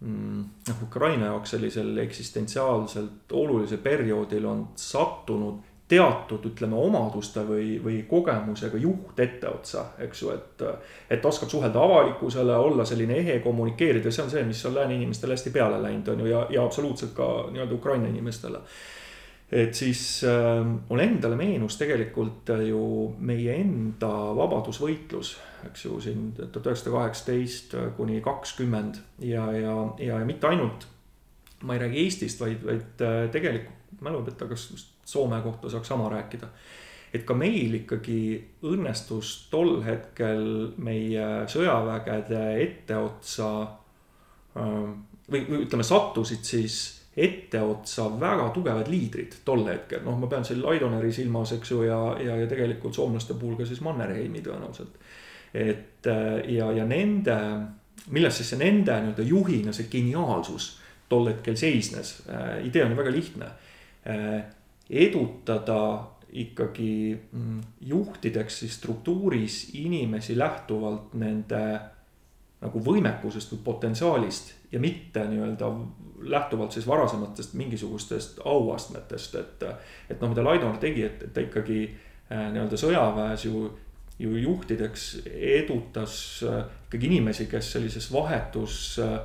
mm, 0.00 0.40
noh, 0.68 0.84
Ukraina 0.88 1.30
jaoks 1.30 1.54
sellisel 1.56 1.92
eksistentsiaalselt 2.04 3.36
olulisel 3.38 3.82
perioodil 3.84 4.48
on 4.48 4.66
sattunud 4.78 5.71
teatud, 5.92 6.46
ütleme, 6.52 6.78
omaduste 6.78 7.44
või, 7.44 7.76
või 7.84 7.98
kogemusega 8.08 8.80
juht 8.80 9.20
etteotsa, 9.20 9.90
eks 10.06 10.22
ju, 10.22 10.32
et. 10.32 10.64
et 11.12 11.24
oskab 11.28 11.50
suhelda 11.52 11.82
avalikkusele, 11.82 12.56
olla 12.56 12.84
selline 12.88 13.18
ehe, 13.20 13.38
kommunikeerida, 13.44 14.10
see 14.10 14.24
on 14.24 14.32
see, 14.32 14.46
mis 14.48 14.64
on 14.68 14.78
lääne 14.78 14.96
inimestele 14.96 15.36
hästi 15.36 15.52
peale 15.52 15.82
läinud, 15.82 16.08
on 16.14 16.24
ju, 16.24 16.32
ja, 16.32 16.46
ja 16.50 16.64
absoluutselt 16.64 17.12
ka 17.16 17.28
nii-öelda 17.52 17.76
Ukraina 17.76 18.08
inimestele 18.08 18.62
et 19.52 19.76
siis 19.76 20.22
äh, 20.24 20.62
mulle 20.64 21.04
endale 21.04 21.36
meenus 21.36 21.76
tegelikult 21.76 22.48
ju 22.64 22.84
meie 23.20 23.58
enda 23.60 24.08
vabadusvõitlus, 24.38 25.34
eks 25.68 25.84
ju, 25.84 25.98
siin 26.00 26.30
tuhat 26.38 26.70
üheksasada 26.70 26.94
kaheksateist 26.96 27.76
kuni 27.98 28.22
kakskümmend 28.24 29.02
ja, 29.28 29.44
ja, 29.52 29.76
ja, 30.00 30.22
mitte 30.24 30.48
ainult. 30.48 30.88
ma 31.62 31.76
ei 31.76 31.84
räägi 31.84 32.04
Eestist, 32.06 32.40
vaid, 32.40 32.64
vaid 32.64 33.04
äh, 33.04 33.28
tegelikult 33.30 33.81
mälu 34.00 34.22
pealt, 34.22 34.48
kas 34.48 34.88
Soome 35.04 35.40
kohta 35.42 35.70
saaks 35.70 35.88
sama 35.88 36.08
rääkida. 36.08 36.46
et 37.14 37.24
ka 37.28 37.34
meil 37.34 37.74
ikkagi 37.74 38.44
õnnestus 38.64 39.48
tol 39.50 39.82
hetkel 39.84 40.72
meie 40.80 41.26
sõjavägede 41.44 42.44
etteotsa 42.62 43.48
ähm, 44.56 45.02
või, 45.28 45.42
või 45.48 45.64
ütleme, 45.66 45.84
sattusid 45.84 46.44
siis 46.48 47.02
etteotsa 47.16 48.06
väga 48.20 48.48
tugevad 48.54 48.88
liidrid 48.88 49.34
tol 49.44 49.66
hetkel, 49.68 50.00
noh, 50.06 50.16
ma 50.18 50.28
pean 50.30 50.46
siin 50.48 50.62
Laidoneri 50.64 51.12
silmas, 51.12 51.52
eks 51.52 51.74
ju, 51.74 51.82
ja, 51.84 51.98
ja, 52.24 52.36
ja 52.40 52.48
tegelikult 52.48 52.96
soomlaste 52.96 53.36
puhul 53.36 53.58
ka 53.58 53.66
siis 53.68 53.82
Mannerheimi 53.84 54.40
tõenäoliselt. 54.44 54.96
et 55.54 56.06
äh, 56.08 56.48
ja, 56.54 56.70
ja 56.72 56.86
nende, 56.88 57.36
milles 58.08 58.40
siis 58.40 58.54
see 58.54 58.62
nende 58.62 58.96
nii-öelda 58.96 59.26
juhina 59.28 59.72
see 59.76 59.90
geniaalsus 59.92 60.78
tol 61.12 61.28
hetkel 61.28 61.56
seisnes, 61.60 62.22
äh, 62.32 62.64
idee 62.64 62.86
on 62.86 62.94
ju 62.94 63.02
väga 63.02 63.12
lihtne 63.12 63.50
edutada 64.90 65.78
ikkagi 66.32 67.20
mm, 67.32 67.60
juhtideks 67.80 68.58
siis 68.58 68.74
struktuuris 68.80 69.70
inimesi 69.74 70.38
lähtuvalt 70.38 71.12
nende 71.14 71.62
nagu 72.62 72.80
võimekusest 72.84 73.52
või 73.52 73.60
potentsiaalist 73.64 74.54
ja 74.72 74.80
mitte 74.80 75.24
nii-öelda 75.28 75.68
lähtuvalt 76.32 76.72
siis 76.72 76.86
varasematest 76.86 77.54
mingisugustest 77.58 78.40
auastmetest, 78.44 79.34
et. 79.34 79.64
et 80.10 80.20
noh, 80.20 80.30
mida 80.30 80.44
Laidonor 80.44 80.78
tegi, 80.80 81.04
et, 81.04 81.22
et 81.26 81.32
ta 81.34 81.42
ikkagi 81.42 81.80
äh, 81.88 82.46
nii-öelda 82.54 82.78
sõjaväes 82.78 83.46
ju, 83.48 83.66
ju 84.22 84.36
juhtideks 84.44 85.08
edutas 85.34 86.14
äh, 86.46 86.62
ikkagi 86.86 87.10
inimesi, 87.10 87.48
kes 87.50 87.72
sellises 87.74 88.06
vahetus 88.14 88.76
äh, 89.02 89.18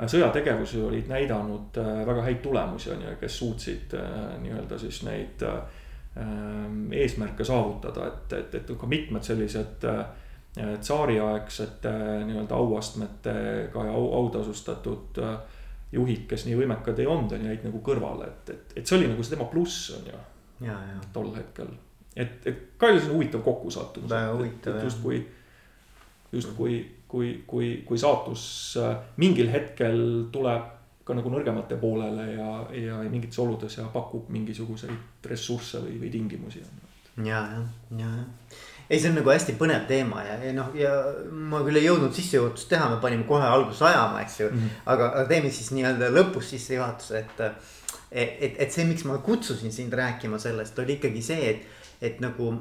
sõjategevusi 0.00 0.80
olid 0.82 1.08
näidanud 1.10 1.78
äh, 1.78 2.06
väga 2.06 2.22
häid 2.22 2.40
tulemusi, 2.42 2.90
on 2.90 3.02
ju, 3.04 3.14
kes 3.20 3.38
suutsid 3.38 3.94
äh, 3.98 4.40
nii-öelda 4.42 4.78
siis 4.78 5.02
neid 5.04 5.44
ähm, 5.46 6.86
eesmärke 6.92 7.44
saavutada, 7.44 8.08
et, 8.08 8.32
et, 8.38 8.54
et 8.54 8.72
ka 8.78 8.88
mitmed 8.88 9.24
sellised 9.26 9.84
äh, 9.88 10.04
tsaariaegsete 10.80 11.92
nii-öelda 12.26 12.56
auastmetega 12.56 13.84
ja 13.88 13.92
au, 13.92 14.08
autasustatud 14.22 15.20
juhid, 15.92 16.26
kes 16.28 16.46
nii 16.48 16.56
võimekad 16.56 17.00
ei 17.00 17.06
olnud, 17.06 17.32
on 17.32 17.44
ju, 17.44 17.52
jäid 17.52 17.64
nagu 17.68 17.80
kõrvale, 17.84 18.28
et, 18.32 18.52
et, 18.54 18.76
et 18.80 18.88
see 18.88 18.98
oli 18.98 19.12
nagu 19.12 19.24
see 19.24 19.36
tema 19.36 19.48
pluss, 19.52 19.90
on 19.98 20.08
ju. 20.08 20.20
tol 21.12 21.32
hetkel, 21.36 21.72
et, 22.16 22.40
et 22.48 22.64
ka 22.80 22.88
oli 22.88 23.00
selline 23.00 23.18
huvitav 23.18 23.44
kokkusattumus. 23.44 24.10
väga 24.10 24.34
huvitav 24.36 24.80
justkui, 24.84 25.20
justkui 26.32 26.80
kui, 27.12 27.32
kui, 27.46 27.72
kui 27.86 28.00
saatus 28.00 28.44
äh, 28.80 28.96
mingil 29.20 29.52
hetkel 29.52 30.00
tuleb 30.32 30.70
ka 31.04 31.16
nagu 31.18 31.32
nõrgemate 31.32 31.76
poolele 31.80 32.28
ja, 32.32 32.50
ja 32.78 33.00
mingites 33.10 33.38
oludes 33.42 33.76
ja 33.76 33.88
pakub 33.92 34.30
mingisuguseid 34.32 35.28
ressursse 35.28 35.82
või, 35.82 35.98
või 36.04 36.12
tingimusi. 36.14 36.62
ja, 37.18 37.24
ja, 37.26 37.64
ja, 37.98 38.06
ja 38.06 38.60
ei, 38.92 39.00
see 39.00 39.08
on 39.08 39.16
nagu 39.16 39.30
hästi 39.32 39.54
põnev 39.60 39.86
teema 39.88 40.22
ja, 40.26 40.36
ja 40.44 40.52
noh, 40.56 40.72
ja 40.76 40.90
ma 41.52 41.62
küll 41.64 41.80
ei 41.80 41.86
jõudnud 41.86 42.12
sissejuhatust 42.16 42.68
teha, 42.68 42.90
me 42.92 42.98
panime 43.02 43.24
kohe 43.28 43.46
alguses 43.46 43.80
ajama, 43.88 44.20
eks 44.24 44.40
ju 44.40 44.48
mm. 44.50 44.58
-hmm. 44.58 44.82
aga, 44.94 45.08
aga 45.12 45.24
teeme 45.30 45.50
siis 45.50 45.70
nii-öelda 45.76 46.10
lõpus 46.12 46.52
sissejuhatuse, 46.54 47.18
et. 47.18 47.40
et, 48.10 48.36
et, 48.44 48.60
et 48.66 48.72
see, 48.72 48.84
miks 48.84 49.04
ma 49.08 49.18
kutsusin 49.24 49.72
sind 49.72 49.92
rääkima 49.96 50.38
sellest, 50.38 50.78
oli 50.78 50.98
ikkagi 50.98 51.22
see, 51.22 51.50
et, 51.50 51.66
et 52.02 52.20
nagu 52.20 52.52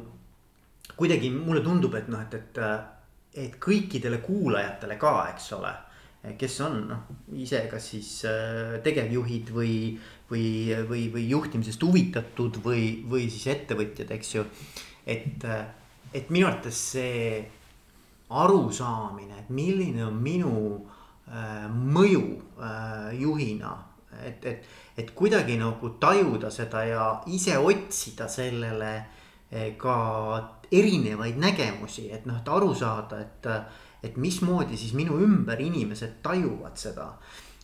kuidagi 0.96 1.30
mulle 1.34 1.62
tundub, 1.66 1.96
et 1.96 2.08
noh, 2.08 2.22
et, 2.22 2.34
et 2.34 2.62
et 3.34 3.56
kõikidele 3.64 4.20
kuulajatele 4.26 4.98
ka, 5.00 5.14
eks 5.34 5.52
ole. 5.58 5.72
kes 6.38 6.60
on 6.62 6.76
noh, 6.86 7.06
ise 7.34 7.64
kas 7.72 7.88
siis 7.96 8.10
äh, 8.30 8.76
tegevjuhid 8.86 9.48
või, 9.56 9.98
või, 10.30 10.70
või, 10.90 11.08
või 11.14 11.24
juhtimisest 11.32 11.82
huvitatud 11.82 12.60
või, 12.62 13.02
või 13.10 13.26
siis 13.30 13.48
ettevõtjad, 13.56 14.12
eks 14.14 14.36
ju. 14.36 14.44
et, 15.06 15.42
äh, 15.46 15.66
et 16.14 16.30
minu 16.30 16.48
arvates 16.52 16.84
see 16.92 17.42
arusaamine, 18.30 19.40
et 19.40 19.50
milline 19.50 20.06
on 20.06 20.22
minu 20.22 20.54
äh, 21.32 21.66
mõju 21.72 22.24
äh, 22.60 23.10
juhina, 23.18 23.74
et, 24.22 24.46
et, 24.46 24.70
et 24.98 25.12
kuidagi 25.16 25.58
nagu 25.58 25.96
tajuda 26.00 26.52
seda 26.54 26.86
ja 26.86 27.06
ise 27.28 27.58
otsida 27.58 28.30
sellele 28.30 28.94
äh, 29.00 29.74
ka 29.78 29.98
erinevaid 30.72 31.40
nägemusi, 31.42 32.10
et 32.12 32.26
noh, 32.26 32.40
et 32.40 32.52
aru 32.52 32.74
saada, 32.76 33.20
et, 33.20 33.50
et 34.04 34.18
mismoodi 34.18 34.78
siis 34.80 34.94
minu 34.98 35.20
ümber 35.22 35.60
inimesed 35.62 36.22
tajuvad 36.24 36.78
seda. 36.80 37.14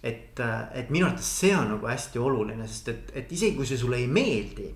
et, 0.03 0.39
et 0.73 0.89
minu 0.93 1.07
arvates 1.07 1.29
see 1.39 1.55
on 1.57 1.71
nagu 1.73 1.87
hästi 1.87 2.19
oluline, 2.21 2.67
sest 2.67 2.89
et, 2.91 3.15
et 3.17 3.31
isegi 3.31 3.55
kui 3.57 3.65
see 3.65 3.79
sulle 3.79 3.97
ei 3.97 4.07
meeldi 4.07 4.67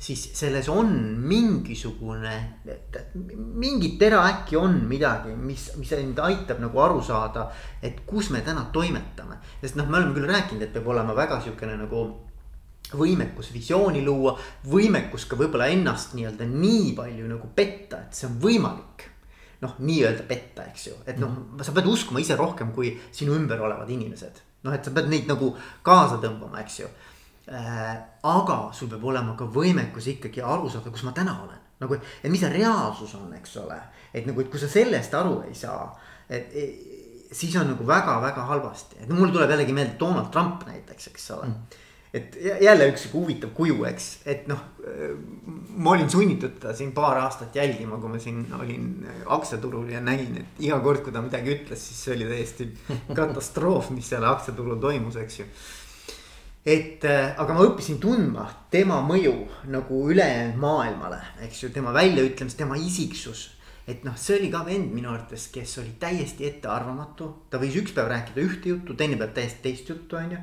siis 0.00 0.30
selles 0.34 0.68
on 0.68 0.92
mingisugune, 1.28 2.32
mingi 3.34 3.90
tera 4.00 4.22
äkki 4.30 4.56
on 4.56 4.78
midagi, 4.88 5.34
mis, 5.36 5.66
mis 5.76 5.92
sind 5.92 6.18
aitab 6.24 6.62
nagu 6.62 6.80
aru 6.80 7.02
saada, 7.04 7.50
et 7.82 8.00
kus 8.08 8.30
me 8.32 8.40
täna 8.40 8.64
toimetame. 8.72 9.36
sest 9.60 9.76
noh, 9.76 9.88
me 9.88 9.98
oleme 9.98 10.16
küll 10.16 10.30
rääkinud, 10.30 10.64
et 10.64 10.72
peab 10.72 10.88
olema 10.88 11.16
väga 11.16 11.40
sihukene 11.44 11.76
nagu 11.82 12.04
võimekus 12.98 13.50
visiooni 13.54 14.02
luua, 14.04 14.34
võimekus 14.70 15.26
ka 15.28 15.38
võib-olla 15.38 15.70
ennast 15.70 16.14
nii-öelda 16.16 16.46
nii 16.50 16.92
palju 16.98 17.28
nagu 17.28 17.50
petta, 17.54 18.04
et 18.06 18.16
see 18.16 18.28
on 18.30 18.36
võimalik. 18.42 19.06
noh, 19.60 19.74
nii-öelda 19.76 20.22
petta, 20.24 20.64
eks 20.70 20.86
ju, 20.86 20.94
et 21.04 21.18
noh, 21.20 21.28
mhm. 21.28 21.60
sa 21.60 21.74
pead 21.76 21.88
uskuma 21.90 22.20
ise 22.22 22.32
rohkem 22.36 22.70
kui 22.72 22.94
sinu 23.12 23.34
ümber 23.36 23.60
olevad 23.60 23.90
inimesed. 23.92 24.40
noh, 24.64 24.74
et 24.74 24.84
sa 24.84 24.92
pead 24.96 25.10
neid 25.12 25.28
nagu 25.28 25.52
kaasa 25.82 26.20
tõmbama, 26.22 26.62
eks 26.64 26.78
ju 26.80 26.88
äh,. 27.48 27.96
aga 28.22 28.58
sul 28.72 28.88
peab 28.88 29.04
olema 29.04 29.36
ka 29.36 29.44
võimekus 29.44 30.08
ikkagi 30.14 30.40
aru 30.40 30.70
saada, 30.70 30.90
kus 30.90 31.04
ma 31.04 31.12
täna 31.12 31.36
olen. 31.44 31.60
nagu, 31.80 31.94
et 31.94 32.30
mis 32.30 32.40
see 32.40 32.52
reaalsus 32.52 33.14
on, 33.14 33.34
eks 33.36 33.56
ole. 33.60 33.78
et 34.14 34.26
nagu, 34.26 34.40
et 34.40 34.50
kui 34.50 34.60
sa 34.60 34.68
sellest 34.68 35.14
aru 35.14 35.42
ei 35.48 35.54
saa, 35.54 35.92
et, 36.28 36.50
et 36.54 37.36
siis 37.36 37.54
on 37.56 37.68
nagu 37.74 37.86
väga-väga 37.86 38.48
halvasti, 38.48 39.02
et 39.02 39.08
no 39.08 39.20
mul 39.20 39.30
tuleb 39.30 39.50
jällegi 39.50 39.76
meelde 39.76 40.00
Donald 40.00 40.32
Trump 40.32 40.64
näiteks, 40.66 41.12
eks 41.12 41.30
ole 41.36 41.46
mm 41.52 41.86
et 42.14 42.36
jälle 42.60 42.88
üks 42.90 43.04
sihuke 43.04 43.20
huvitav 43.20 43.52
kuju, 43.54 43.84
eks, 43.90 44.08
et 44.28 44.48
noh. 44.50 44.62
ma 45.80 45.92
olin 45.92 46.08
sunnitud 46.10 46.56
teda 46.58 46.72
siin 46.74 46.90
paar 46.96 47.20
aastat 47.20 47.54
jälgima, 47.54 48.00
kui 48.00 48.10
ma 48.10 48.18
siin 48.18 48.40
olin 48.56 48.88
aktsiaturul 49.30 49.90
ja 49.92 50.00
nägin, 50.02 50.40
et 50.40 50.64
iga 50.64 50.80
kord, 50.82 51.04
kui 51.04 51.14
ta 51.14 51.22
midagi 51.22 51.52
ütles, 51.54 51.84
siis 51.86 52.00
see 52.06 52.16
oli 52.16 52.26
täiesti 52.30 52.66
katastroof, 53.18 53.92
mis 53.94 54.10
seal 54.10 54.26
aktsiaturul 54.26 54.80
toimus, 54.82 55.20
eks 55.20 55.38
ju. 55.42 55.46
et 56.66 57.06
aga 57.06 57.54
ma 57.54 57.68
õppisin 57.68 58.02
tundma 58.02 58.48
tema 58.72 58.98
mõju 59.06 59.36
nagu 59.70 60.02
ülejäänud 60.10 60.58
maailmale, 60.60 61.22
eks 61.46 61.64
ju, 61.64 61.72
tema 61.74 61.94
väljaütlemised, 61.94 62.58
tema 62.58 62.80
isiksus 62.80 63.50
et 63.90 64.04
noh, 64.06 64.14
see 64.18 64.36
oli 64.38 64.50
ka 64.52 64.60
vend 64.66 64.92
minu 64.94 65.10
arvates, 65.10 65.48
kes 65.50 65.78
oli 65.82 65.96
täiesti 65.98 66.46
ettearvamatu, 66.46 67.30
ta 67.50 67.58
võis 67.58 67.74
üks 67.80 67.94
päev 67.96 68.10
rääkida 68.12 68.42
ühte 68.44 68.70
juttu, 68.70 68.94
teine 68.94 69.18
päev 69.18 69.32
täiesti 69.34 69.64
teist 69.64 69.88
juttu, 69.90 70.18
on 70.18 70.34
ju 70.36 70.42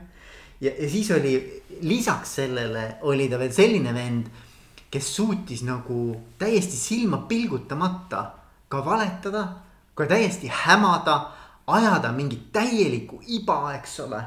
ja, 0.62 0.72
ja 0.72 0.89
siis 0.89 1.12
oli 1.12 1.64
lisaks 1.82 2.36
sellele 2.36 2.97
oli 3.01 3.30
ta 3.30 3.39
veel 3.39 3.53
selline 3.53 3.93
vend, 3.93 4.28
kes 4.91 5.16
suutis 5.16 5.64
nagu 5.68 6.16
täiesti 6.39 6.78
silma 6.78 7.18
pilgutamata 7.28 8.24
ka 8.68 8.86
valetada, 8.86 9.47
ka 9.95 10.05
täiesti 10.05 10.51
hämada, 10.51 11.32
ajada 11.68 12.12
mingit 12.12 12.51
täielikku 12.53 13.22
iba, 13.28 13.74
eks 13.76 13.99
ole. 13.99 14.22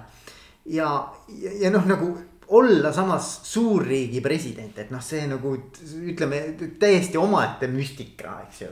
ja, 0.66 1.12
ja, 1.28 1.52
ja 1.60 1.70
noh, 1.70 1.86
nagu 1.86 2.16
olla 2.50 2.92
samas 2.92 3.40
suurriigi 3.46 4.20
president, 4.20 4.78
et 4.78 4.90
noh, 4.90 5.02
see 5.02 5.22
nagu 5.30 5.54
ütleme 6.10 6.40
täiesti 6.80 7.18
omaette 7.18 7.68
müstika, 7.70 8.40
eks 8.46 8.62
ju. 8.62 8.70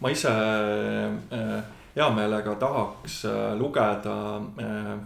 ma 0.00 0.10
ise 0.12 0.32
äh, 0.32 1.52
hea 1.96 2.08
meelega 2.12 2.54
tahaks 2.60 3.24
äh, 3.24 3.52
lugeda 3.58 4.16
äh, 4.60 4.96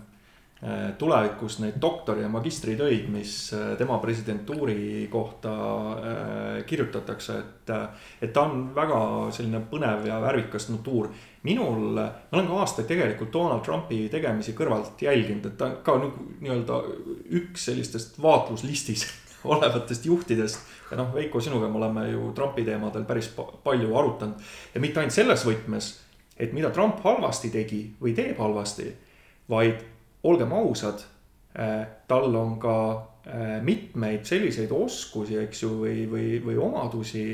tulevikus 0.99 1.57
neid 1.63 1.79
doktori 1.81 2.21
ja 2.21 2.29
magistritöid, 2.29 3.07
mis 3.09 3.53
äh, 3.57 3.77
tema 3.79 3.97
presidentuuri 3.99 5.09
kohta 5.11 5.53
äh, 5.93 6.65
kirjutatakse, 6.67 7.39
et. 7.39 7.71
et 8.21 8.33
ta 8.33 8.43
on 8.43 8.67
väga 8.75 8.99
selline 9.33 9.63
põnev 9.71 10.05
ja 10.09 10.19
värvikas 10.21 10.69
notuur. 10.69 11.09
minul, 11.43 11.95
ma 11.97 12.37
olen 12.37 12.49
ka 12.49 12.59
aastaid 12.61 12.87
tegelikult 12.91 13.33
Donald 13.33 13.65
Trumpi 13.65 14.09
tegemisi 14.13 14.53
kõrvalt 14.53 15.01
jälginud, 15.01 15.47
et 15.47 15.57
ta 15.57 15.71
on 15.71 15.79
ka 15.85 15.95
nagu 16.03 16.27
nii-öelda 16.41 16.81
üks 17.39 17.65
sellistest 17.71 18.19
vaatluslistis 18.23 19.07
olevatest 19.55 20.05
juhtidest. 20.07 20.59
ja 20.91 20.99
noh, 21.01 21.15
Veiko, 21.15 21.41
sinuga 21.41 21.69
me 21.69 21.81
oleme 21.81 22.11
ju 22.11 22.35
Trumpi 22.37 22.67
teemadel 22.69 23.07
päris 23.09 23.31
palju 23.65 23.97
arutanud 23.97 24.53
ja 24.75 24.81
mitte 24.81 25.01
ainult 25.01 25.17
selles 25.17 25.47
võtmes, 25.49 25.95
et 26.37 26.53
mida 26.53 26.69
Trump 26.71 27.01
halvasti 27.05 27.49
tegi 27.49 27.81
või 28.03 28.13
teeb 28.13 28.37
halvasti, 28.37 28.91
vaid 29.49 29.81
olgem 30.23 30.53
ausad, 30.53 31.05
äh, 31.59 31.87
tal 32.09 32.35
on 32.37 32.59
ka 32.61 32.77
äh, 33.27 33.61
mitmeid 33.63 34.25
selliseid 34.25 34.73
oskusi, 34.73 35.39
eks 35.45 35.63
ju, 35.63 35.73
või, 35.85 36.05
või, 36.11 36.27
või 36.45 36.59
omadusi, 36.61 37.25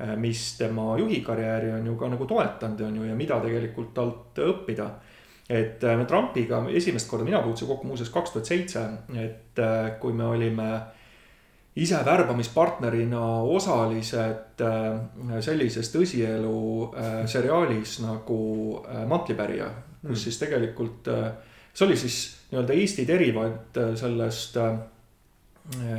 äh, 0.00 0.14
mis 0.20 0.56
tema 0.58 0.94
juhikarjääri 0.98 1.72
on 1.78 1.86
ju 1.86 1.96
ka 2.00 2.10
nagu 2.12 2.26
toetanud, 2.26 2.82
on 2.88 2.96
ju, 3.00 3.06
ja 3.10 3.18
mida 3.18 3.40
tegelikult 3.44 3.94
talt 3.94 4.42
õppida. 4.42 4.90
et 5.44 5.82
me 5.82 6.06
Trumpiga 6.08 6.62
esimest 6.72 7.08
korda, 7.08 7.24
mina 7.24 7.42
puutusin 7.42 7.68
kokku 7.68 7.86
muuseas 7.86 8.08
kaks 8.08 8.30
tuhat 8.32 8.46
seitse, 8.48 8.80
et 9.20 9.60
kui 10.00 10.12
me 10.12 10.24
olime 10.24 10.68
ise 11.76 11.98
värbamispartnerina 12.04 13.42
osalised 13.42 14.62
sellises 15.44 15.90
tõsielu 15.92 16.56
seriaalis 17.28 17.98
nagu 18.06 18.38
Mantlipärija, 19.06 19.68
kus 20.00 20.16
mm. 20.16 20.22
siis 20.22 20.40
tegelikult 20.40 21.12
äh, 21.12 21.28
see 21.74 21.86
oli 21.86 21.96
siis 21.98 22.18
nii-öelda 22.50 22.72
Eesti 22.72 23.06
derivaat 23.08 23.76
äh, 23.76 23.94
sellest 23.98 24.56
äh, 24.56 24.74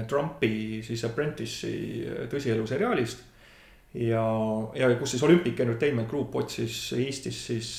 Trumpi 0.08 0.82
siis 0.84 1.04
Apprentice'i 1.06 1.80
äh, 2.08 2.28
tõsielu 2.32 2.68
seriaalist. 2.68 3.32
ja, 3.96 4.24
ja 4.76 4.90
kus 5.00 5.14
siis 5.16 5.24
Olympic 5.24 5.60
Entertainment 5.60 6.10
Group 6.10 6.36
otsis 6.36 6.94
Eestis 7.00 7.38
siis 7.48 7.70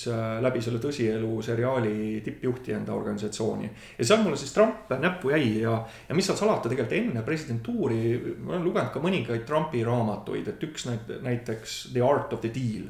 läbi 0.40 0.62
selle 0.64 0.78
tõsielu 0.80 1.42
seriaali 1.44 2.22
tippjuhti 2.24 2.72
enda 2.72 2.94
organisatsiooni. 2.94 3.70
ja 3.98 4.04
seal 4.04 4.22
mulle 4.24 4.36
siis 4.40 4.52
Trump 4.52 4.92
näppu 5.00 5.30
jäi 5.34 5.60
ja, 5.60 5.76
ja 6.08 6.14
mis 6.16 6.26
seal 6.26 6.38
salata, 6.38 6.68
tegelikult 6.72 6.96
enne 6.96 7.22
presidentuuri 7.22 7.98
ma 8.38 8.54
olen 8.54 8.64
lugenud 8.64 8.92
ka 8.94 9.02
mõningaid 9.04 9.44
Trumpi 9.48 9.84
raamatuid, 9.84 10.48
et 10.48 10.68
üks 10.68 10.88
näiteks 10.88 11.82
The 11.92 12.04
Art 12.04 12.32
of 12.32 12.40
the 12.44 12.52
Deal. 12.54 12.88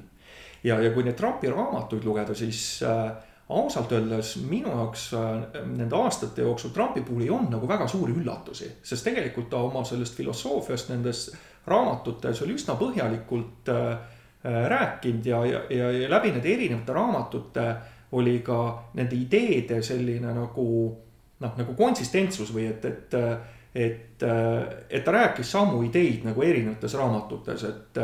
ja, 0.62 0.78
ja 0.82 0.94
kui 0.94 1.02
neid 1.02 1.18
Trumpi 1.18 1.50
raamatuid 1.50 2.06
lugeda, 2.06 2.34
siis 2.34 2.62
äh, 2.86 3.10
ausalt 3.48 3.92
öeldes 3.92 4.36
minu 4.48 4.70
jaoks 4.70 5.10
äh, 5.14 5.62
nende 5.66 5.96
aastate 5.96 6.42
jooksul 6.42 6.70
Trumpi 6.74 7.00
puhul 7.06 7.22
ei 7.22 7.30
olnud 7.30 7.52
nagu 7.54 7.68
väga 7.68 7.86
suuri 7.88 8.14
üllatusi, 8.18 8.72
sest 8.82 9.06
tegelikult 9.06 9.50
ta 9.50 9.60
oma 9.62 9.84
sellest 9.86 10.16
filosoofiast 10.18 10.90
nendes 10.90 11.28
raamatutes 11.66 12.42
oli 12.42 12.56
üsna 12.58 12.74
põhjalikult 12.78 13.70
äh, 13.70 13.92
äh, 14.42 14.62
rääkinud 14.72 15.26
ja, 15.26 15.44
ja, 15.46 15.60
ja, 15.70 15.90
ja 15.94 16.10
läbi 16.10 16.32
nende 16.34 16.54
erinevate 16.54 16.96
raamatute 16.96 17.66
oli 18.18 18.40
ka 18.46 18.60
nende 18.94 19.16
ideede 19.18 19.82
selline 19.82 20.34
nagu 20.34 20.66
noh, 21.38 21.52
nagu 21.58 21.74
konsistentsus 21.78 22.54
või 22.54 22.70
et, 22.72 22.84
et 22.84 23.22
et, 23.76 24.22
et 24.88 25.02
ta 25.04 25.12
rääkis 25.12 25.50
samu 25.52 25.82
ideid 25.84 26.22
nagu 26.24 26.40
erinevates 26.40 26.94
raamatutes, 26.96 27.64
et 27.68 27.98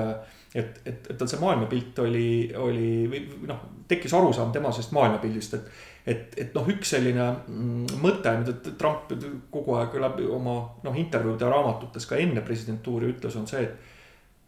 et, 0.54 0.80
et, 0.84 1.06
et 1.10 1.16
tal 1.18 1.30
see 1.30 1.40
maailmapilt 1.40 2.02
oli, 2.04 2.26
oli 2.58 2.90
või 3.10 3.22
noh, 3.48 3.62
tekkis 3.88 4.14
arusaam 4.16 4.52
tema 4.52 4.72
sellest 4.72 4.94
maailmapildist, 4.96 5.54
et. 5.56 5.70
et, 6.06 6.36
et 6.44 6.54
noh, 6.56 6.68
üks 6.68 6.92
selline 6.96 7.28
mm, 7.46 7.96
mõte, 8.02 8.34
mida 8.42 8.74
Trump 8.78 9.12
kogu 9.54 9.78
aeg 9.80 9.96
läbi 10.02 10.28
oma 10.28 10.58
noh, 10.84 11.00
intervjuude 11.00 11.46
ja 11.46 11.52
raamatutes 11.52 12.08
ka 12.10 12.20
enne 12.20 12.44
presidentuuri 12.44 13.14
ütles, 13.14 13.38
on 13.40 13.48
see, 13.50 13.64
et. 13.64 13.90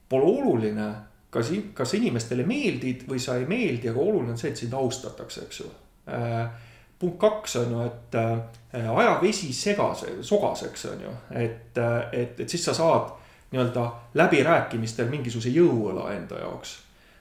Pole 0.04 0.26
oluline, 0.28 0.84
kas, 1.32 1.48
kas 1.74 1.94
inimestele 1.96 2.44
meeldid 2.46 3.06
või 3.08 3.18
sa 3.18 3.38
ei 3.40 3.46
meeldi, 3.48 3.88
aga 3.88 4.02
oluline 4.02 4.34
on 4.34 4.38
see, 4.38 4.52
et 4.52 4.60
sind 4.60 4.76
austatakse, 4.76 5.46
eks 5.48 5.62
ju 5.62 5.70
äh, 6.12 6.44
punkt 6.98 7.18
kaks 7.20 7.56
on 7.56 7.72
ju, 7.72 7.80
et 7.88 8.14
äh, 8.20 8.90
aja 8.96 9.18
vesi 9.22 9.52
segase, 9.56 10.18
sogaseks 10.22 10.86
on 10.92 11.04
ju, 11.06 11.12
et, 11.30 11.78
äh, 11.78 12.00
et, 12.12 12.40
et 12.40 12.48
siis 12.48 12.64
sa 12.64 12.74
saad 12.76 13.12
nii-öelda 13.54 13.88
läbirääkimistel 14.18 15.10
mingisuguse 15.12 15.52
jõuõla 15.54 16.10
enda 16.16 16.42
jaoks. 16.42 16.80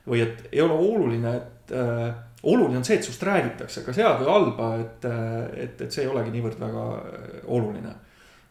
või 0.10 0.20
et 0.20 0.48
ei 0.52 0.62
ole 0.62 0.74
oluline, 0.76 1.36
et 1.36 1.72
äh, 1.72 2.16
oluline 2.44 2.78
on 2.78 2.84
see, 2.84 2.98
et 2.98 3.06
sinust 3.06 3.24
räägitakse, 3.24 3.86
kas 3.86 3.98
head 4.02 4.18
või 4.20 4.28
halba, 4.28 4.72
et, 4.82 5.06
äh, 5.08 5.62
et, 5.64 5.82
et 5.82 5.92
see 5.92 6.04
ei 6.04 6.10
olegi 6.12 6.34
niivõrd 6.34 6.60
väga 6.60 6.88
äh, 6.98 7.38
oluline 7.48 7.94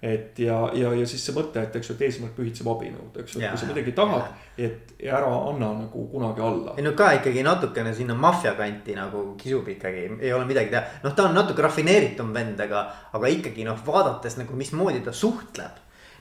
et 0.03 0.39
ja, 0.39 0.71
ja, 0.75 0.91
ja 0.99 1.05
siis 1.07 1.23
see 1.23 1.35
mõte, 1.37 1.63
et 1.63 1.77
eks 1.79 1.93
ju, 1.93 1.95
et 1.95 2.01
eesmärk 2.09 2.33
pühitseb 2.35 2.67
abinõud, 2.73 3.21
eks 3.23 3.37
ju, 3.37 3.43
et 3.43 3.53
kui 3.53 3.61
sa 3.61 3.69
midagi 3.69 3.93
tahad, 3.95 4.33
et 4.59 4.97
ära 5.07 5.29
anna 5.31 5.69
nagu 5.85 6.07
kunagi 6.11 6.43
alla. 6.43 6.75
ei 6.75 6.83
no 6.83 6.91
ka 6.99 7.13
ikkagi 7.21 7.45
natukene 7.47 7.93
sinna 7.95 8.17
maffia 8.19 8.57
kanti 8.59 8.97
nagu 8.99 9.23
kisub 9.39 9.69
ikkagi, 9.77 10.09
ei 10.19 10.33
ole 10.35 10.49
midagi 10.49 10.75
teha. 10.75 10.83
noh, 11.05 11.15
ta 11.15 11.29
on 11.29 11.39
natuke 11.39 11.63
rafineeritum 11.63 12.35
vend, 12.35 12.59
aga, 12.67 12.83
aga 13.15 13.31
ikkagi 13.31 13.69
noh, 13.69 13.79
vaadates 13.87 14.41
nagu 14.41 14.59
mismoodi 14.59 15.05
ta 15.07 15.15
suhtleb 15.15 15.79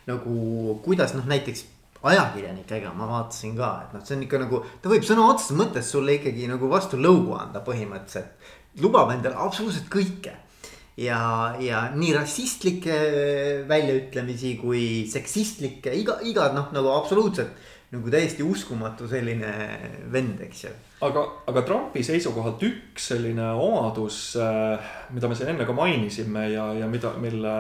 nagu 0.09 0.79
kuidas 0.85 1.13
noh, 1.17 1.27
näiteks 1.29 1.65
ajakirjanikega 2.01 2.93
ma 2.97 3.07
vaatasin 3.09 3.57
ka, 3.57 3.71
et 3.85 3.95
noh, 3.95 4.05
see 4.05 4.17
on 4.17 4.23
ikka 4.25 4.39
nagu, 4.41 4.61
ta 4.81 4.89
võib 4.89 5.05
sõna 5.05 5.27
otseses 5.29 5.57
mõttes 5.57 5.91
sulle 5.93 6.17
ikkagi 6.17 6.47
nagu 6.49 6.69
vastu 6.71 6.97
lõugu 6.97 7.35
anda 7.37 7.61
põhimõtteliselt. 7.65 8.31
lubab 8.81 9.11
endale 9.13 9.37
absoluutselt 9.37 9.89
kõike. 9.91 10.33
ja, 10.97 11.19
ja 11.59 11.89
nii 11.95 12.13
rassistlikke 12.13 12.95
väljaütlemisi 13.69 14.55
kui 14.61 15.05
seksistlikke, 15.09 15.93
iga, 15.93 16.17
iga 16.25 16.51
noh, 16.55 16.73
nagu 16.73 16.89
absoluutselt 16.95 17.69
nagu 17.91 18.07
täiesti 18.11 18.43
uskumatu 18.43 19.07
selline 19.11 19.51
vend, 20.11 20.39
eks 20.47 20.63
ju. 20.63 20.69
aga, 21.03 21.25
aga 21.51 21.63
Trumpi 21.67 22.03
seisukohalt 22.07 22.63
üks 22.63 23.09
selline 23.11 23.49
omadus, 23.51 24.37
äh, 24.39 24.91
mida 25.11 25.27
me 25.27 25.35
siin 25.35 25.51
enne 25.53 25.67
ka 25.67 25.75
mainisime 25.75 26.47
ja, 26.53 26.69
ja 26.79 26.87
mida, 26.87 27.11
mille 27.19 27.55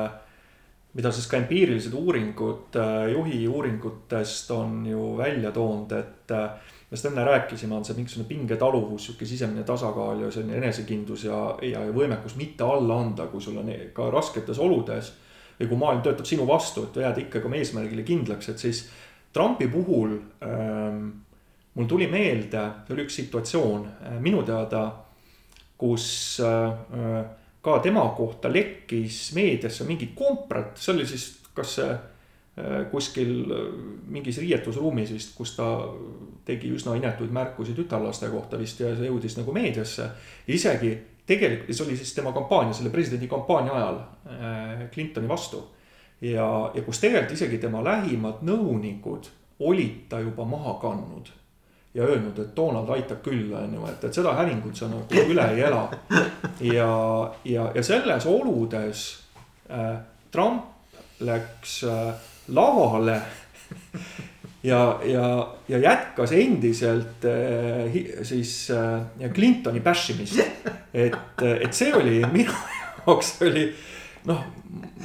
mida 0.93 1.11
siis 1.11 1.27
ka 1.31 1.39
empiirilised 1.39 1.93
uuringud 1.95 2.75
äh, 2.75 3.07
juhi 3.13 3.47
uuringutest 3.47 4.51
on 4.51 4.85
ju 4.85 5.15
välja 5.17 5.51
toonud, 5.55 5.91
et 5.95 6.31
äh, 6.35 6.49
millest 6.89 7.07
enne 7.07 7.23
rääkisime, 7.25 7.75
on 7.75 7.85
see 7.87 7.95
mingisugune 7.95 8.27
pingetaluvus, 8.27 9.05
sihuke 9.07 9.25
sisemine 9.25 9.63
tasakaal 9.63 10.25
ja 10.25 10.31
selline 10.31 10.57
enesekindlus 10.59 11.23
ja, 11.29 11.39
ja, 11.63 11.85
ja 11.87 11.95
võimekus 11.95 12.35
mitte 12.39 12.67
alla 12.67 12.99
anda, 12.99 13.29
kui 13.31 13.41
sul 13.41 13.61
on 13.61 13.71
ka 13.95 14.09
rasketes 14.11 14.59
oludes. 14.59 15.13
või 15.61 15.67
kui 15.69 15.77
maailm 15.77 16.01
töötab 16.01 16.25
sinu 16.25 16.47
vastu, 16.47 16.87
et 16.87 16.95
jääd 17.03 17.17
ikkagi 17.21 17.45
oma 17.45 17.55
eesmärgile 17.59 18.03
kindlaks, 18.03 18.49
et 18.49 18.57
siis 18.57 18.79
Trumpi 19.33 19.67
puhul 19.67 20.15
ähm, 20.43 21.03
mul 21.73 21.85
tuli 21.87 22.07
meelde, 22.07 22.63
oli 22.89 23.05
üks 23.05 23.15
situatsioon 23.21 23.85
äh, 23.87 24.17
minu 24.19 24.41
teada, 24.43 24.87
kus 25.77 26.39
äh, 26.43 27.21
ka 27.61 27.79
tema 27.79 28.03
kohta 28.17 28.49
lekkis 28.53 29.33
meediasse 29.37 29.85
mingi 29.85 30.11
komprat, 30.15 30.77
see 30.81 30.95
oli 30.95 31.05
siis 31.07 31.27
kas 31.53 31.75
see 31.77 31.89
äh, 31.91 32.85
kuskil 32.91 33.33
äh, 33.51 33.67
mingis 34.11 34.39
riietusruumis 34.41 35.13
vist, 35.13 35.35
kus 35.37 35.55
ta 35.57 35.67
tegi 36.45 36.71
üsna 36.73 36.95
inetuid 36.97 37.33
märkusi 37.33 37.75
tütarlaste 37.77 38.29
kohta 38.31 38.59
vist 38.59 38.81
ja 38.81 38.95
see 38.97 39.09
jõudis 39.11 39.37
nagu 39.37 39.53
meediasse. 39.55 40.09
isegi 40.47 40.95
tegelikult, 41.27 41.75
see 41.75 41.85
oli 41.85 41.99
siis 41.99 42.15
tema 42.17 42.33
kampaania, 42.35 42.73
selle 42.73 42.89
presidendi 42.93 43.29
kampaania 43.31 43.77
ajal 43.77 44.01
äh, 44.01 44.87
Clintoni 44.93 45.29
vastu. 45.29 45.63
ja, 46.21 46.71
ja 46.73 46.81
kus 46.81 46.99
tegelikult 46.99 47.37
isegi 47.37 47.61
tema 47.61 47.83
lähimad 47.83 48.41
nõunikud 48.41 49.29
olid 49.61 50.07
ta 50.09 50.19
juba 50.19 50.45
maha 50.45 50.79
kandnud 50.81 51.29
ja 51.93 52.03
öelnud, 52.03 52.39
et 52.39 52.55
Donald 52.55 52.89
aitab 52.89 53.19
küll, 53.25 53.51
on 53.53 53.73
ju, 53.75 53.85
et, 53.89 54.03
et 54.07 54.15
seda 54.15 54.33
hävingut 54.37 54.77
sa 54.79 54.87
nagu 54.87 55.25
üle 55.27 55.47
ei 55.51 55.65
ela. 55.67 55.83
ja, 56.63 56.91
ja, 57.45 57.67
ja 57.75 57.83
selles 57.83 58.25
oludes 58.29 59.05
äh, 59.69 59.97
Trump 60.31 60.63
läks 61.19 61.83
äh, 61.83 62.13
lavale 62.47 63.21
ja, 64.63 64.99
ja, 65.05 65.25
ja 65.67 65.77
jätkas 65.77 66.31
endiselt 66.31 67.25
äh, 67.25 68.23
siis 68.23 68.69
äh, 68.71 69.29
Clintoni 69.33 69.79
bashimist. 69.79 70.39
et, 70.93 71.41
et 71.41 71.73
see 71.73 71.93
oli 71.95 72.21
minu 72.31 72.55
jaoks 73.05 73.35
oli 73.41 73.67
noh, 74.29 74.41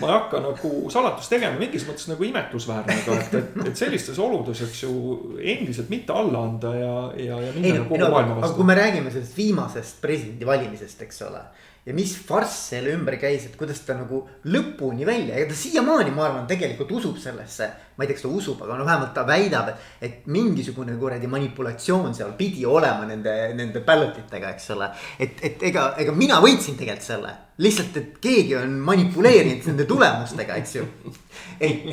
ma 0.00 0.08
ei 0.08 0.12
hakka 0.12 0.40
nagu 0.44 0.70
salatust 0.92 1.32
tegema, 1.32 1.58
mingis 1.60 1.86
mõttes 1.88 2.08
nagu 2.10 2.26
imetlusväärne, 2.26 2.96
aga 3.02 3.18
et, 3.22 3.36
et, 3.38 3.60
et 3.70 3.78
sellistes 3.80 4.18
oludes, 4.22 4.60
eks 4.66 4.82
ju, 4.84 4.92
endiselt 5.40 5.92
mitte 5.92 6.14
alla 6.16 6.44
anda 6.50 6.74
ja, 6.76 6.96
ja, 7.20 7.38
ja 7.46 7.54
minna 7.56 7.78
nagu 7.80 7.88
kogu 7.90 8.02
no, 8.02 8.10
maailma 8.12 8.36
vastu. 8.36 8.48
aga 8.50 8.58
kui 8.58 8.68
me 8.68 8.76
räägime 8.78 9.14
sellest 9.14 9.38
viimasest 9.38 10.02
presidendivalimisest, 10.04 11.06
eks 11.08 11.22
ole. 11.28 11.42
Ja 11.86 11.94
mis 11.94 12.16
farss 12.18 12.70
selle 12.72 12.90
ümber 12.96 13.14
käis, 13.20 13.44
et 13.46 13.54
kuidas 13.58 13.78
ta 13.86 13.94
nagu 13.94 14.24
lõpuni 14.50 15.06
välja, 15.06 15.36
ega 15.36 15.52
ta 15.52 15.58
siiamaani, 15.58 16.10
ma 16.14 16.24
arvan, 16.26 16.46
tegelikult 16.50 16.90
usub 16.98 17.20
sellesse. 17.22 17.68
ma 17.96 18.04
ei 18.04 18.10
tea, 18.10 18.16
kas 18.18 18.24
ta 18.26 18.28
usub, 18.28 18.58
aga 18.60 18.74
no 18.76 18.84
vähemalt 18.84 19.14
ta 19.14 19.22
väidab, 19.24 19.70
et 20.04 20.26
mingisugune 20.28 20.98
kuradi 21.00 21.30
manipulatsioon 21.32 22.12
seal 22.14 22.34
pidi 22.36 22.66
olema 22.66 23.06
nende, 23.08 23.32
nende 23.56 23.80
ballot 23.86 24.18
itega, 24.18 24.50
eks 24.52 24.70
ole. 24.74 24.90
et, 25.18 25.38
et 25.46 25.62
ega, 25.70 25.92
ega 26.02 26.12
mina 26.12 26.40
võitsin 26.42 26.76
tegelikult 26.76 27.06
selle, 27.06 27.30
lihtsalt, 27.62 27.96
et 28.02 28.18
keegi 28.20 28.56
on 28.58 28.74
manipuleerinud 28.90 29.70
nende 29.70 29.86
tulemustega, 29.88 30.58
eks 30.58 30.74
ju. 30.80 30.84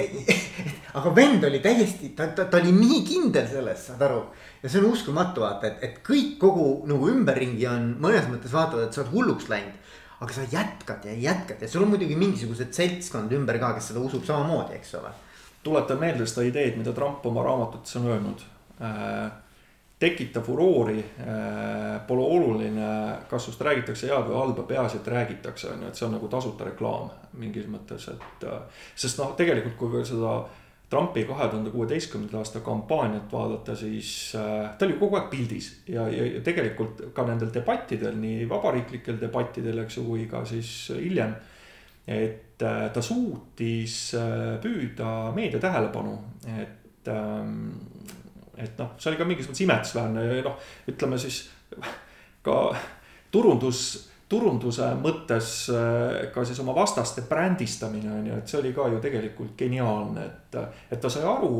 aga 0.98 1.14
vend 1.16 1.46
oli 1.46 1.62
täiesti, 1.62 2.12
ta, 2.18 2.32
ta, 2.34 2.50
ta 2.50 2.60
oli 2.60 2.74
nii 2.74 3.00
kindel 3.06 3.46
selles, 3.48 3.86
saad 3.92 4.02
aru 4.10 4.26
ja 4.64 4.70
see 4.72 4.82
on 4.82 4.90
uskumatu 4.90 5.46
vaata, 5.46 5.70
et, 5.70 5.80
et 5.86 6.04
kõik 6.08 6.36
kogu 6.42 6.68
nagu 6.90 7.08
ümberringi 7.12 7.68
on 7.70 7.94
mõnes 8.02 8.28
mõttes 8.32 8.54
vaatavad, 8.56 8.90
et 8.90 8.96
sa 8.96 9.04
oled 9.04 9.14
hulluks 9.14 9.50
läinud 9.52 9.83
aga 10.24 10.34
sa 10.34 10.48
jätkad 10.52 11.06
ja 11.06 11.14
jätkad 11.14 11.62
ja 11.62 11.68
sul 11.68 11.84
on 11.84 11.94
muidugi 11.94 12.16
mingisugused 12.16 12.72
seltskond 12.74 13.32
ümber 13.36 13.60
ka, 13.60 13.74
kes 13.76 13.92
seda 13.92 14.04
usub 14.04 14.24
samamoodi, 14.28 14.78
eks 14.80 14.96
ole. 15.02 15.12
tuletan 15.64 16.00
meelde 16.00 16.26
seda 16.28 16.46
ideed, 16.48 16.78
mida 16.80 16.92
Trump 16.96 17.26
oma 17.26 17.44
raamatutes 17.44 17.96
on 18.00 18.08
öelnud 18.12 18.44
äh,. 18.82 19.32
tekita 20.00 20.42
furoori 20.42 21.00
äh,, 21.00 22.08
pole 22.08 22.24
oluline, 22.38 22.88
kas 23.30 23.46
sust 23.46 23.62
räägitakse 23.62 24.08
head 24.08 24.28
või 24.28 24.40
halba, 24.40 24.64
peaasi, 24.68 25.00
et 25.00 25.08
räägitakse, 25.08 25.70
on 25.72 25.86
ju, 25.86 25.92
et 25.92 26.00
see 26.00 26.08
on 26.08 26.18
nagu 26.18 26.28
tasuta 26.28 26.68
reklaam 26.68 27.12
mingis 27.40 27.68
mõttes, 27.72 28.10
et 28.12 28.48
äh,. 28.48 28.84
sest 28.96 29.20
noh, 29.20 29.36
tegelikult 29.40 29.78
kui 29.80 29.92
veel 29.92 30.08
seda 30.08 30.42
Trumpi 30.94 31.24
kahe 31.26 31.48
tuhande 31.50 31.72
kuueteistkümnenda 31.74 32.38
aasta 32.38 32.60
kampaaniat 32.62 33.32
vaadata, 33.34 33.76
siis 33.76 34.12
äh, 34.38 34.76
ta 34.78 34.86
oli 34.86 35.00
kogu 35.00 35.18
aeg 35.18 35.32
pildis 35.32 35.72
ja, 35.90 36.06
ja, 36.14 36.42
tegelikult 36.46 37.02
ka 37.18 37.26
nendel 37.26 37.50
debattidel, 37.56 38.20
nii 38.22 38.46
vabariiklikel 38.52 39.18
debattidel, 39.22 39.82
eks 39.82 39.98
ju, 39.98 40.06
kui 40.12 40.28
ka 40.30 40.44
siis 40.46 40.70
hiljem. 40.94 41.34
et 42.08 42.62
äh, 42.62 42.86
ta 42.94 43.02
suutis 43.02 43.98
äh, 44.20 44.60
püüda 44.62 45.32
meedia 45.34 45.60
tähelepanu, 45.64 46.18
et 46.60 47.08
ähm,, 47.10 47.72
et 48.58 48.78
noh, 48.78 48.94
see 49.00 49.10
oli 49.10 49.18
ka 49.18 49.26
mingis 49.26 49.50
mõttes 49.50 49.66
imetlusväärne 49.66 50.26
ja 50.30 50.42
noh, 50.46 50.60
ütleme 50.92 51.18
siis 51.18 51.48
ka 52.46 52.58
turundus 53.34 54.13
turunduse 54.34 54.90
mõttes 55.02 55.50
äh, 55.74 56.30
ka 56.34 56.46
siis 56.48 56.60
oma 56.64 56.76
vastaste 56.76 57.26
brändistamine 57.30 58.12
on 58.12 58.30
ju, 58.30 58.38
et 58.40 58.50
see 58.50 58.60
oli 58.60 58.74
ka 58.76 58.88
ju 58.94 59.02
tegelikult 59.04 59.54
geniaalne, 59.60 60.26
et. 60.26 60.58
et 60.92 61.02
ta 61.02 61.10
sai 61.10 61.26
aru, 61.28 61.54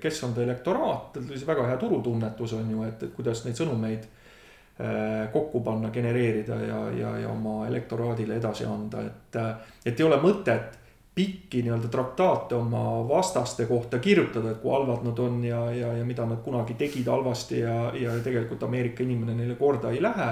kes 0.00 0.22
on 0.26 0.34
ta 0.36 0.44
elektoraat, 0.44 1.10
tal 1.14 1.28
oli 1.28 1.40
see 1.40 1.48
väga 1.48 1.66
hea 1.70 1.76
turutunnetus 1.80 2.56
on 2.58 2.72
ju, 2.72 2.86
et, 2.88 3.04
et 3.08 3.14
kuidas 3.16 3.44
neid 3.44 3.58
sõnumeid 3.58 4.08
äh, 4.08 5.28
kokku 5.32 5.62
panna, 5.66 5.92
genereerida 5.94 6.58
ja, 6.64 6.80
ja, 6.96 7.14
ja 7.26 7.30
oma 7.32 7.62
elektoraadile 7.68 8.40
edasi 8.40 8.68
anda, 8.68 9.04
et. 9.06 9.40
et 9.86 9.94
ei 10.00 10.08
ole 10.08 10.20
mõtet 10.22 10.82
pikki 11.16 11.62
nii-öelda 11.64 11.88
traktaate 11.88 12.54
oma 12.54 13.00
vastaste 13.08 13.64
kohta 13.66 13.98
kirjutada, 14.04 14.50
et 14.52 14.58
kui 14.60 14.72
halvad 14.72 15.06
nad 15.06 15.18
on 15.24 15.38
ja, 15.44 15.62
ja, 15.72 15.94
ja 15.96 16.04
mida 16.04 16.26
nad 16.28 16.42
kunagi 16.44 16.76
tegid 16.76 17.08
halvasti 17.08 17.62
ja, 17.62 17.76
ja 17.96 18.18
tegelikult 18.20 18.66
Ameerika 18.68 19.00
inimene 19.02 19.32
neile 19.38 19.56
korda 19.56 19.94
ei 19.96 20.02
lähe 20.04 20.28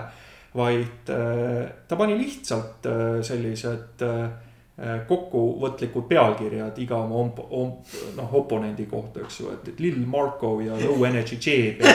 vaid 0.55 1.11
äh, 1.11 1.69
ta 1.89 1.97
pani 1.97 2.19
lihtsalt 2.19 2.87
äh, 2.87 3.23
sellised 3.27 4.03
äh, 4.07 4.27
kokkuvõtlikud 5.09 6.09
pealkirjad 6.11 6.79
iga 6.83 6.99
oma 7.05 7.21
omp-, 7.23 7.45
omp-, 7.47 7.95
noh 8.17 8.33
oponendi 8.41 8.89
kohta, 8.91 9.23
eks 9.23 9.41
ju, 9.41 9.53
et, 9.55 9.69
et 9.71 9.83
Lil 9.83 10.01
Marco 10.11 10.57
ja 10.65 10.79
Low 10.81 11.05
Energy 11.07 11.39
Jeb 11.39 11.83
ja. 11.85 11.95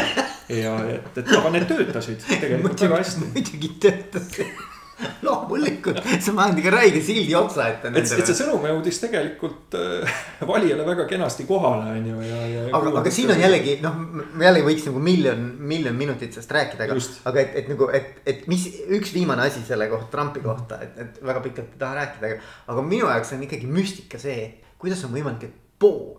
ja 0.56 0.76
et, 0.88 1.12
et 1.20 1.34
aga 1.36 1.52
need 1.56 1.68
töötasid 1.68 2.24
tegelikult 2.24 2.88
väga 2.88 3.02
hästi. 3.02 3.32
muidugi 3.36 3.74
töötasid 3.84 4.69
loomulikult, 5.26 6.00
sa 6.20 6.34
paned 6.36 6.60
ikka 6.60 6.72
räige 6.74 7.02
sildi 7.04 7.36
otsa 7.38 7.68
ette. 7.72 7.92
et, 7.94 8.12
et 8.20 8.30
see 8.30 8.36
sõnum 8.38 8.66
jõudis 8.68 9.00
tegelikult 9.02 9.76
äh, 9.80 10.20
valijale 10.50 10.86
väga 10.88 11.06
kenasti 11.10 11.46
kohale, 11.50 11.94
on 11.96 12.08
ju, 12.10 12.20
ja, 12.28 12.40
ja. 12.52 12.64
aga, 12.78 12.94
aga 13.02 13.14
siin 13.14 13.32
on 13.34 13.42
jällegi 13.42 13.78
noh, 13.84 14.00
jälle 14.44 14.64
võiks 14.68 14.88
nagu 14.90 15.04
miljon, 15.04 15.46
miljon 15.72 15.98
minutit 16.00 16.36
sellest 16.36 16.56
rääkida, 16.58 16.88
aga, 16.88 17.00
aga 17.32 17.44
et, 17.44 17.58
et 17.64 17.74
nagu, 17.74 17.90
et, 17.96 18.22
et 18.30 18.48
mis 18.52 18.66
üks 19.00 19.14
viimane 19.16 19.48
asi 19.48 19.64
selle 19.68 19.90
kohta, 19.92 20.12
Trumpi 20.16 20.44
kohta, 20.44 20.82
et, 20.86 20.96
et 21.00 21.22
väga 21.32 21.44
pikalt 21.46 21.76
ei 21.76 21.84
taha 21.84 22.00
rääkida, 22.02 22.32
aga. 22.32 22.56
aga 22.76 22.88
minu 22.88 23.12
jaoks 23.12 23.36
on 23.38 23.46
ikkagi 23.48 23.70
müstika 23.70 24.22
see, 24.22 24.50
kuidas 24.82 25.04
on 25.08 25.16
võimalik, 25.16 25.48
et 25.48 25.78
pool, 25.80 26.18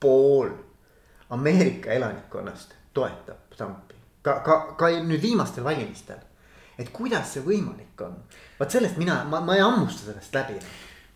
pool 0.00 0.50
Ameerika 1.30 1.92
elanikkonnast 1.94 2.74
toetab 2.96 3.54
Trumpi. 3.56 3.94
ka, 4.26 4.40
ka, 4.44 4.60
ka 4.76 4.90
nüüd 5.06 5.22
viimastel 5.22 5.64
valimistel 5.64 6.20
et 6.80 6.90
kuidas 6.94 7.34
see 7.34 7.44
võimalik 7.44 8.04
on. 8.06 8.16
vot 8.58 8.72
sellest 8.72 8.98
mina, 9.00 9.20
ma, 9.28 9.42
ma 9.44 9.56
ei 9.56 9.64
hammusta 9.64 10.08
sellest 10.08 10.34
läbi. 10.34 10.58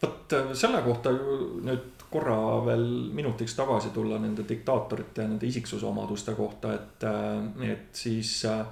vot 0.02 0.36
äh, 0.36 0.52
selle 0.56 0.82
kohta 0.84 1.12
ju 1.14 1.38
nüüd 1.64 2.04
korra 2.14 2.36
veel 2.66 2.84
minutiks 3.14 3.56
tagasi 3.58 3.90
tulla 3.94 4.20
nende 4.22 4.44
diktaatorite 4.48 5.24
ja 5.24 5.28
nende 5.28 5.46
isiksusomaduste 5.46 6.36
kohta, 6.38 6.74
et, 6.74 7.08
äh, 7.10 7.70
et 7.72 8.04
siis. 8.04 8.44
Äh, 8.50 8.64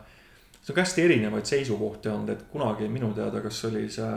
see 0.62 0.70
on 0.70 0.78
hästi 0.78 1.02
erinevaid 1.02 1.48
seisukohti 1.48 2.06
olnud, 2.08 2.28
et 2.30 2.42
kunagi 2.52 2.86
minu 2.86 3.08
teada, 3.16 3.40
kas 3.42 3.64
oli 3.66 3.88
see 3.90 4.10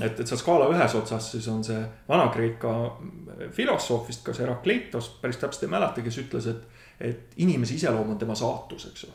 et, 0.00 0.18
et 0.18 0.26
seal 0.26 0.40
skaala 0.40 0.66
ühes 0.72 0.96
otsas 0.98 1.28
siis 1.30 1.46
on 1.52 1.60
see 1.62 1.78
Vana-Kreeka 2.08 2.72
filosoof 3.54 4.08
vist, 4.08 4.24
kas 4.26 4.40
Herakleitos, 4.42 5.12
päris 5.22 5.38
täpselt 5.38 5.68
ei 5.68 5.70
mäleta, 5.76 6.02
kes 6.02 6.18
ütles, 6.24 6.48
et, 6.50 6.82
et 6.98 7.38
inimese 7.44 7.76
iseloom 7.78 8.16
on 8.16 8.18
tema 8.18 8.34
saatus, 8.34 8.88
eks 8.90 9.06
ju 9.06 9.12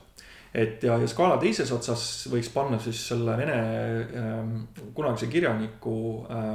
et 0.54 0.84
ja, 0.84 0.98
ja 0.98 1.08
skaala 1.08 1.38
teises 1.42 1.72
otsas 1.72 2.04
võiks 2.32 2.50
panna 2.54 2.80
siis 2.82 3.02
selle 3.12 3.36
vene 3.38 3.58
äh, 3.58 4.52
kunagise 4.98 5.30
kirjaniku 5.30 5.96
äh, 6.26 6.54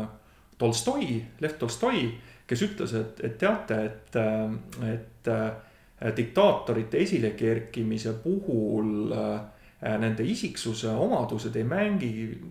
Tolstoi, 0.59 1.18
Lev 1.42 1.57
Tolstoi, 1.59 2.09
kes 2.47 2.62
ütles, 2.66 2.95
et, 2.99 3.20
et 3.26 3.38
teate, 3.38 3.80
et, 3.88 4.18
äh, 4.18 4.92
et 4.92 5.30
äh, 5.30 6.14
diktaatorite 6.16 7.01
esilekerkimise 7.03 8.16
puhul 8.22 9.12
äh, 9.14 9.99
nende 10.01 10.24
isiksuse 10.24 10.90
omadused 10.90 11.57
ei 11.61 11.64
mängi 11.68 12.11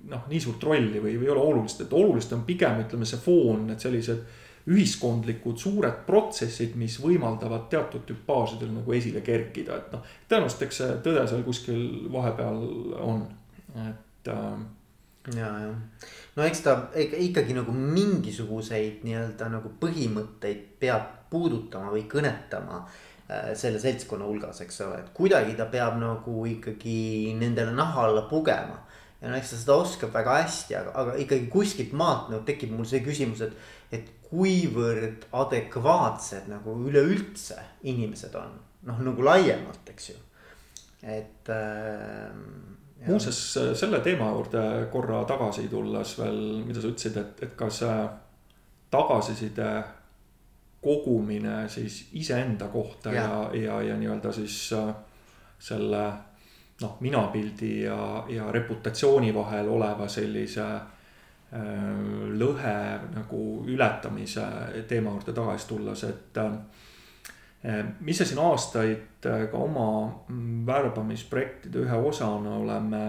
noh, 0.10 0.28
nii 0.30 0.42
suurt 0.42 0.64
rolli 0.64 1.02
või, 1.02 1.18
või 1.18 1.28
ei 1.28 1.34
ole 1.34 1.42
olulist, 1.42 1.82
et 1.82 1.94
olulised 1.94 2.36
on 2.36 2.44
pigem 2.48 2.84
ütleme 2.86 3.08
see 3.10 3.22
foon, 3.24 3.68
need 3.72 3.82
sellised 3.82 4.43
ühiskondlikud 4.72 5.60
suured 5.60 6.04
protsessid, 6.08 6.78
mis 6.80 6.96
võimaldavad 7.04 7.68
teatud 7.72 8.06
tüpaažidel 8.08 8.72
nagu 8.72 8.96
esile 8.96 9.24
kerkida, 9.26 9.80
et 9.80 9.96
noh. 9.96 10.06
tõenäoliselt 10.32 10.68
eks 10.68 10.80
see 10.80 11.00
tõde 11.04 11.26
seal 11.28 11.44
kuskil 11.44 11.82
vahepeal 12.14 12.62
on, 13.04 13.26
et 13.90 14.32
äh.... 14.32 14.62
ja, 15.36 15.50
ja 15.66 15.74
no 16.38 16.46
eks 16.48 16.64
ta 16.64 16.78
ikkagi 16.96 17.58
nagu 17.58 17.76
mingisuguseid 17.76 19.04
nii-öelda 19.04 19.52
nagu 19.52 19.74
põhimõtteid 19.84 20.64
peab 20.80 21.12
puudutama 21.34 21.92
või 21.92 22.06
kõnetama 22.08 22.80
äh, 22.80 23.52
selle 23.60 23.84
seltskonna 23.84 24.30
hulgas, 24.30 24.64
eks 24.64 24.80
ole, 24.88 25.04
et 25.04 25.12
kuidagi 25.18 25.58
ta 25.60 25.68
peab 25.68 26.00
nagu 26.00 26.48
ikkagi 26.48 27.36
nendele 27.36 27.76
naha 27.76 28.08
alla 28.08 28.28
pugema 28.32 28.80
ja 29.24 29.32
no 29.32 29.38
eks 29.40 29.54
ta 29.54 29.60
seda 29.62 29.76
oskab 29.80 30.12
väga 30.16 30.36
hästi, 30.42 30.76
aga, 30.76 30.92
aga 31.00 31.16
ikkagi 31.24 31.48
kuskilt 31.52 31.94
maalt 31.96 32.28
nagu 32.32 32.44
tekib 32.48 32.74
mul 32.76 32.88
see 32.88 33.00
küsimus, 33.06 33.44
et 33.46 33.56
kuivõrd 34.34 35.28
adekvaatsed 35.38 36.48
nagu 36.50 36.74
üleüldse 36.88 37.60
inimesed 37.90 38.34
on, 38.40 38.54
noh 38.90 39.02
nagu 39.06 39.26
laiemalt, 39.26 39.86
eks 39.94 40.10
ju, 40.10 40.16
et 41.06 41.52
äh,. 41.54 42.32
muuseas 43.06 43.42
selle 43.78 44.00
teema 44.02 44.32
juurde 44.34 44.64
korra 44.92 45.22
tagasi 45.30 45.68
tulles 45.70 46.16
veel, 46.18 46.42
mida 46.66 46.82
sa 46.82 46.90
ütlesid, 46.90 47.20
et, 47.22 47.44
et 47.46 47.54
kas 47.60 47.84
tagasiside 48.94 49.70
kogumine 50.84 51.68
siis 51.70 52.08
iseenda 52.20 52.68
kohta 52.74 53.14
ja, 53.14 53.28
ja, 53.54 53.60
ja, 53.62 53.82
ja 53.90 54.00
nii-öelda 54.02 54.34
siis 54.36 54.58
äh, 54.76 54.90
selle 55.60 56.02
noh, 56.82 56.98
minapildi 57.06 57.76
ja, 57.86 58.26
ja 58.34 58.50
reputatsiooni 58.52 59.30
vahel 59.36 59.70
oleva 59.78 60.10
sellise 60.12 60.66
Äh, 60.66 60.90
lõhe 61.54 62.78
nagu 63.14 63.42
ületamise 63.70 64.46
teema 64.90 65.12
juurde 65.14 65.36
tagasi 65.38 65.68
tulles, 65.70 66.04
et 66.08 66.38
äh, 66.42 67.84
mis 68.02 68.18
sa 68.18 68.26
siin 68.26 68.42
aastaid 68.42 69.28
äh, 69.30 69.46
ka 69.52 69.60
oma 69.62 69.88
mm, 70.28 70.64
värbamisprojektide 70.66 71.84
ühe 71.86 72.00
osana 72.10 72.56
oleme 72.58 73.02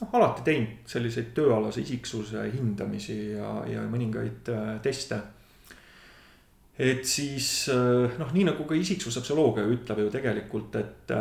noh, 0.00 0.10
alati 0.18 0.44
teinud 0.44 0.90
selliseid 0.90 1.30
tööalase 1.36 1.80
isiksuse 1.80 2.44
hindamisi 2.52 3.16
ja, 3.32 3.54
ja 3.70 3.86
mõningaid 3.88 4.50
teste. 4.84 5.20
et 6.76 7.06
siis 7.06 7.70
noh, 8.18 8.34
nii 8.34 8.44
nagu 8.50 8.66
ka 8.68 8.76
isiksuspsühholoogia 8.76 9.64
ütleb 9.70 10.04
ju 10.04 10.12
tegelikult, 10.12 10.76
et 10.76 11.16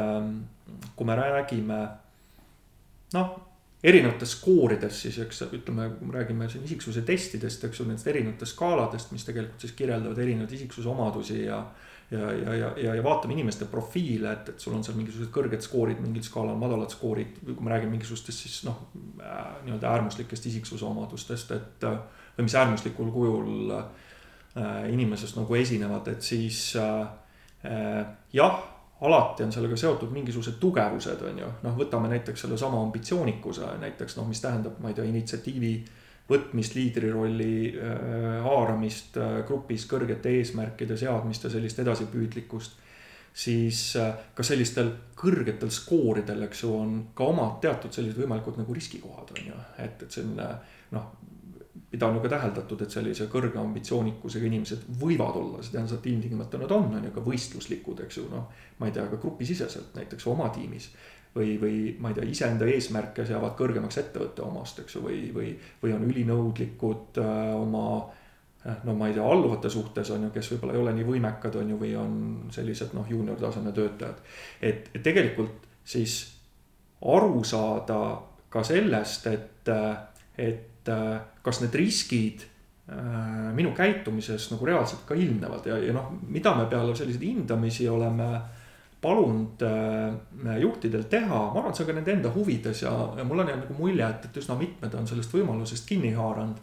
kui 0.96 1.08
me 1.08 1.16
räägime 1.20 1.80
noh 3.16 3.51
erinevates 3.84 4.36
skoorides 4.38 5.00
siis, 5.04 5.18
eks 5.24 5.46
ütleme, 5.50 5.88
kui 5.98 6.10
me 6.10 6.20
räägime 6.20 6.50
siin 6.50 6.66
isiksuse 6.68 7.02
testidest, 7.06 7.64
eks 7.66 7.82
ju, 7.82 7.88
nendest 7.90 8.10
erinevatest 8.12 8.54
skaaladest, 8.54 9.14
mis 9.16 9.26
tegelikult 9.26 9.64
siis 9.64 9.74
kirjeldavad 9.78 10.22
erinevaid 10.22 10.54
isiksuse 10.58 10.90
omadusi 10.92 11.40
ja. 11.48 11.64
ja, 12.12 12.28
ja, 12.36 12.54
ja, 12.60 12.70
ja, 12.78 12.96
ja 13.00 13.04
vaatame 13.04 13.34
inimeste 13.34 13.66
profiile, 13.72 14.36
et, 14.36 14.52
et 14.54 14.62
sul 14.62 14.76
on 14.78 14.86
seal 14.86 15.00
mingisugused 15.00 15.34
kõrged 15.34 15.66
skoorid 15.66 16.02
mingil 16.04 16.26
skaalal, 16.28 16.60
madalad 16.62 16.94
skoorid, 16.94 17.40
kui 17.48 17.58
me 17.66 17.74
räägime 17.74 17.96
mingisugustest 17.96 18.46
siis 18.46 18.60
noh, 18.68 18.84
äh, 19.24 19.40
nii-öelda 19.66 19.96
äärmuslikest 19.96 20.46
isiksuse 20.52 20.86
omadustest, 20.86 21.56
et 21.58 21.88
või 22.38 22.46
mis 22.46 22.58
äärmuslikul 22.60 23.10
kujul 23.16 23.74
äh, 23.80 24.86
inimesest 24.94 25.42
nagu 25.42 25.58
esinevad, 25.58 26.14
et 26.14 26.22
siis 26.26 26.68
äh, 26.78 28.06
jah 28.34 28.62
alati 29.02 29.44
on 29.44 29.52
sellega 29.52 29.78
seotud 29.78 30.12
mingisugused 30.14 30.60
tugevused, 30.62 31.24
on 31.26 31.40
ju, 31.42 31.48
noh, 31.66 31.78
võtame 31.78 32.12
näiteks 32.12 32.46
sellesama 32.46 32.82
ambitsioonikuse 32.86 33.74
näiteks 33.82 34.18
noh, 34.20 34.28
mis 34.30 34.42
tähendab, 34.44 34.78
ma 34.82 34.92
ei 34.92 34.98
tea, 34.98 35.08
initsiatiivi 35.10 35.74
võtmist, 36.30 36.76
liidrirolli 36.78 37.56
äh, 37.72 37.96
haaramist 38.46 39.18
äh, 39.18 39.40
grupis, 39.48 39.88
kõrgete 39.90 40.32
eesmärkide 40.38 40.98
seadmist 40.98 41.48
ja 41.48 41.54
sellist 41.54 41.82
edasipüüdlikkust. 41.82 42.78
siis 43.34 43.96
äh, 43.96 44.14
ka 44.36 44.44
sellistel 44.44 44.92
kõrgetel 45.16 45.72
skooridel, 45.72 46.44
eks 46.44 46.64
ju, 46.64 46.76
on 46.76 46.96
ka 47.16 47.26
omad 47.32 47.60
teatud 47.64 47.94
sellised 47.94 48.20
võimalikud 48.20 48.60
nagu 48.60 48.74
riskikohad, 48.74 49.34
on 49.34 49.52
ju, 49.54 49.60
et, 49.78 50.04
et 50.04 50.12
selline 50.12 50.48
noh 50.92 51.10
mida 51.92 52.08
on 52.08 52.16
ju 52.16 52.22
ka 52.24 52.32
täheldatud, 52.34 52.82
et 52.84 52.92
sellise 52.92 53.28
kõrge 53.32 53.60
ambitsioonikusega 53.60 54.48
inimesed 54.48 54.84
võivad 55.00 55.38
olla, 55.40 55.64
see 55.64 55.76
tähendab, 55.76 56.00
et 56.00 56.12
ilmtingimata 56.12 56.60
nad 56.60 56.72
on, 56.76 56.88
on 56.98 57.08
ju 57.08 57.12
ka 57.16 57.24
võistluslikud, 57.26 58.04
eks 58.06 58.20
ju, 58.20 58.28
noh. 58.32 58.48
ma 58.80 58.88
ei 58.88 58.96
tea, 58.96 59.06
ka 59.12 59.20
grupisiseselt 59.22 59.96
näiteks 59.96 60.28
oma 60.32 60.50
tiimis 60.56 60.90
või, 61.36 61.56
või 61.62 61.76
ma 62.00 62.12
ei 62.12 62.18
tea, 62.18 62.28
iseenda 62.28 62.68
eesmärke 62.68 63.26
seavad 63.28 63.56
kõrgemaks 63.60 64.02
ettevõtte 64.02 64.44
omast, 64.46 64.82
eks 64.84 64.98
ju, 64.98 65.04
või, 65.06 65.20
või, 65.36 65.54
või 65.84 65.94
on 65.96 66.08
ülinõudlikud 66.08 67.22
äh, 67.24 67.44
oma 67.56 67.86
äh, 68.66 68.82
no 68.88 68.96
ma 68.98 69.08
ei 69.08 69.16
tea, 69.16 69.28
alluvate 69.28 69.72
suhtes 69.72 70.12
on 70.16 70.28
ju, 70.28 70.34
kes 70.36 70.52
võib-olla 70.54 70.76
ei 70.76 70.84
ole 70.84 70.96
nii 70.98 71.08
võimekad, 71.08 71.60
on 71.62 71.72
ju, 71.72 71.80
või 71.80 71.94
on 72.00 72.18
sellised 72.56 72.96
noh, 72.98 73.08
juunior 73.10 73.40
taseme 73.40 73.72
töötajad. 73.76 74.20
et, 74.62 74.92
tegelikult 75.04 75.70
siis 75.84 76.20
aru 77.02 77.44
saada 77.48 78.02
ka 78.52 78.64
sellest, 78.68 79.28
et, 79.32 79.72
et 80.38 80.68
kas 81.44 81.62
need 81.62 81.76
riskid 81.78 82.46
äh, 82.90 83.52
minu 83.58 83.76
käitumises 83.78 84.50
nagu 84.54 84.66
reaalselt 84.66 85.06
ka 85.08 85.18
ilmnevad 85.18 85.68
ja, 85.70 85.78
ja 85.78 85.94
noh, 85.94 86.14
mida 86.28 86.56
me 86.58 86.66
peale 86.72 86.96
selliseid 86.98 87.28
hindamisi 87.28 87.90
oleme 87.90 88.32
palunud 89.02 89.62
äh, 89.66 90.58
juhtidel 90.62 91.08
teha, 91.10 91.40
ma 91.54 91.60
arvan, 91.60 91.72
et 91.72 91.80
see 91.80 91.86
on 91.86 91.90
ka 91.90 91.98
nende 91.98 92.14
enda 92.14 92.32
huvides 92.36 92.84
ja, 92.84 92.92
ja 93.18 93.26
mul 93.26 93.42
on 93.42 93.50
jäänud 93.50 93.66
nagu 93.66 93.78
mulje, 93.80 94.06
et, 94.06 94.28
et 94.30 94.40
üsna 94.44 94.58
mitmed 94.60 94.94
on 94.98 95.10
sellest 95.10 95.34
võimalusest 95.34 95.90
kinni 95.90 96.14
haaranud. 96.14 96.62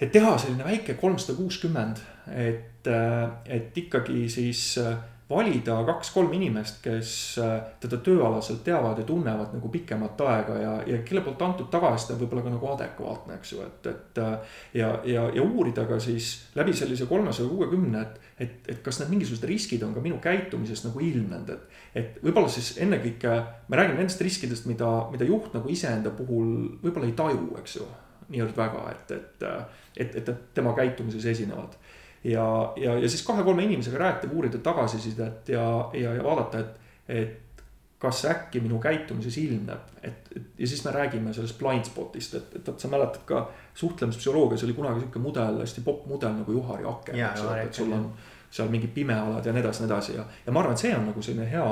et 0.00 0.10
teha 0.12 0.32
selline 0.38 0.64
väike 0.64 0.96
kolmsada 0.98 1.36
kuuskümmend, 1.38 2.02
et, 2.34 2.86
äh, 2.90 3.30
et 3.46 3.78
ikkagi 3.78 4.26
siis 4.32 4.74
äh, 4.82 4.96
valida 5.30 5.76
kaks-kolm 5.86 6.32
inimest, 6.34 6.80
kes 6.82 7.10
äh, 7.38 7.52
teda 7.82 8.00
tööalaselt 8.02 8.64
teavad 8.66 8.98
ja 8.98 9.04
tunnevad 9.06 9.52
nagu 9.54 9.68
pikemat 9.70 10.18
aega 10.26 10.56
ja, 10.58 10.72
ja 10.90 10.98
kelle 11.06 11.22
poolt 11.22 11.42
antud 11.46 11.68
tagasiside 11.70 12.16
on 12.16 12.22
võib-olla 12.24 12.42
ka 12.46 12.54
nagu 12.56 12.70
adekvaatne, 12.72 13.36
eks 13.38 13.52
ju, 13.54 13.62
et, 13.66 13.86
et. 13.92 14.20
Äh, 14.24 14.56
ja, 14.80 14.88
ja, 15.06 15.28
ja 15.36 15.44
uurida 15.44 15.86
ka 15.86 16.00
siis 16.02 16.32
läbi 16.58 16.74
sellise 16.74 17.06
kolmesaja 17.10 17.48
kuuekümne, 17.48 18.02
et, 18.02 18.32
et, 18.42 18.72
et 18.74 18.82
kas 18.82 18.98
need 19.00 19.12
mingisugused 19.14 19.46
riskid 19.50 19.86
on 19.86 19.94
ka 19.94 20.02
minu 20.02 20.18
käitumises 20.22 20.82
nagu 20.88 21.04
ilmnenud, 21.06 21.54
et. 21.54 21.78
et 22.02 22.20
võib-olla 22.24 22.50
siis 22.50 22.74
ennekõike 22.82 23.36
me 23.70 23.78
räägime 23.78 24.02
nendest 24.02 24.26
riskidest, 24.26 24.66
mida, 24.70 24.90
mida 25.14 25.28
juht 25.28 25.54
nagu 25.54 25.70
iseenda 25.70 26.10
puhul 26.16 26.50
võib-olla 26.82 27.06
ei 27.06 27.14
taju, 27.18 27.52
eks 27.62 27.78
ju. 27.78 27.86
niivõrd 28.34 28.58
väga, 28.58 28.82
et, 28.96 29.14
et, 29.14 29.48
et, 29.94 30.18
et, 30.18 30.28
et 30.34 30.44
tema 30.58 30.74
käitumises 30.74 31.24
esinevad 31.30 31.78
ja, 32.24 32.72
ja, 32.76 32.98
ja 32.98 33.08
siis 33.08 33.22
kahe-kolme 33.26 33.64
inimesega 33.64 33.98
rääkida, 33.98 34.32
uurida 34.32 34.58
tagasisidet 34.58 35.48
ja, 35.48 35.90
ja, 35.92 36.14
ja 36.14 36.24
vaadata, 36.24 36.58
et, 36.58 36.80
et 37.08 37.64
kas 38.00 38.24
äkki 38.24 38.62
minu 38.64 38.78
käitumises 38.80 39.36
ilmneb, 39.38 39.88
et, 40.02 40.28
et 40.36 40.42
ja 40.58 40.66
siis 40.68 40.84
me 40.84 40.92
räägime 40.94 41.34
sellest 41.36 41.58
blind 41.58 41.84
spot'ist, 41.84 42.34
et, 42.34 42.54
et, 42.56 42.68
et 42.68 42.80
sa 42.80 42.88
mäletad 42.88 43.24
ka 43.28 43.42
suhtlemispsühholoogias 43.76 44.64
oli 44.64 44.76
kunagi 44.76 45.02
sihuke 45.02 45.20
mudel, 45.20 45.60
hästi 45.60 45.84
popp 45.84 46.06
mudel 46.08 46.32
nagu 46.38 46.52
Juhari 46.52 46.86
aken, 46.88 47.18
eks 47.20 47.42
ole, 47.44 47.58
et 47.62 47.74
sul 47.76 47.92
on 47.92 48.06
seal 48.50 48.70
mingid 48.72 48.94
pimealad 48.94 49.46
ja 49.46 49.52
nii 49.52 49.62
edasi, 49.62 49.84
nii 49.84 49.90
edasi 49.92 50.16
ja, 50.16 50.24
ja 50.46 50.52
ma 50.52 50.62
arvan, 50.62 50.78
et 50.78 50.82
see 50.82 50.94
on 50.96 51.04
nagu 51.10 51.22
selline 51.22 51.50
hea 51.50 51.66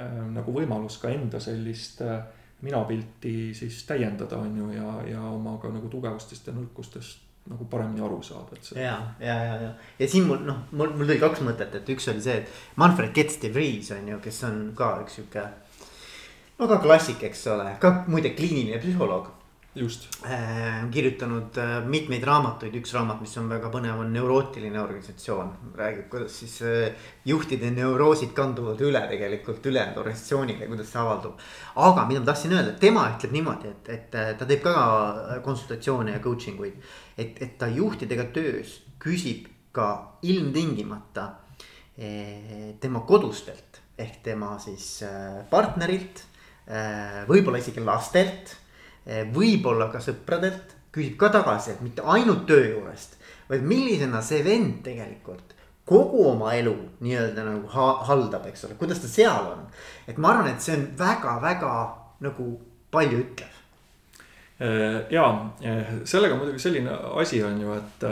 äh, 0.00 0.16
nagu 0.34 0.54
võimalus 0.56 0.96
ka 1.02 1.12
enda 1.12 1.40
sellist 1.40 2.00
äh, 2.02 2.16
minapilti 2.64 3.52
siis 3.54 3.82
täiendada, 3.84 4.40
on 4.40 4.56
ju, 4.58 4.70
ja, 4.72 4.96
ja 5.10 5.20
oma 5.28 5.58
ka 5.62 5.68
nagu 5.68 5.92
tugevustest 5.92 6.48
ja 6.48 6.56
nõrkustest 6.56 7.23
nagu 7.50 7.66
paremini 7.68 8.00
aru 8.04 8.22
saada, 8.24 8.56
et 8.56 8.64
see. 8.64 8.80
ja, 8.80 8.96
ja, 9.20 9.34
ja, 9.48 9.56
ja, 9.60 9.70
ja 9.98 10.08
siin 10.08 10.24
mul 10.28 10.40
noh, 10.46 10.62
mul, 10.72 10.94
mul 10.96 11.04
tuli 11.04 11.20
kaks 11.20 11.44
mõtet, 11.44 11.76
et 11.76 11.92
üks 11.92 12.08
oli 12.12 12.24
see, 12.24 12.38
et 12.40 12.80
Manfred 12.80 13.12
Getz 13.16 13.36
de 13.42 13.52
Vries 13.52 13.90
on 13.92 14.08
ju, 14.14 14.20
kes 14.24 14.42
on 14.48 14.60
ka 14.78 14.94
üks 15.04 15.18
sihuke. 15.18 15.44
no 16.58 16.70
ka 16.70 16.80
klassik, 16.80 17.20
eks 17.28 17.46
ole, 17.52 17.74
ka 17.82 17.96
muide 18.08 18.32
kliiniline 18.38 18.80
psühholoog 18.80 19.28
just 19.74 20.08
äh,. 20.24 20.90
kirjutanud 20.90 21.56
äh, 21.58 21.86
mitmeid 21.86 22.22
raamatuid, 22.24 22.74
üks 22.78 22.92
raamat, 22.94 23.20
mis 23.24 23.34
on 23.40 23.48
väga 23.50 23.70
põnev, 23.74 23.98
on 23.98 24.12
Neurootiline 24.14 24.78
organisatsioon. 24.80 25.50
räägib, 25.74 26.06
kuidas 26.12 26.38
siis 26.38 26.60
äh, 26.62 27.08
juhtide 27.26 27.70
neuroosid 27.74 28.32
kanduvad 28.36 28.80
üle 28.86 29.02
tegelikult 29.10 29.66
ülejäänud 29.66 29.98
organisatsioonile, 30.04 30.68
kuidas 30.70 30.92
see 30.92 31.00
avaldub. 31.02 31.42
aga 31.74 32.06
mida 32.06 32.22
ma 32.22 32.30
tahtsin 32.30 32.54
öelda, 32.54 32.76
tema 32.78 33.08
ütleb 33.16 33.34
niimoodi, 33.34 33.72
et, 33.74 33.90
et 33.96 34.14
äh, 34.20 34.30
ta 34.38 34.46
teeb 34.46 34.62
ka 34.62 35.40
konsultatsioone 35.42 36.14
ja 36.14 36.22
coaching 36.22 36.60
uid. 36.60 36.78
Et, 37.18 37.40
et 37.42 37.56
ta 37.58 37.68
juhtidega 37.68 38.28
töös 38.34 38.80
küsib 39.02 39.48
ka 39.74 40.18
ilmtingimata 40.22 41.30
eh, 41.98 42.74
tema 42.80 43.04
kodustelt 43.06 43.82
ehk 43.98 44.22
tema 44.22 44.56
siis 44.58 45.02
äh, 45.06 45.42
partnerilt, 45.50 46.24
äh, 46.66 47.22
võib-olla 47.30 47.60
isegi 47.62 47.82
lastelt 47.84 48.56
Eh, 49.04 49.26
võib-olla 49.28 49.90
ka 49.92 50.00
sõpradelt, 50.00 50.70
küsib 50.94 51.18
ka 51.20 51.28
tagasisidet, 51.34 51.82
mitte 51.84 52.04
ainult 52.08 52.46
töö 52.48 52.70
juurest. 52.70 53.18
vaid 53.48 53.60
millisena 53.60 54.22
see 54.24 54.40
vend 54.40 54.78
tegelikult 54.84 55.50
kogu 55.84 56.22
oma 56.30 56.54
elu 56.56 56.72
nii-öelda 57.04 57.42
nagu 57.44 57.68
ha 57.68 57.88
haldab, 58.08 58.46
eks 58.48 58.64
ole, 58.64 58.74
kuidas 58.80 59.02
ta 59.02 59.08
seal 59.08 59.50
on. 59.50 59.66
et 60.08 60.16
ma 60.16 60.30
arvan, 60.30 60.48
et 60.54 60.62
see 60.62 60.72
on 60.72 60.86
väga-väga 60.96 61.74
nagu 62.24 62.46
palju 62.90 63.18
ütlev. 63.18 63.53
Eh, 64.64 65.00
ja 65.12 65.26
eh, 65.60 65.92
sellega 66.08 66.38
muidugi 66.38 66.62
selline 66.62 66.96
asi 67.20 67.42
on 67.44 67.60
ju, 67.60 67.76
et 67.76 68.08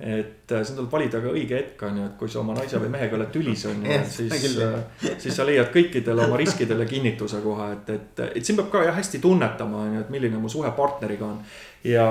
et 0.00 0.52
äh, 0.52 0.62
siin 0.62 0.76
tuleb 0.78 0.92
valida 0.92 1.18
ka 1.18 1.30
õige 1.34 1.56
hetk 1.58 1.80
on 1.88 1.96
ju, 1.98 2.04
et 2.06 2.14
kui 2.20 2.30
sa 2.30 2.38
oma 2.38 2.54
naise 2.54 2.78
või 2.78 2.90
mehega 2.92 3.16
oled 3.18 3.32
tülis 3.34 3.64
on 3.66 3.80
ju, 3.82 3.96
et 3.96 4.12
siis, 4.12 4.52
äh, 4.62 4.76
siis 5.18 5.34
sa 5.34 5.46
leiad 5.46 5.72
kõikidele 5.74 6.22
oma 6.28 6.38
riskidele 6.38 6.86
kinnituse 6.86 7.40
kohe, 7.42 7.66
et, 7.74 7.90
et, 7.96 8.22
et 8.38 8.46
siin 8.46 8.60
peab 8.60 8.70
ka 8.70 8.84
jah 8.86 8.94
hästi 8.94 9.18
tunnetama 9.24 9.80
on 9.88 9.96
ju, 9.96 10.04
et 10.04 10.12
milline 10.14 10.38
mu 10.38 10.50
suhe 10.52 10.70
partneriga 10.76 11.26
on. 11.26 11.42
ja 11.82 12.06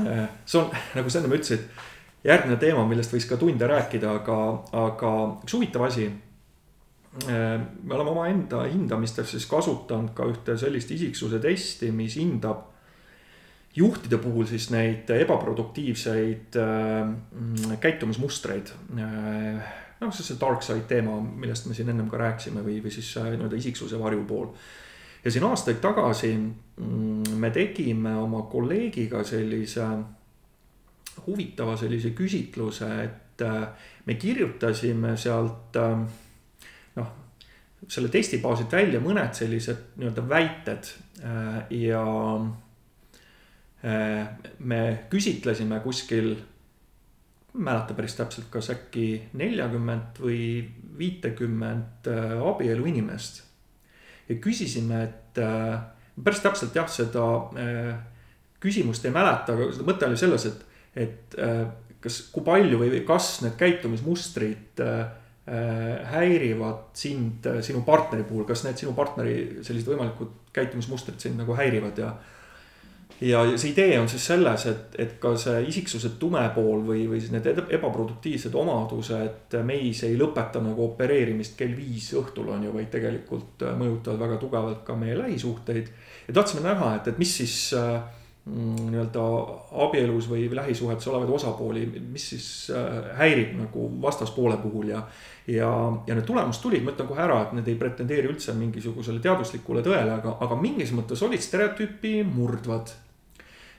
äh, 0.00 0.24
see 0.46 0.62
on 0.62 0.72
nagu 0.96 1.12
sa 1.12 1.20
ennem 1.20 1.36
ütlesid, 1.36 1.68
järgmine 2.24 2.56
teema, 2.62 2.86
millest 2.88 3.12
võiks 3.12 3.28
ka 3.28 3.36
tunde 3.40 3.68
rääkida, 3.68 4.16
aga, 4.22 4.40
aga 4.86 5.14
üks 5.44 5.58
huvitav 5.58 5.84
asi. 5.90 6.08
me 7.26 7.94
oleme 7.94 8.10
omaenda 8.10 8.62
hindamistes 8.70 9.32
siis 9.34 9.44
kasutanud 9.50 10.12
ka 10.14 10.24
ühte 10.30 10.54
sellist 10.56 10.92
isiksuse 10.94 11.40
testi, 11.42 11.90
mis 11.92 12.14
hindab 12.16 12.69
juhtide 13.76 14.18
puhul 14.18 14.46
siis 14.50 14.70
neid 14.74 15.10
ebaproduktiivseid 15.14 16.58
äh, 16.58 17.78
käitumismustreid 17.80 18.72
äh,. 18.98 19.72
noh, 20.00 20.12
see 20.14 20.24
see 20.26 20.38
dark 20.40 20.64
side 20.64 20.86
teema, 20.88 21.18
millest 21.20 21.68
me 21.68 21.74
siin 21.76 21.92
ennem 21.92 22.08
ka 22.10 22.18
rääkisime 22.18 22.64
või, 22.66 22.80
või 22.82 22.94
siis 22.94 23.10
äh, 23.20 23.32
nii-öelda 23.34 23.58
isiksuse 23.60 24.00
varjupool. 24.00 24.48
ja 25.24 25.30
siin 25.30 25.44
aastaid 25.46 25.82
tagasi 25.84 26.32
mm, 26.36 27.36
me 27.38 27.50
tegime 27.54 28.16
oma 28.18 28.42
kolleegiga 28.50 29.22
sellise 29.24 29.86
huvitava 31.26 31.76
sellise 31.76 32.10
küsitluse, 32.16 32.88
et 33.04 33.44
äh, 33.44 33.68
me 34.06 34.14
kirjutasime 34.14 35.16
sealt 35.20 35.76
äh, 35.76 36.00
noh, 36.96 37.12
selle 37.88 38.10
testi 38.12 38.40
baasilt 38.42 38.72
välja 38.72 39.00
mõned 39.02 39.36
sellised 39.36 39.94
nii-öelda 40.00 40.26
väited 40.28 40.90
äh, 41.24 41.60
ja 41.86 42.04
me 43.82 44.80
küsitlesime 45.12 45.80
kuskil, 45.84 46.34
mäleta 47.54 47.94
päris 47.96 48.14
täpselt, 48.18 48.50
kas 48.52 48.68
äkki 48.74 49.06
neljakümmet 49.40 50.20
või 50.22 50.42
viitekümmet 51.00 52.10
äh, 52.12 52.34
abielu 52.46 52.84
inimest. 52.86 53.42
ja 54.28 54.36
küsisime, 54.36 55.02
et 55.08 55.40
äh, 55.42 55.80
päris 56.22 56.42
täpselt 56.44 56.76
jah, 56.76 56.88
seda 56.88 57.24
küsimust 58.60 59.06
ei 59.08 59.14
mäleta, 59.14 59.56
aga 59.56 59.70
mõte 59.88 60.06
oli 60.06 60.20
selles, 60.20 60.44
et, 60.46 60.66
et 60.94 61.36
kas, 62.04 62.20
kui 62.32 62.44
palju 62.44 62.82
või 62.82 63.00
kas 63.08 63.38
need 63.40 63.56
käitumismustrid 63.58 64.82
häirivad 66.12 66.92
sind 66.94 67.48
sinu 67.64 67.80
partneri 67.86 68.26
puhul, 68.28 68.44
kas 68.46 68.62
need 68.66 68.78
sinu 68.78 68.92
partneri 68.94 69.64
sellised 69.64 69.88
võimalikud 69.88 70.52
käitumismustrid 70.54 71.18
sind 71.22 71.40
nagu 71.40 71.56
häirivad 71.58 71.98
ja 71.98 72.12
ja 73.20 73.42
see 73.56 73.72
idee 73.74 73.98
on 74.00 74.08
siis 74.08 74.26
selles, 74.30 74.66
et, 74.70 74.94
et 74.98 75.16
ka 75.20 75.34
see 75.36 75.64
isiksuse 75.68 76.14
tume 76.20 76.42
pool 76.54 76.84
või, 76.86 77.02
või 77.10 77.20
siis 77.20 77.34
need 77.34 77.48
ebaproduktiivsed 77.76 78.54
omadused 78.56 79.58
meis 79.66 80.04
ei 80.08 80.16
lõpeta 80.20 80.62
nagu 80.64 80.86
opereerimist 80.86 81.58
kell 81.58 81.76
viis 81.76 82.12
õhtul 82.16 82.48
on 82.54 82.64
ju, 82.64 82.72
vaid 82.76 82.88
tegelikult 82.92 83.66
mõjutavad 83.80 84.24
väga 84.24 84.40
tugevalt 84.40 84.80
ka 84.86 84.96
meie 84.96 85.18
lähisuhteid. 85.18 85.92
ja 86.28 86.34
tahtsime 86.34 86.64
näha, 86.64 86.94
et, 86.96 87.12
et 87.12 87.20
mis 87.20 87.36
siis 87.42 87.58
äh, 87.76 88.00
Mm, 88.48 88.88
nii-öelda 88.90 89.22
abielus 89.84 90.24
või 90.30 90.46
lähisuhetes 90.56 91.06
olevaid 91.10 91.30
osapooli, 91.36 91.82
mis 92.10 92.24
siis 92.32 92.46
äh, 92.72 93.10
häirib 93.18 93.52
nagu 93.58 93.84
vastaspoole 94.02 94.56
puhul 94.62 94.88
ja. 94.88 95.02
ja, 95.46 95.68
ja 96.06 96.16
need 96.16 96.24
tulemused 96.24 96.62
tulid, 96.64 96.82
ma 96.82 96.94
ütlen 96.94 97.10
kohe 97.10 97.20
ära, 97.20 97.36
et 97.44 97.52
need 97.58 97.68
ei 97.68 97.76
pretendeeri 97.78 98.30
üldse 98.32 98.54
mingisugusele 98.56 99.20
teaduslikule 99.20 99.84
tõele, 99.84 100.16
aga, 100.16 100.38
aga 100.40 100.56
mingis 100.56 100.94
mõttes 100.96 101.20
olid 101.26 101.44
stereotüüpi 101.44 102.14
murdvad. 102.32 102.94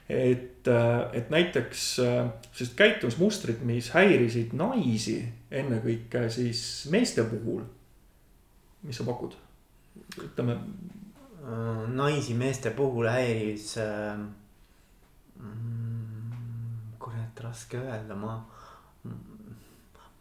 Et, 0.08 0.68
äh, 0.68 1.00
et 1.12 1.30
näiteks 1.30 1.86
äh, 2.02 2.26
sellised 2.52 2.76
käitumismustrid, 2.76 3.62
mis 3.66 3.92
häirisid 3.94 4.52
naisi 4.58 5.20
ennekõike 5.50 6.28
siis 6.30 6.62
meeste 6.90 7.24
puhul. 7.24 7.64
mis 8.82 8.96
sa 8.98 9.04
pakud, 9.06 9.36
ütleme. 10.18 10.58
naisi 11.94 12.34
meeste 12.34 12.70
puhul 12.70 13.08
häiris 13.10 13.76
äh 13.78 14.18
Mm, 15.42 16.94
kurat, 16.98 17.40
raske 17.42 17.80
öelda, 17.80 18.14
ma. 18.14 18.36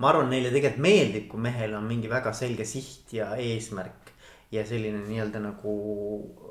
ma 0.02 0.10
arvan, 0.10 0.32
neile 0.34 0.50
tegelikult 0.50 0.82
meeldib, 0.82 1.28
kui 1.30 1.44
mehel 1.46 1.76
on 1.78 1.86
mingi 1.86 2.10
väga 2.10 2.34
selge 2.34 2.66
siht 2.66 3.14
ja 3.14 3.36
eesmärk. 3.38 4.14
Ja 4.52 4.66
selline 4.68 4.99
nii-öelda 5.08 5.39
nagu 5.39 5.74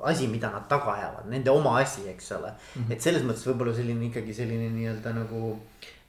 asi, 0.03 0.27
mida 0.27 0.49
nad 0.53 0.65
taga 0.69 0.95
ajavad, 0.95 1.27
nende 1.29 1.51
oma 1.53 1.77
asi, 1.79 2.07
eks 2.09 2.31
ole 2.37 2.49
mm. 2.49 2.81
-hmm. 2.81 2.93
et 2.93 3.01
selles 3.01 3.25
mõttes 3.27 3.45
võib-olla 3.49 3.75
selline 3.77 4.07
ikkagi 4.09 4.33
selline 4.33 4.69
nii-öelda 4.73 5.13
nagu 5.13 5.59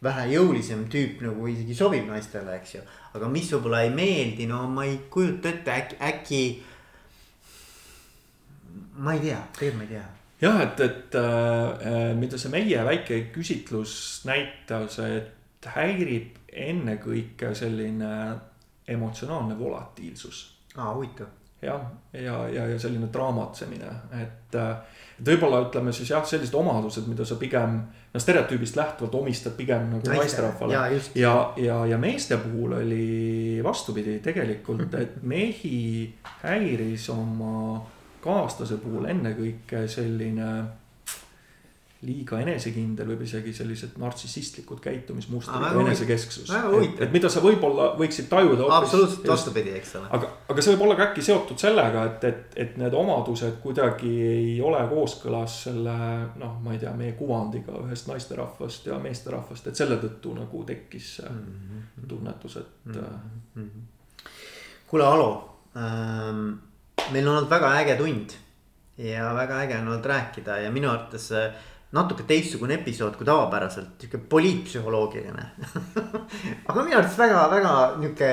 vähe 0.02 0.24
jõulisem 0.32 0.86
tüüp 0.90 1.20
nagu 1.22 1.46
isegi 1.46 1.74
sobib 1.74 2.08
naistele, 2.08 2.56
eks 2.56 2.74
ju. 2.74 2.80
aga 3.14 3.28
mis 3.28 3.52
võib-olla 3.52 3.82
ei 3.84 3.90
meeldi, 3.90 4.46
no 4.46 4.64
ma 4.68 4.84
ei 4.88 4.98
kujuta 5.10 5.48
ette, 5.48 5.70
äkki, 5.70 5.96
äkki. 6.08 6.42
ma 8.96 9.14
ei 9.14 9.20
tea, 9.20 9.44
tegelikult 9.58 9.78
ma 9.78 9.88
ei 9.88 9.94
tea 9.94 10.08
jah, 10.42 10.60
et, 10.62 10.80
et 10.80 11.14
äh, 11.14 12.14
mida 12.18 12.38
see 12.40 12.50
meie 12.50 12.84
väike 12.86 13.20
küsitlus 13.34 14.24
näitas, 14.26 14.98
et 15.04 15.68
häirib 15.76 16.40
ennekõike 16.52 17.52
selline 17.54 18.10
emotsionaalne 18.88 19.58
volatiilsus. 19.58 20.42
aa, 20.76 20.90
huvitav. 20.94 21.30
Jah, 21.62 21.82
ja, 22.12 22.48
ja, 22.48 22.66
ja, 22.66 22.78
selline 22.78 23.08
draamatsemine, 23.12 23.90
et, 24.18 24.56
et 24.58 25.26
võib-olla 25.26 25.62
ütleme 25.66 25.92
siis 25.94 26.10
jah, 26.10 26.24
sellised 26.26 26.54
omadused, 26.58 27.06
mida 27.06 27.24
sa 27.28 27.38
pigem 27.40 27.78
no 28.12 28.20
stereotüübist 28.20 28.76
lähtuvalt 28.76 29.14
omistad 29.20 29.54
pigem 29.56 29.88
nagu 29.94 30.10
naisterahvale. 30.10 30.74
ja, 30.74 30.82
ja, 31.14 31.34
ja, 31.56 31.78
ja 31.86 31.98
meeste 31.98 32.36
puhul 32.42 32.76
oli 32.80 33.60
vastupidi 33.64 34.18
tegelikult, 34.24 34.94
et 34.98 35.22
mehi 35.22 36.12
häiris 36.42 37.08
oma 37.14 37.82
kaaslase 38.22 38.78
puhul 38.82 39.08
ennekõike 39.10 39.86
selline 39.90 40.50
liiga 42.02 42.40
enesekindel, 42.42 43.06
võib 43.12 43.20
isegi 43.22 43.52
sellised 43.54 43.98
nartsissistlikud 44.02 44.80
käitumismustrid 44.82 45.62
ah,, 45.62 45.76
enesekesksus. 45.84 46.50
Et, 46.50 47.02
et 47.06 47.12
mida 47.14 47.30
sa 47.30 47.42
võib-olla 47.44 47.92
võiksid 47.98 48.26
tajuda. 48.30 48.66
absoluutselt 48.78 49.28
vastupidi, 49.30 49.74
eks 49.78 49.94
ole. 50.00 50.08
aga, 50.18 50.30
aga 50.50 50.64
see 50.64 50.74
võib 50.74 50.86
olla 50.88 50.96
ka 50.98 51.06
äkki 51.10 51.26
seotud 51.28 51.62
sellega, 51.62 52.06
et, 52.10 52.26
et, 52.30 52.56
et 52.64 52.74
need 52.82 52.96
omadused 52.98 53.60
kuidagi 53.62 54.10
ei 54.26 54.56
ole 54.64 54.82
kooskõlas 54.90 55.60
selle 55.68 55.94
noh, 56.40 56.58
ma 56.64 56.74
ei 56.74 56.82
tea, 56.82 56.94
meie 56.98 57.14
kuvandiga 57.18 57.78
ühest 57.84 58.10
naisterahvast 58.10 58.90
ja 58.90 58.98
meesterahvast, 59.02 59.70
et 59.70 59.78
selle 59.78 60.00
tõttu 60.02 60.34
nagu 60.40 60.64
tekkis 60.66 61.14
see 61.20 61.30
mm 61.30 61.46
-hmm. 61.54 62.10
tunnetus, 62.10 62.58
et 62.58 62.90
mm. 62.90 63.32
-hmm. 63.56 64.28
kuule, 64.90 65.06
Alo 65.06 65.32
ähm 65.76 66.52
meil 67.10 67.28
on 67.28 67.36
olnud 67.36 67.50
väga 67.50 67.72
äge 67.80 67.96
tund 67.98 68.34
ja 69.00 69.32
väga 69.34 69.60
äge 69.64 69.78
on 69.80 69.88
olnud 69.88 70.06
rääkida 70.06 70.58
ja 70.62 70.70
minu 70.70 70.90
arvates 70.90 71.30
äh, 71.32 71.52
natuke 71.92 72.24
teistsugune 72.28 72.78
episood 72.80 73.16
kui 73.18 73.28
tavapäraselt, 73.28 73.94
sihuke 74.00 74.20
poliitpsühholoogiline 74.32 75.46
aga 76.68 76.84
minu 76.84 76.98
arvates 76.98 77.18
väga-väga 77.20 77.74
nihuke 78.00 78.30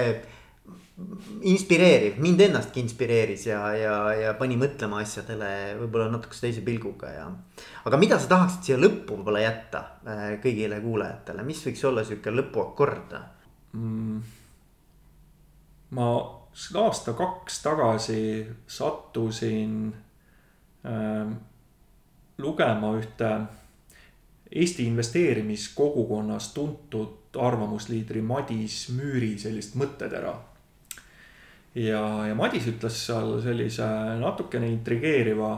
inspireeriv, 1.47 2.17
mind 2.19 2.41
ennastki 2.43 2.81
inspireeris 2.83 3.45
ja, 3.47 3.59
ja, 3.77 3.95
ja 4.15 4.33
pani 4.39 4.57
mõtlema 4.59 4.99
asjadele 5.03 5.51
võib-olla 5.79 6.09
natukese 6.11 6.47
teise 6.47 6.63
pilguga 6.65 7.11
ja. 7.13 7.27
aga 7.87 7.99
mida 8.01 8.19
sa 8.19 8.31
tahaksid 8.33 8.67
siia 8.67 8.79
lõppu 8.79 9.19
võib-olla 9.19 9.43
jätta 9.43 9.83
äh, 10.03 10.25
kõigile 10.43 10.81
kuulajatele, 10.83 11.45
mis 11.47 11.61
võiks 11.67 11.85
olla 11.87 12.03
sihuke 12.07 12.33
lõpuakord 12.35 13.15
mm.? 13.75 14.19
ma 15.95 16.09
aasta-kaks 16.83 17.61
tagasi 17.63 18.21
sattusin 18.67 19.77
äh, 20.83 21.31
lugema 22.39 22.93
ühte 22.97 23.29
Eesti 24.49 24.87
investeerimiskogukonnas 24.89 26.53
tuntud 26.55 27.37
arvamusliidri 27.37 28.21
Madis 28.25 28.87
Müüri 28.95 29.35
sellist 29.37 29.75
mõttetera. 29.77 30.33
ja, 31.75 32.01
ja 32.25 32.35
Madis 32.35 32.65
ütles 32.71 33.03
seal 33.05 33.35
sellise 33.43 33.85
natukene 34.19 34.71
intrigeeriva, 34.73 35.51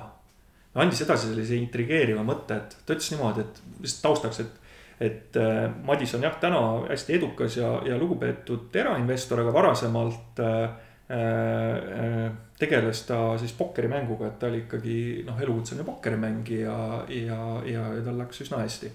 andis 0.75 1.05
edasi 1.05 1.31
sellise 1.31 1.55
intrigeeriva 1.55 2.25
mõtte, 2.27 2.57
et 2.57 2.75
ta 2.85 2.97
ütles 2.97 3.13
niimoodi, 3.13 3.45
et 3.45 3.61
lihtsalt 3.79 4.03
taustaks, 4.09 4.39
et 4.39 4.57
et 5.01 5.37
äh, 5.39 5.71
Madis 5.85 6.11
on 6.13 6.21
jah, 6.21 6.35
täna 6.37 6.59
hästi 6.89 7.15
edukas 7.15 7.55
ja, 7.57 7.71
ja 7.87 7.95
lugupeetud 7.97 8.75
erainvestor, 8.75 9.39
aga 9.41 9.53
varasemalt 9.55 10.41
äh, 10.45 10.75
Äh, 11.11 12.31
tegeles 12.61 13.05
ta 13.07 13.19
siis 13.41 13.53
pokkerimänguga, 13.57 14.27
et 14.29 14.37
ta 14.39 14.49
oli 14.51 14.63
ikkagi 14.65 14.97
noh, 15.27 15.39
elukutseline 15.41 15.85
pokkerimängija 15.87 16.75
ja, 17.09 17.39
ja, 17.65 17.87
ja 17.97 18.03
tal 18.05 18.19
läks 18.21 18.43
üsna 18.45 18.61
hästi. 18.61 18.91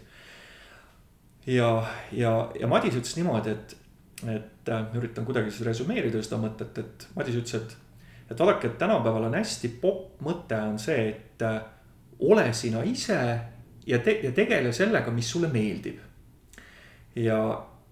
ja, 1.50 1.70
ja, 2.12 2.34
ja 2.60 2.70
Madis 2.70 2.98
ütles 3.00 3.16
niimoodi, 3.18 3.56
et, 3.56 3.76
et 4.36 4.70
äh, 4.72 4.94
üritan 4.98 5.26
kuidagi 5.26 5.50
siis 5.50 5.66
resümeerida 5.66 6.22
seda 6.22 6.38
mõtet, 6.42 6.78
et 6.82 7.08
Madis 7.18 7.40
ütles, 7.42 7.58
et, 7.58 7.76
et 8.30 8.38
vaadake, 8.38 8.70
et 8.70 8.78
tänapäeval 8.78 9.28
on 9.30 9.38
hästi 9.38 9.72
popp 9.82 10.22
mõte 10.26 10.60
on 10.62 10.78
see, 10.82 11.10
et 11.10 11.46
äh, 11.46 11.60
ole 12.26 12.46
sina 12.54 12.84
ise 12.86 13.18
ja 13.86 13.98
te-, 14.02 14.20
ja 14.24 14.32
tegele 14.34 14.72
sellega, 14.74 15.10
mis 15.14 15.30
sulle 15.30 15.50
meeldib. 15.52 15.98
ja, 17.16 17.40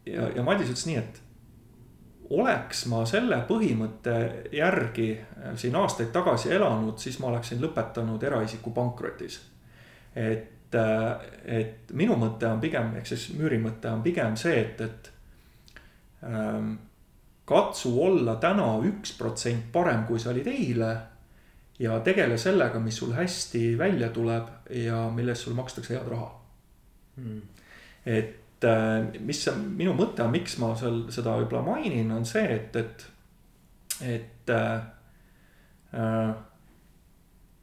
ja, 0.06 0.30
ja 0.36 0.46
Madis 0.46 0.70
ütles 0.70 0.86
nii, 0.90 1.02
et 1.02 1.23
oleks 2.30 2.86
ma 2.88 3.02
selle 3.08 3.40
põhimõtte 3.48 4.14
järgi 4.54 5.10
äh, 5.18 5.52
siin 5.60 5.76
aastaid 5.76 6.12
tagasi 6.14 6.52
elanud, 6.56 6.96
siis 6.98 7.18
ma 7.20 7.28
oleksin 7.32 7.60
lõpetanud 7.62 8.22
eraisiku 8.22 8.72
pankrotis. 8.74 9.40
et, 10.16 10.74
äh, 10.74 11.10
et 11.44 11.92
minu 11.92 12.16
mõte 12.16 12.48
on 12.48 12.60
pigem, 12.60 12.94
ehk 12.96 13.06
siis 13.06 13.28
müüri 13.36 13.58
mõte 13.60 13.90
on 13.92 14.02
pigem 14.02 14.36
see, 14.36 14.60
et, 14.60 14.80
et 14.80 15.10
ähm, 16.22 16.76
katsu 17.44 17.96
olla 18.02 18.36
täna 18.40 18.78
üks 18.88 19.16
protsent 19.18 19.72
parem, 19.72 20.06
kui 20.06 20.18
sa 20.18 20.30
olid 20.30 20.46
eile. 20.46 20.96
ja 21.78 21.98
tegele 22.00 22.38
sellega, 22.38 22.78
mis 22.78 22.96
sul 22.96 23.12
hästi 23.12 23.78
välja 23.78 24.08
tuleb 24.14 24.70
ja 24.70 25.10
millest 25.10 25.42
sul 25.42 25.54
makstakse 25.54 25.96
head 25.96 26.08
raha 26.08 26.28
hmm.. 27.16 27.40
et 28.06 28.43
mis 29.20 29.42
see 29.44 29.54
minu 29.58 29.92
mõte 29.98 30.24
on, 30.24 30.32
miks 30.32 30.58
ma 30.62 30.72
seal 30.78 31.04
seda 31.12 31.36
võib-olla 31.40 31.64
mainin, 31.66 32.10
on 32.14 32.24
see, 32.28 32.44
et, 32.54 32.76
et, 32.76 33.06
et 34.14 34.52
äh, 34.54 34.86
äh, 35.98 36.34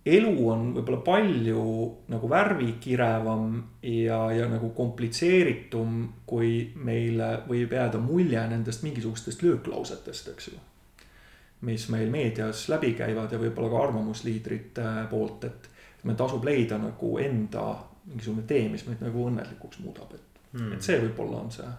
elu 0.06 0.34
on 0.50 0.72
võib-olla 0.76 1.02
palju 1.06 1.64
nagu 2.12 2.30
värvikirevam 2.30 3.46
ja, 3.86 4.24
ja 4.34 4.48
nagu 4.50 4.72
komplitseeritum, 4.78 6.02
kui 6.26 6.72
meile 6.76 7.32
võib 7.48 7.76
jääda 7.78 8.02
mulje 8.02 8.42
nendest 8.50 8.86
mingisugustest 8.86 9.46
lööklausetest, 9.46 10.34
eks 10.34 10.52
ju. 10.52 10.60
mis 11.62 11.90
meil 11.94 12.10
meedias 12.10 12.66
läbi 12.70 12.96
käivad 12.98 13.32
ja 13.32 13.38
võib-olla 13.38 13.70
ka 13.70 13.84
arvamusliidrite 13.86 14.88
poolt, 15.12 15.46
et 15.46 15.70
meil 16.04 16.18
tasub 16.18 16.46
leida 16.46 16.80
nagu 16.82 17.18
enda 17.22 17.66
mingisugune 18.08 18.48
tee, 18.50 18.66
mis 18.70 18.88
meid 18.88 19.04
nagu 19.06 19.28
õnnelikuks 19.30 19.84
muudab, 19.84 20.16
et 20.18 20.31
mm.. 20.54 20.74
et 20.74 20.82
see 20.82 20.98
võib-olla 21.02 21.44
on 21.44 21.52
see, 21.52 21.70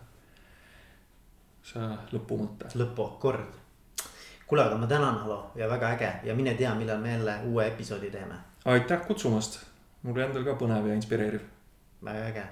see 1.73 1.91
lõpumõte. 2.13 2.73
lõpuakord. 2.79 3.61
kuule, 4.47 4.65
aga 4.65 4.79
ma 4.79 4.87
tänan, 4.87 5.21
Alo 5.27 5.43
ja 5.57 5.69
väga 5.69 5.93
äge 5.97 6.15
ja 6.29 6.35
mine 6.35 6.55
tea, 6.55 6.75
millal 6.75 7.01
me 7.01 7.13
jälle 7.17 7.39
uue 7.51 7.67
episoodi 7.67 8.11
teeme. 8.11 8.41
aitäh 8.65 9.07
kutsumast, 9.07 9.61
mul 10.03 10.25
endal 10.27 10.45
ka 10.45 10.59
põnev 10.65 10.89
ja 10.89 10.99
inspireeriv. 10.99 11.47
väga 12.03 12.27
äge 12.33 12.49